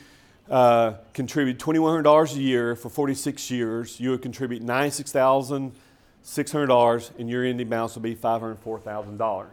uh, 0.48 0.92
contribute 1.12 1.58
$2,100 1.58 2.36
a 2.36 2.38
year 2.38 2.76
for 2.76 2.90
46 2.90 3.50
years, 3.50 3.98
you 3.98 4.10
would 4.10 4.22
contribute 4.22 4.64
$96,600 4.64 7.18
and 7.18 7.28
your 7.28 7.44
ending 7.44 7.68
balance 7.68 7.96
will 7.96 8.02
be 8.02 8.14
$504,000. 8.14 9.46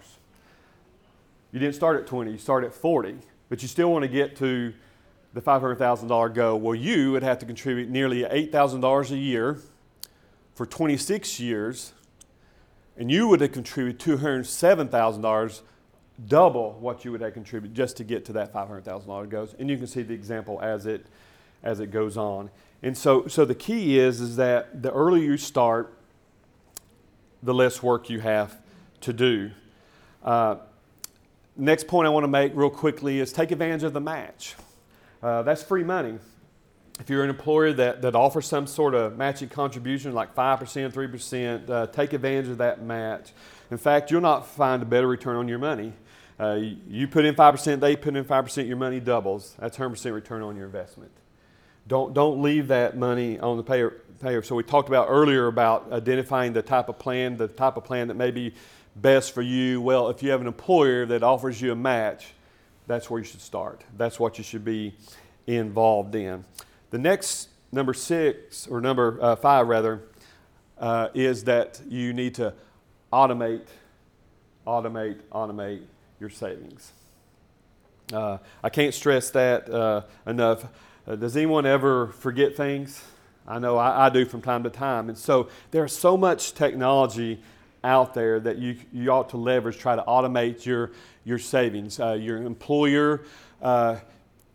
You 1.51 1.59
didn't 1.59 1.73
start 1.73 1.99
at 1.99 2.05
20, 2.05 2.33
you 2.33 2.37
start 2.37 2.63
at 2.63 2.71
40, 2.71 3.15
but 3.49 3.63
you 3.63 3.67
still 3.67 3.91
want 3.91 4.03
to 4.03 4.07
get 4.07 4.35
to 4.37 4.71
the 5.33 5.41
$500,000 5.41 6.33
goal. 6.35 6.59
Well, 6.59 6.75
you 6.75 7.13
would 7.13 7.23
have 7.23 7.39
to 7.39 7.47
contribute 7.47 7.89
nearly 7.89 8.21
$8,000 8.21 9.09
a 9.09 9.17
year 9.17 9.57
for 10.53 10.67
26 10.67 11.39
years, 11.39 11.93
and 12.97 13.11
you 13.11 13.27
would 13.27 13.41
have 13.41 13.51
contributed 13.51 13.99
$207,000, 13.99 15.61
double 16.27 16.73
what 16.73 17.03
you 17.03 17.11
would 17.11 17.21
have 17.21 17.33
contributed 17.33 17.75
just 17.75 17.97
to 17.97 18.03
get 18.03 18.25
to 18.25 18.33
that 18.33 18.53
$500,000 18.53 19.29
goals. 19.29 19.55
And 19.57 19.69
you 19.69 19.77
can 19.77 19.87
see 19.87 20.03
the 20.03 20.13
example 20.13 20.59
as 20.61 20.85
it 20.85 21.05
as 21.63 21.79
it 21.79 21.91
goes 21.91 22.17
on. 22.17 22.49
And 22.81 22.97
so, 22.97 23.27
so 23.27 23.45
the 23.45 23.55
key 23.55 23.97
is 23.97 24.19
is 24.19 24.35
that 24.35 24.83
the 24.83 24.91
earlier 24.91 25.23
you 25.23 25.37
start, 25.37 25.97
the 27.41 27.53
less 27.53 27.81
work 27.81 28.09
you 28.09 28.19
have 28.19 28.57
to 29.01 29.13
do. 29.13 29.51
Uh, 30.21 30.57
next 31.55 31.87
point 31.87 32.05
I 32.05 32.09
want 32.09 32.25
to 32.25 32.29
make 32.29 32.51
real 32.53 32.69
quickly 32.69 33.19
is 33.19 33.31
take 33.31 33.51
advantage 33.51 33.83
of 33.83 33.93
the 33.93 34.01
match. 34.01 34.55
Uh, 35.21 35.41
that's 35.41 35.63
free 35.63 35.85
money 35.85 36.19
if 36.99 37.09
you're 37.09 37.23
an 37.23 37.29
employer 37.29 37.73
that, 37.73 38.01
that 38.03 38.15
offers 38.15 38.45
some 38.45 38.67
sort 38.67 38.93
of 38.93 39.17
matching 39.17 39.49
contribution, 39.49 40.13
like 40.13 40.35
5%, 40.35 40.91
3%, 40.91 41.69
uh, 41.69 41.87
take 41.87 42.13
advantage 42.13 42.49
of 42.49 42.59
that 42.59 42.81
match. 42.83 43.31
In 43.71 43.77
fact, 43.77 44.11
you'll 44.11 44.21
not 44.21 44.47
find 44.47 44.83
a 44.83 44.85
better 44.85 45.07
return 45.07 45.35
on 45.35 45.47
your 45.47 45.59
money. 45.59 45.93
Uh, 46.39 46.59
you 46.87 47.07
put 47.07 47.25
in 47.25 47.35
5%, 47.35 47.79
they 47.79 47.95
put 47.95 48.15
in 48.15 48.23
5%, 48.23 48.67
your 48.67 48.77
money 48.77 48.99
doubles. 48.99 49.55
That's 49.59 49.77
100% 49.77 50.13
return 50.13 50.41
on 50.41 50.55
your 50.55 50.65
investment. 50.65 51.11
Don't, 51.87 52.13
don't 52.13 52.41
leave 52.41 52.67
that 52.69 52.95
money 52.95 53.39
on 53.39 53.57
the 53.57 53.63
payer, 53.63 54.01
payer. 54.21 54.41
So, 54.41 54.55
we 54.55 54.63
talked 54.63 54.87
about 54.87 55.07
earlier 55.09 55.47
about 55.47 55.91
identifying 55.91 56.53
the 56.53 56.61
type 56.61 56.89
of 56.89 56.97
plan, 56.97 57.37
the 57.37 57.47
type 57.47 57.75
of 57.75 57.83
plan 57.83 58.07
that 58.07 58.13
may 58.13 58.31
be 58.31 58.53
best 58.95 59.33
for 59.33 59.41
you. 59.41 59.81
Well, 59.81 60.09
if 60.09 60.23
you 60.23 60.31
have 60.31 60.41
an 60.41 60.47
employer 60.47 61.05
that 61.07 61.23
offers 61.23 61.61
you 61.61 61.71
a 61.71 61.75
match, 61.75 62.27
that's 62.87 63.09
where 63.09 63.19
you 63.19 63.25
should 63.25 63.41
start. 63.41 63.81
That's 63.97 64.19
what 64.19 64.37
you 64.37 64.43
should 64.43 64.63
be 64.63 64.95
involved 65.47 66.15
in. 66.15 66.45
The 66.93 66.99
next, 66.99 67.49
number 67.71 67.95
six, 67.95 68.67
or 68.67 68.79
number 68.79 69.17
uh, 69.19 69.35
five 69.35 69.67
rather, 69.67 70.03
uh, 70.77 71.07
is 71.15 71.45
that 71.45 71.81
you 71.89 72.13
need 72.13 72.35
to 72.35 72.53
automate, 73.11 73.65
automate, 74.67 75.17
automate 75.31 75.81
your 76.19 76.29
savings. 76.29 76.91
Uh, 78.13 78.37
I 78.63 78.69
can't 78.69 78.93
stress 78.93 79.31
that 79.31 79.67
uh, 79.71 80.03
enough. 80.27 80.67
Uh, 81.07 81.15
does 81.15 81.35
anyone 81.35 81.65
ever 81.65 82.09
forget 82.09 82.55
things? 82.55 83.03
I 83.47 83.57
know 83.57 83.75
I, 83.75 84.05
I, 84.05 84.09
do 84.09 84.23
from 84.23 84.43
time 84.43 84.61
to 84.61 84.69
time. 84.69 85.09
And 85.09 85.17
so 85.17 85.49
there's 85.71 85.97
so 85.97 86.15
much 86.15 86.53
technology 86.53 87.41
out 87.83 88.13
there 88.13 88.39
that 88.39 88.59
you, 88.59 88.77
you 88.91 89.09
ought 89.09 89.29
to 89.29 89.37
leverage, 89.37 89.79
try 89.79 89.95
to 89.95 90.03
automate 90.03 90.63
your, 90.63 90.91
your 91.23 91.39
savings. 91.39 91.99
Uh, 91.99 92.13
your 92.13 92.37
employer, 92.37 93.23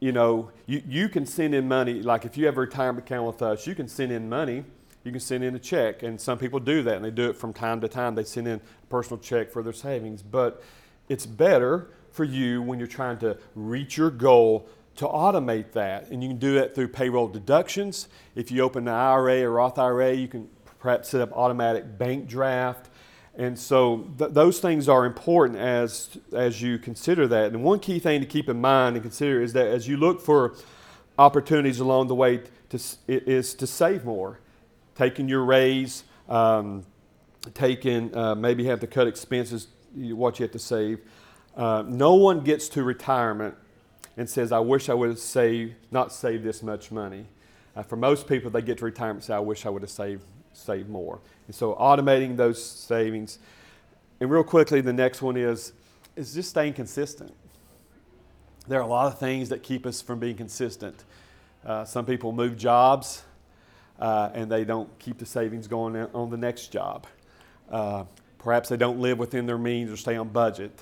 you 0.00 0.12
know, 0.12 0.50
you, 0.66 0.82
you 0.86 1.08
can 1.08 1.26
send 1.26 1.54
in 1.54 1.66
money, 1.66 2.02
like 2.02 2.24
if 2.24 2.36
you 2.36 2.46
have 2.46 2.56
a 2.56 2.60
retirement 2.60 3.06
account 3.06 3.26
with 3.26 3.42
us, 3.42 3.66
you 3.66 3.74
can 3.74 3.88
send 3.88 4.12
in 4.12 4.28
money, 4.28 4.64
you 5.04 5.10
can 5.10 5.20
send 5.20 5.42
in 5.42 5.54
a 5.54 5.58
check. 5.58 6.02
And 6.02 6.20
some 6.20 6.38
people 6.38 6.60
do 6.60 6.82
that 6.82 6.96
and 6.96 7.04
they 7.04 7.10
do 7.10 7.30
it 7.30 7.36
from 7.36 7.52
time 7.52 7.80
to 7.80 7.88
time. 7.88 8.14
They 8.14 8.24
send 8.24 8.46
in 8.46 8.60
a 8.60 8.86
personal 8.88 9.18
check 9.18 9.50
for 9.50 9.62
their 9.62 9.72
savings. 9.72 10.22
But 10.22 10.62
it's 11.08 11.26
better 11.26 11.90
for 12.10 12.24
you 12.24 12.62
when 12.62 12.78
you're 12.78 12.88
trying 12.88 13.18
to 13.18 13.38
reach 13.54 13.96
your 13.96 14.10
goal 14.10 14.68
to 14.96 15.06
automate 15.06 15.72
that. 15.72 16.10
And 16.10 16.22
you 16.22 16.28
can 16.28 16.38
do 16.38 16.54
that 16.54 16.74
through 16.74 16.88
payroll 16.88 17.28
deductions. 17.28 18.08
If 18.34 18.50
you 18.50 18.62
open 18.62 18.88
an 18.88 18.94
IRA 18.94 19.42
or 19.42 19.52
Roth 19.52 19.78
IRA, 19.78 20.12
you 20.12 20.28
can 20.28 20.48
perhaps 20.78 21.08
set 21.08 21.20
up 21.20 21.32
automatic 21.32 21.98
bank 21.98 22.28
draft. 22.28 22.87
And 23.38 23.56
so 23.56 24.08
th- 24.18 24.32
those 24.32 24.58
things 24.58 24.88
are 24.88 25.06
important 25.06 25.60
as, 25.60 26.18
as 26.32 26.60
you 26.60 26.76
consider 26.76 27.28
that. 27.28 27.52
And 27.52 27.62
one 27.62 27.78
key 27.78 28.00
thing 28.00 28.20
to 28.20 28.26
keep 28.26 28.48
in 28.48 28.60
mind 28.60 28.96
and 28.96 29.02
consider 29.02 29.40
is 29.40 29.52
that 29.52 29.68
as 29.68 29.86
you 29.86 29.96
look 29.96 30.20
for 30.20 30.56
opportunities 31.18 31.78
along 31.78 32.08
the 32.08 32.16
way, 32.16 32.42
to, 32.70 32.80
is 33.06 33.54
to 33.54 33.66
save 33.66 34.04
more. 34.04 34.40
Taking 34.96 35.28
your 35.28 35.44
raise, 35.44 36.02
um, 36.28 36.84
taking, 37.54 38.14
uh, 38.14 38.34
maybe 38.34 38.64
have 38.64 38.80
to 38.80 38.88
cut 38.88 39.06
expenses, 39.06 39.68
what 39.94 40.40
you 40.40 40.42
have 40.42 40.52
to 40.52 40.58
save. 40.58 40.98
Uh, 41.56 41.84
no 41.86 42.14
one 42.14 42.40
gets 42.40 42.68
to 42.70 42.82
retirement 42.82 43.54
and 44.16 44.28
says, 44.28 44.50
I 44.50 44.58
wish 44.58 44.88
I 44.88 44.94
would 44.94 45.10
have 45.10 45.18
saved, 45.20 45.76
not 45.92 46.12
saved 46.12 46.42
this 46.42 46.60
much 46.60 46.90
money. 46.90 47.26
Uh, 47.76 47.84
for 47.84 47.94
most 47.94 48.26
people, 48.26 48.50
they 48.50 48.62
get 48.62 48.78
to 48.78 48.84
retirement 48.84 49.18
and 49.18 49.24
say, 49.24 49.34
I 49.34 49.38
wish 49.38 49.64
I 49.64 49.70
would 49.70 49.82
have 49.82 49.90
saved 49.90 50.24
save 50.58 50.88
more. 50.88 51.20
And 51.46 51.54
so 51.54 51.74
automating 51.74 52.36
those 52.36 52.62
savings. 52.62 53.38
And 54.20 54.30
real 54.30 54.44
quickly, 54.44 54.80
the 54.80 54.92
next 54.92 55.22
one 55.22 55.36
is 55.36 55.72
is 56.16 56.34
just 56.34 56.50
staying 56.50 56.72
consistent. 56.72 57.32
There 58.66 58.80
are 58.80 58.82
a 58.82 58.88
lot 58.88 59.06
of 59.06 59.18
things 59.18 59.48
that 59.50 59.62
keep 59.62 59.86
us 59.86 60.02
from 60.02 60.18
being 60.18 60.36
consistent. 60.36 61.04
Uh, 61.64 61.84
some 61.84 62.04
people 62.04 62.32
move 62.32 62.56
jobs 62.56 63.22
uh, 64.00 64.30
and 64.34 64.50
they 64.50 64.64
don't 64.64 64.90
keep 64.98 65.18
the 65.18 65.26
savings 65.26 65.68
going 65.68 65.96
on 65.96 66.30
the 66.30 66.36
next 66.36 66.72
job. 66.72 67.06
Uh, 67.70 68.04
perhaps 68.38 68.68
they 68.68 68.76
don't 68.76 68.98
live 68.98 69.18
within 69.18 69.46
their 69.46 69.58
means 69.58 69.90
or 69.90 69.96
stay 69.96 70.16
on 70.16 70.28
budget. 70.28 70.72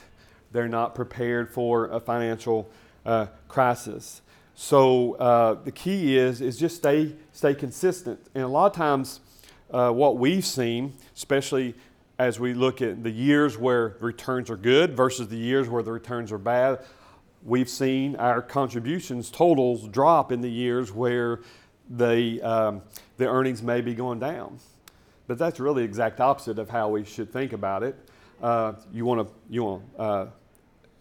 They're 0.52 0.68
not 0.68 0.94
prepared 0.94 1.52
for 1.52 1.86
a 1.88 2.00
financial 2.00 2.70
uh, 3.04 3.26
crisis. 3.46 4.22
So 4.54 5.14
uh, 5.14 5.62
the 5.62 5.72
key 5.72 6.16
is 6.16 6.40
is 6.40 6.58
just 6.58 6.76
stay 6.76 7.14
stay 7.32 7.54
consistent. 7.54 8.20
And 8.34 8.42
a 8.42 8.48
lot 8.48 8.66
of 8.66 8.72
times 8.72 9.20
uh, 9.70 9.90
what 9.90 10.16
we've 10.16 10.44
seen, 10.44 10.94
especially 11.14 11.74
as 12.18 12.40
we 12.40 12.54
look 12.54 12.80
at 12.80 13.02
the 13.02 13.10
years 13.10 13.58
where 13.58 13.96
returns 14.00 14.50
are 14.50 14.56
good 14.56 14.96
versus 14.96 15.28
the 15.28 15.36
years 15.36 15.68
where 15.68 15.82
the 15.82 15.92
returns 15.92 16.32
are 16.32 16.38
bad, 16.38 16.80
we've 17.44 17.68
seen 17.68 18.16
our 18.16 18.40
contributions 18.40 19.30
totals 19.30 19.86
drop 19.88 20.32
in 20.32 20.40
the 20.40 20.50
years 20.50 20.92
where 20.92 21.40
the, 21.90 22.40
um, 22.42 22.82
the 23.18 23.26
earnings 23.26 23.62
may 23.62 23.80
be 23.80 23.94
going 23.94 24.18
down. 24.18 24.58
But 25.26 25.38
that's 25.38 25.60
really 25.60 25.82
the 25.82 25.88
exact 25.88 26.20
opposite 26.20 26.58
of 26.58 26.70
how 26.70 26.88
we 26.88 27.04
should 27.04 27.32
think 27.32 27.52
about 27.52 27.82
it. 27.82 27.96
Uh, 28.42 28.74
you 28.92 29.04
want 29.04 29.26
to 29.26 29.34
you 29.48 29.64
want 29.64 29.82
uh, 29.98 30.26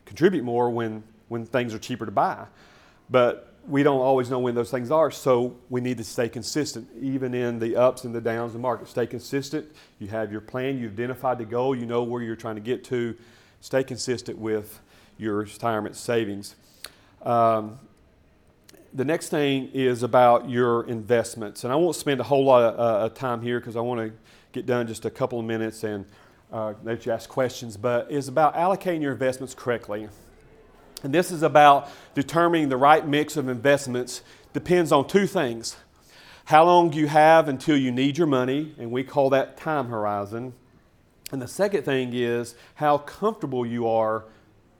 contribute 0.06 0.44
more 0.44 0.70
when 0.70 1.04
when 1.28 1.46
things 1.46 1.74
are 1.74 1.80
cheaper 1.80 2.06
to 2.06 2.12
buy, 2.12 2.46
but 3.10 3.55
we 3.68 3.84
don't 3.84 4.00
always 4.00 4.30
know 4.30 4.40
when 4.40 4.54
those 4.54 4.70
things 4.70 4.92
are, 4.92 5.10
so 5.10 5.56
we 5.70 5.82
need 5.82 5.98
to 5.98 6.04
stay 6.04 6.30
consistent, 6.30 6.88
even 7.02 7.34
in 7.34 7.60
the 7.60 7.76
ups 7.76 8.04
and 8.04 8.14
the 8.14 8.22
downs 8.22 8.50
of 8.50 8.54
the 8.54 8.60
market. 8.60 8.88
Stay 8.88 9.08
consistent. 9.08 9.66
You 10.00 10.08
have 10.08 10.32
your 10.32 10.42
plan, 10.42 10.78
you've 10.78 10.94
identified 10.94 11.40
the 11.40 11.46
goal, 11.46 11.76
you 11.76 11.86
know 11.86 12.04
where 12.04 12.22
you're 12.22 12.36
trying 12.36 12.56
to 12.56 12.62
get 12.62 12.84
to. 12.86 13.16
Stay 13.62 13.84
consistent 13.84 14.38
with 14.38 14.80
your 15.18 15.38
retirement 15.38 15.96
savings. 15.96 16.56
Um, 17.24 17.80
the 18.94 19.06
next 19.06 19.30
thing 19.30 19.70
is 19.74 20.04
about 20.04 20.50
your 20.50 20.88
investments. 20.88 21.64
And 21.64 21.74
I 21.74 21.76
won't 21.76 21.96
spend 21.96 22.22
a 22.22 22.24
whole 22.24 22.46
lot 22.46 22.64
of 22.64 23.12
uh, 23.12 23.14
time 23.16 23.42
here 23.42 23.60
because 23.60 23.76
I 23.76 23.82
want 23.82 24.00
to 24.00 24.16
get 24.54 24.66
done 24.66 24.88
just 24.88 25.06
a 25.06 25.10
couple 25.10 25.40
of 25.40 25.46
minutes 25.46 25.84
and 25.84 26.06
uh, 26.52 26.74
let 26.84 27.06
you 27.06 27.12
ask 27.12 27.28
questions, 27.28 27.76
but 27.76 28.08
it's 28.10 28.28
about 28.28 28.56
allocating 28.56 29.02
your 29.02 29.12
investments 29.12 29.54
correctly. 29.54 30.08
And 31.04 31.14
this 31.14 31.32
is 31.32 31.44
about 31.44 31.90
determining 32.14 32.70
the 32.70 32.78
right 32.78 33.08
mix 33.08 33.38
of 33.38 33.48
investments 33.48 34.22
depends 34.54 34.92
on 34.92 35.08
two 35.08 35.28
things. 35.28 35.76
How 36.46 36.64
long 36.64 36.94
you 36.94 37.08
have 37.08 37.48
until 37.50 37.76
you 37.76 37.92
need 37.92 38.18
your 38.18 38.28
money, 38.28 38.74
and 38.78 38.92
we 38.92 39.04
call 39.04 39.30
that 39.32 39.58
time 39.58 39.88
horizon. 39.88 40.54
And 41.32 41.42
the 41.42 41.48
second 41.48 41.84
thing 41.84 42.12
is 42.14 42.56
how 42.76 43.00
comfortable 43.00 43.66
you 43.66 43.88
are 43.88 44.26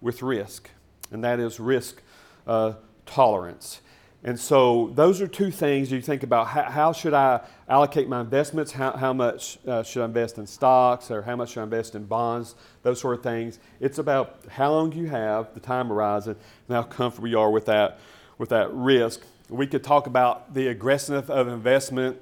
with 0.02 0.22
risk, 0.22 0.70
and 1.12 1.24
that 1.24 1.40
is 1.40 1.60
risk 1.60 2.02
uh, 2.46 2.74
tolerance. 3.06 3.82
And 4.26 4.40
so 4.40 4.92
those 4.96 5.22
are 5.22 5.28
two 5.28 5.52
things 5.52 5.92
you 5.92 6.02
think 6.02 6.24
about. 6.24 6.48
How, 6.48 6.64
how 6.64 6.94
should 6.94 7.14
I 7.14 7.42
allocate 7.70 8.10
my 8.10 8.22
investments? 8.22 8.72
How, 8.72 8.98
how 8.98 9.14
much 9.14 9.60
uh, 9.68 9.84
should 9.84 10.02
I 10.02 10.06
invest 10.06 10.40
in 10.40 10.48
stocks 10.48 11.12
or 11.12 11.22
how 11.22 11.36
much 11.36 11.52
should 11.52 11.60
I 11.60 11.64
invest 11.66 11.94
in 11.94 12.06
bonds? 12.06 12.56
Those 12.82 13.00
sort 13.00 13.18
of 13.18 13.22
things. 13.24 13.60
It's 13.80 14.00
about 14.00 14.40
how 14.50 14.72
long 14.72 14.94
you 14.94 15.06
have, 15.10 15.54
the 15.54 15.60
time 15.60 15.90
horizon, 15.90 16.36
and 16.68 16.76
how 16.76 16.82
comfortable 16.82 17.28
you 17.28 17.40
are 17.40 17.52
with 17.52 17.66
that, 17.66 18.00
with 18.40 18.50
that 18.50 18.74
risk. 18.74 19.22
We 19.48 19.68
could 19.68 19.84
talk 19.84 20.08
about 20.08 20.56
the 20.56 20.70
aggressiveness 20.70 21.30
of 21.30 21.48
investment, 21.48 22.18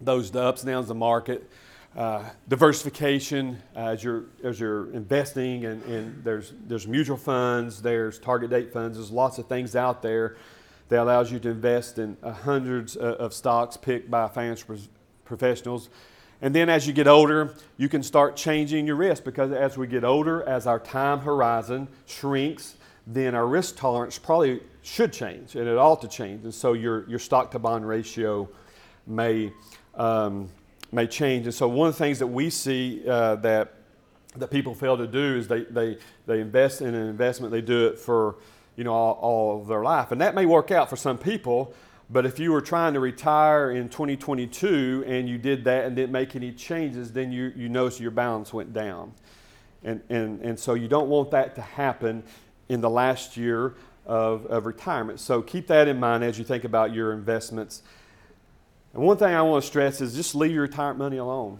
those 0.00 0.30
the 0.30 0.42
ups 0.42 0.62
and 0.62 0.70
downs 0.70 0.84
of 0.84 0.88
the 0.88 0.94
market. 0.94 1.50
Uh, 1.94 2.24
diversification 2.48 3.60
uh, 3.76 3.80
as 3.80 4.02
you're 4.02 4.22
as 4.44 4.60
you're 4.60 4.90
investing 4.92 5.66
and, 5.66 5.82
and 5.86 6.22
there's 6.22 6.52
there's 6.68 6.86
mutual 6.86 7.16
funds 7.16 7.82
there's 7.82 8.16
target 8.20 8.48
date 8.48 8.72
funds 8.72 8.96
there's 8.96 9.10
lots 9.10 9.38
of 9.38 9.48
things 9.48 9.74
out 9.74 10.00
there 10.00 10.36
that 10.90 11.00
allows 11.00 11.32
you 11.32 11.38
to 11.38 11.48
invest 11.48 11.98
in 11.98 12.16
uh, 12.22 12.32
hundreds 12.32 12.96
of, 12.96 13.14
of 13.14 13.32
stocks 13.32 13.76
picked 13.76 14.10
by 14.10 14.28
financial 14.28 14.76
professionals. 15.24 15.88
And 16.42 16.54
then 16.54 16.68
as 16.68 16.86
you 16.86 16.92
get 16.92 17.06
older, 17.06 17.54
you 17.76 17.88
can 17.88 18.02
start 18.02 18.36
changing 18.36 18.86
your 18.86 18.96
risk 18.96 19.24
because 19.24 19.52
as 19.52 19.78
we 19.78 19.86
get 19.86 20.04
older, 20.04 20.42
as 20.42 20.66
our 20.66 20.80
time 20.80 21.20
horizon 21.20 21.86
shrinks, 22.06 22.74
then 23.06 23.34
our 23.34 23.46
risk 23.46 23.76
tolerance 23.76 24.18
probably 24.18 24.60
should 24.82 25.12
change 25.12 25.54
and 25.54 25.68
it 25.68 25.78
ought 25.78 26.00
to 26.00 26.08
change. 26.08 26.44
And 26.44 26.52
so 26.54 26.72
your, 26.72 27.08
your 27.08 27.18
stock 27.18 27.52
to 27.52 27.58
bond 27.58 27.86
ratio 27.86 28.48
may, 29.06 29.52
um, 29.94 30.48
may 30.90 31.06
change. 31.06 31.46
And 31.46 31.54
so 31.54 31.68
one 31.68 31.88
of 31.88 31.94
the 31.94 31.98
things 31.98 32.18
that 32.18 32.26
we 32.26 32.50
see 32.50 33.08
uh, 33.08 33.36
that, 33.36 33.74
that 34.36 34.50
people 34.50 34.74
fail 34.74 34.96
to 34.96 35.06
do 35.06 35.36
is 35.36 35.46
they, 35.46 35.64
they, 35.64 35.98
they 36.26 36.40
invest 36.40 36.80
in 36.80 36.94
an 36.94 37.06
investment, 37.06 37.52
they 37.52 37.60
do 37.60 37.86
it 37.86 37.98
for 37.98 38.36
you 38.80 38.84
know, 38.84 38.94
all, 38.94 39.12
all 39.20 39.60
of 39.60 39.68
their 39.68 39.82
life. 39.82 40.10
And 40.10 40.22
that 40.22 40.34
may 40.34 40.46
work 40.46 40.70
out 40.70 40.88
for 40.88 40.96
some 40.96 41.18
people, 41.18 41.74
but 42.08 42.24
if 42.24 42.38
you 42.38 42.50
were 42.50 42.62
trying 42.62 42.94
to 42.94 43.00
retire 43.00 43.72
in 43.72 43.90
2022 43.90 45.04
and 45.06 45.28
you 45.28 45.36
did 45.36 45.64
that 45.64 45.84
and 45.84 45.94
didn't 45.94 46.12
make 46.12 46.34
any 46.34 46.50
changes, 46.50 47.12
then 47.12 47.30
you, 47.30 47.52
you 47.54 47.68
notice 47.68 48.00
your 48.00 48.10
balance 48.10 48.54
went 48.54 48.72
down. 48.72 49.12
And, 49.84 50.00
and, 50.08 50.40
and 50.40 50.58
so 50.58 50.72
you 50.72 50.88
don't 50.88 51.10
want 51.10 51.30
that 51.32 51.56
to 51.56 51.60
happen 51.60 52.22
in 52.70 52.80
the 52.80 52.88
last 52.88 53.36
year 53.36 53.74
of, 54.06 54.46
of 54.46 54.64
retirement. 54.64 55.20
So 55.20 55.42
keep 55.42 55.66
that 55.66 55.86
in 55.86 56.00
mind 56.00 56.24
as 56.24 56.38
you 56.38 56.44
think 56.46 56.64
about 56.64 56.94
your 56.94 57.12
investments. 57.12 57.82
And 58.94 59.02
one 59.02 59.18
thing 59.18 59.34
I 59.34 59.42
want 59.42 59.62
to 59.62 59.68
stress 59.68 60.00
is 60.00 60.14
just 60.14 60.34
leave 60.34 60.52
your 60.52 60.62
retirement 60.62 61.00
money 61.00 61.18
alone. 61.18 61.58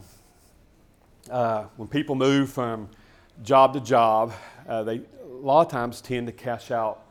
Uh, 1.30 1.64
when 1.76 1.86
people 1.86 2.14
move 2.14 2.48
from 2.48 2.88
job 3.42 3.74
to 3.74 3.80
job, 3.80 4.32
uh, 4.66 4.84
they 4.84 5.02
a 5.22 5.26
lot 5.42 5.66
of 5.66 5.68
times 5.70 6.00
tend 6.00 6.26
to 6.26 6.32
cash 6.32 6.70
out 6.70 7.04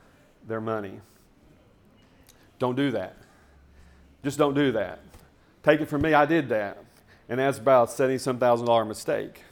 their 0.49 0.61
money. 0.61 0.99
Don't 2.57 2.75
do 2.75 2.91
that. 2.91 3.15
Just 4.23 4.37
don't 4.37 4.53
do 4.53 4.73
that. 4.73 4.99
Take 5.63 5.81
it 5.81 5.85
from 5.85 6.01
me, 6.01 6.13
I 6.13 6.25
did 6.25 6.49
that. 6.49 6.83
And 7.29 7.39
that's 7.39 7.57
about 7.57 7.91
70 7.91 8.17
some 8.17 8.37
thousand 8.37 8.65
dollar 8.65 8.83
mistake. 8.83 9.43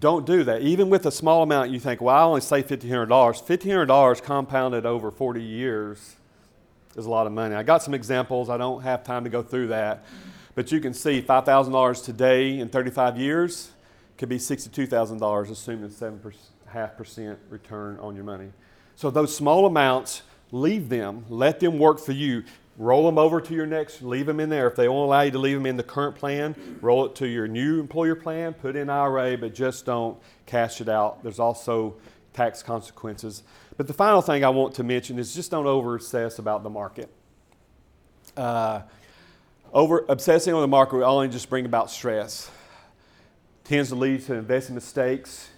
Don't 0.00 0.26
do 0.26 0.42
that. 0.44 0.62
Even 0.62 0.90
with 0.90 1.06
a 1.06 1.12
small 1.12 1.42
amount, 1.42 1.70
you 1.70 1.78
think, 1.78 2.00
well, 2.00 2.16
I 2.16 2.22
only 2.22 2.40
save 2.40 2.66
$1,500. 2.66 3.06
$1,500 3.06 4.22
compounded 4.22 4.84
over 4.84 5.10
40 5.10 5.42
years 5.42 6.16
is 6.96 7.06
a 7.06 7.10
lot 7.10 7.26
of 7.26 7.32
money. 7.32 7.54
I 7.54 7.62
got 7.62 7.82
some 7.82 7.94
examples. 7.94 8.50
I 8.50 8.56
don't 8.56 8.82
have 8.82 9.04
time 9.04 9.22
to 9.24 9.30
go 9.30 9.42
through 9.42 9.68
that. 9.68 10.04
But 10.54 10.72
you 10.72 10.80
can 10.80 10.94
see 10.94 11.22
$5,000 11.22 12.04
today 12.04 12.58
in 12.58 12.68
35 12.68 13.18
years 13.18 13.70
could 14.18 14.28
be 14.28 14.38
$62,000, 14.38 15.50
assuming 15.50 15.90
7.5% 15.90 17.36
return 17.50 17.98
on 18.00 18.14
your 18.14 18.24
money. 18.24 18.50
So 18.96 19.10
those 19.10 19.36
small 19.36 19.66
amounts, 19.66 20.22
leave 20.50 20.88
them. 20.88 21.26
Let 21.28 21.60
them 21.60 21.78
work 21.78 22.00
for 22.00 22.12
you. 22.12 22.44
Roll 22.78 23.06
them 23.06 23.16
over 23.16 23.40
to 23.40 23.54
your 23.54 23.64
next, 23.64 24.02
leave 24.02 24.26
them 24.26 24.38
in 24.38 24.50
there. 24.50 24.66
If 24.66 24.76
they 24.76 24.86
won't 24.86 25.06
allow 25.06 25.22
you 25.22 25.30
to 25.30 25.38
leave 25.38 25.56
them 25.56 25.64
in 25.64 25.78
the 25.78 25.82
current 25.82 26.14
plan, 26.14 26.54
roll 26.82 27.06
it 27.06 27.14
to 27.16 27.26
your 27.26 27.48
new 27.48 27.80
employer 27.80 28.14
plan, 28.14 28.52
put 28.52 28.76
in 28.76 28.90
IRA, 28.90 29.38
but 29.38 29.54
just 29.54 29.86
don't 29.86 30.18
cash 30.44 30.82
it 30.82 30.88
out. 30.88 31.22
There's 31.22 31.38
also 31.38 31.96
tax 32.34 32.62
consequences. 32.62 33.42
But 33.78 33.86
the 33.86 33.94
final 33.94 34.20
thing 34.20 34.44
I 34.44 34.50
want 34.50 34.74
to 34.74 34.84
mention 34.84 35.18
is 35.18 35.34
just 35.34 35.50
don't 35.50 35.66
over 35.66 35.94
obsess 35.94 36.38
about 36.38 36.62
the 36.62 36.70
market. 36.70 37.08
Uh, 38.36 38.82
over 39.72 40.04
obsessing 40.10 40.52
on 40.52 40.60
the 40.60 40.68
market 40.68 40.96
will 40.96 41.04
only 41.04 41.28
just 41.28 41.48
bring 41.48 41.64
about 41.64 41.90
stress. 41.90 42.50
Tends 43.64 43.88
to 43.88 43.94
lead 43.94 44.22
to 44.26 44.34
investment 44.34 44.74
mistakes. 44.74 45.48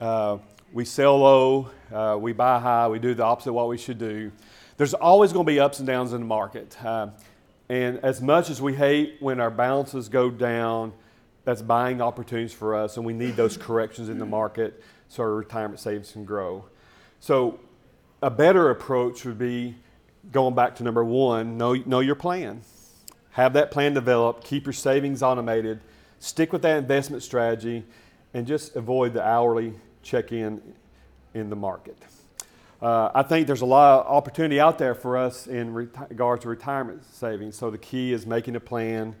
Uh, 0.00 0.38
we 0.72 0.84
sell 0.84 1.18
low, 1.18 1.70
uh, 1.92 2.16
we 2.18 2.32
buy 2.32 2.58
high, 2.58 2.88
we 2.88 2.98
do 2.98 3.14
the 3.14 3.22
opposite 3.22 3.50
of 3.50 3.54
what 3.54 3.68
we 3.68 3.78
should 3.78 3.98
do. 3.98 4.32
There's 4.76 4.94
always 4.94 5.32
going 5.32 5.46
to 5.46 5.52
be 5.52 5.60
ups 5.60 5.78
and 5.78 5.86
downs 5.86 6.12
in 6.12 6.20
the 6.20 6.26
market. 6.26 6.76
Uh, 6.84 7.08
and 7.68 7.98
as 7.98 8.20
much 8.20 8.50
as 8.50 8.60
we 8.60 8.74
hate 8.74 9.16
when 9.20 9.40
our 9.40 9.50
balances 9.50 10.08
go 10.08 10.30
down, 10.30 10.92
that's 11.44 11.62
buying 11.62 12.02
opportunities 12.02 12.52
for 12.52 12.74
us, 12.74 12.96
and 12.96 13.06
we 13.06 13.12
need 13.12 13.36
those 13.36 13.56
corrections 13.56 14.08
in 14.08 14.18
the 14.18 14.26
market 14.26 14.82
so 15.08 15.22
our 15.22 15.32
retirement 15.32 15.78
savings 15.78 16.10
can 16.12 16.24
grow. 16.24 16.64
So, 17.20 17.60
a 18.20 18.30
better 18.30 18.70
approach 18.70 19.24
would 19.24 19.38
be 19.38 19.76
going 20.32 20.54
back 20.54 20.74
to 20.76 20.82
number 20.82 21.04
one 21.04 21.56
know, 21.56 21.74
know 21.74 22.00
your 22.00 22.16
plan. 22.16 22.62
Have 23.32 23.52
that 23.52 23.70
plan 23.70 23.94
developed, 23.94 24.42
keep 24.42 24.66
your 24.66 24.72
savings 24.72 25.22
automated, 25.22 25.80
stick 26.18 26.52
with 26.52 26.62
that 26.62 26.78
investment 26.78 27.22
strategy, 27.22 27.84
and 28.34 28.46
just 28.46 28.74
avoid 28.74 29.12
the 29.12 29.22
hourly 29.24 29.74
check 30.06 30.32
in 30.32 30.62
in 31.34 31.50
the 31.50 31.56
market. 31.56 31.96
Uh, 32.80 33.10
I 33.14 33.22
think 33.22 33.46
there's 33.46 33.62
a 33.62 33.66
lot 33.66 34.00
of 34.00 34.06
opportunity 34.06 34.60
out 34.60 34.78
there 34.78 34.94
for 34.94 35.16
us 35.16 35.46
in 35.46 35.72
reti- 35.72 36.08
regards 36.10 36.42
to 36.42 36.48
retirement 36.48 37.02
savings. 37.12 37.56
So 37.56 37.70
the 37.70 37.78
key 37.78 38.12
is 38.12 38.26
making 38.26 38.54
a 38.54 38.60
plan, 38.60 39.16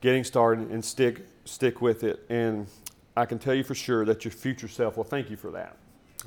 getting 0.00 0.24
started, 0.24 0.70
and 0.70 0.84
stick 0.84 1.26
stick 1.44 1.80
with 1.80 2.04
it. 2.04 2.24
And 2.28 2.66
I 3.16 3.26
can 3.26 3.38
tell 3.38 3.54
you 3.54 3.64
for 3.64 3.74
sure 3.74 4.04
that 4.04 4.24
your 4.24 4.32
future 4.32 4.68
self 4.68 4.96
will 4.96 5.04
thank 5.04 5.30
you 5.30 5.36
for 5.36 5.50
that. 5.52 5.76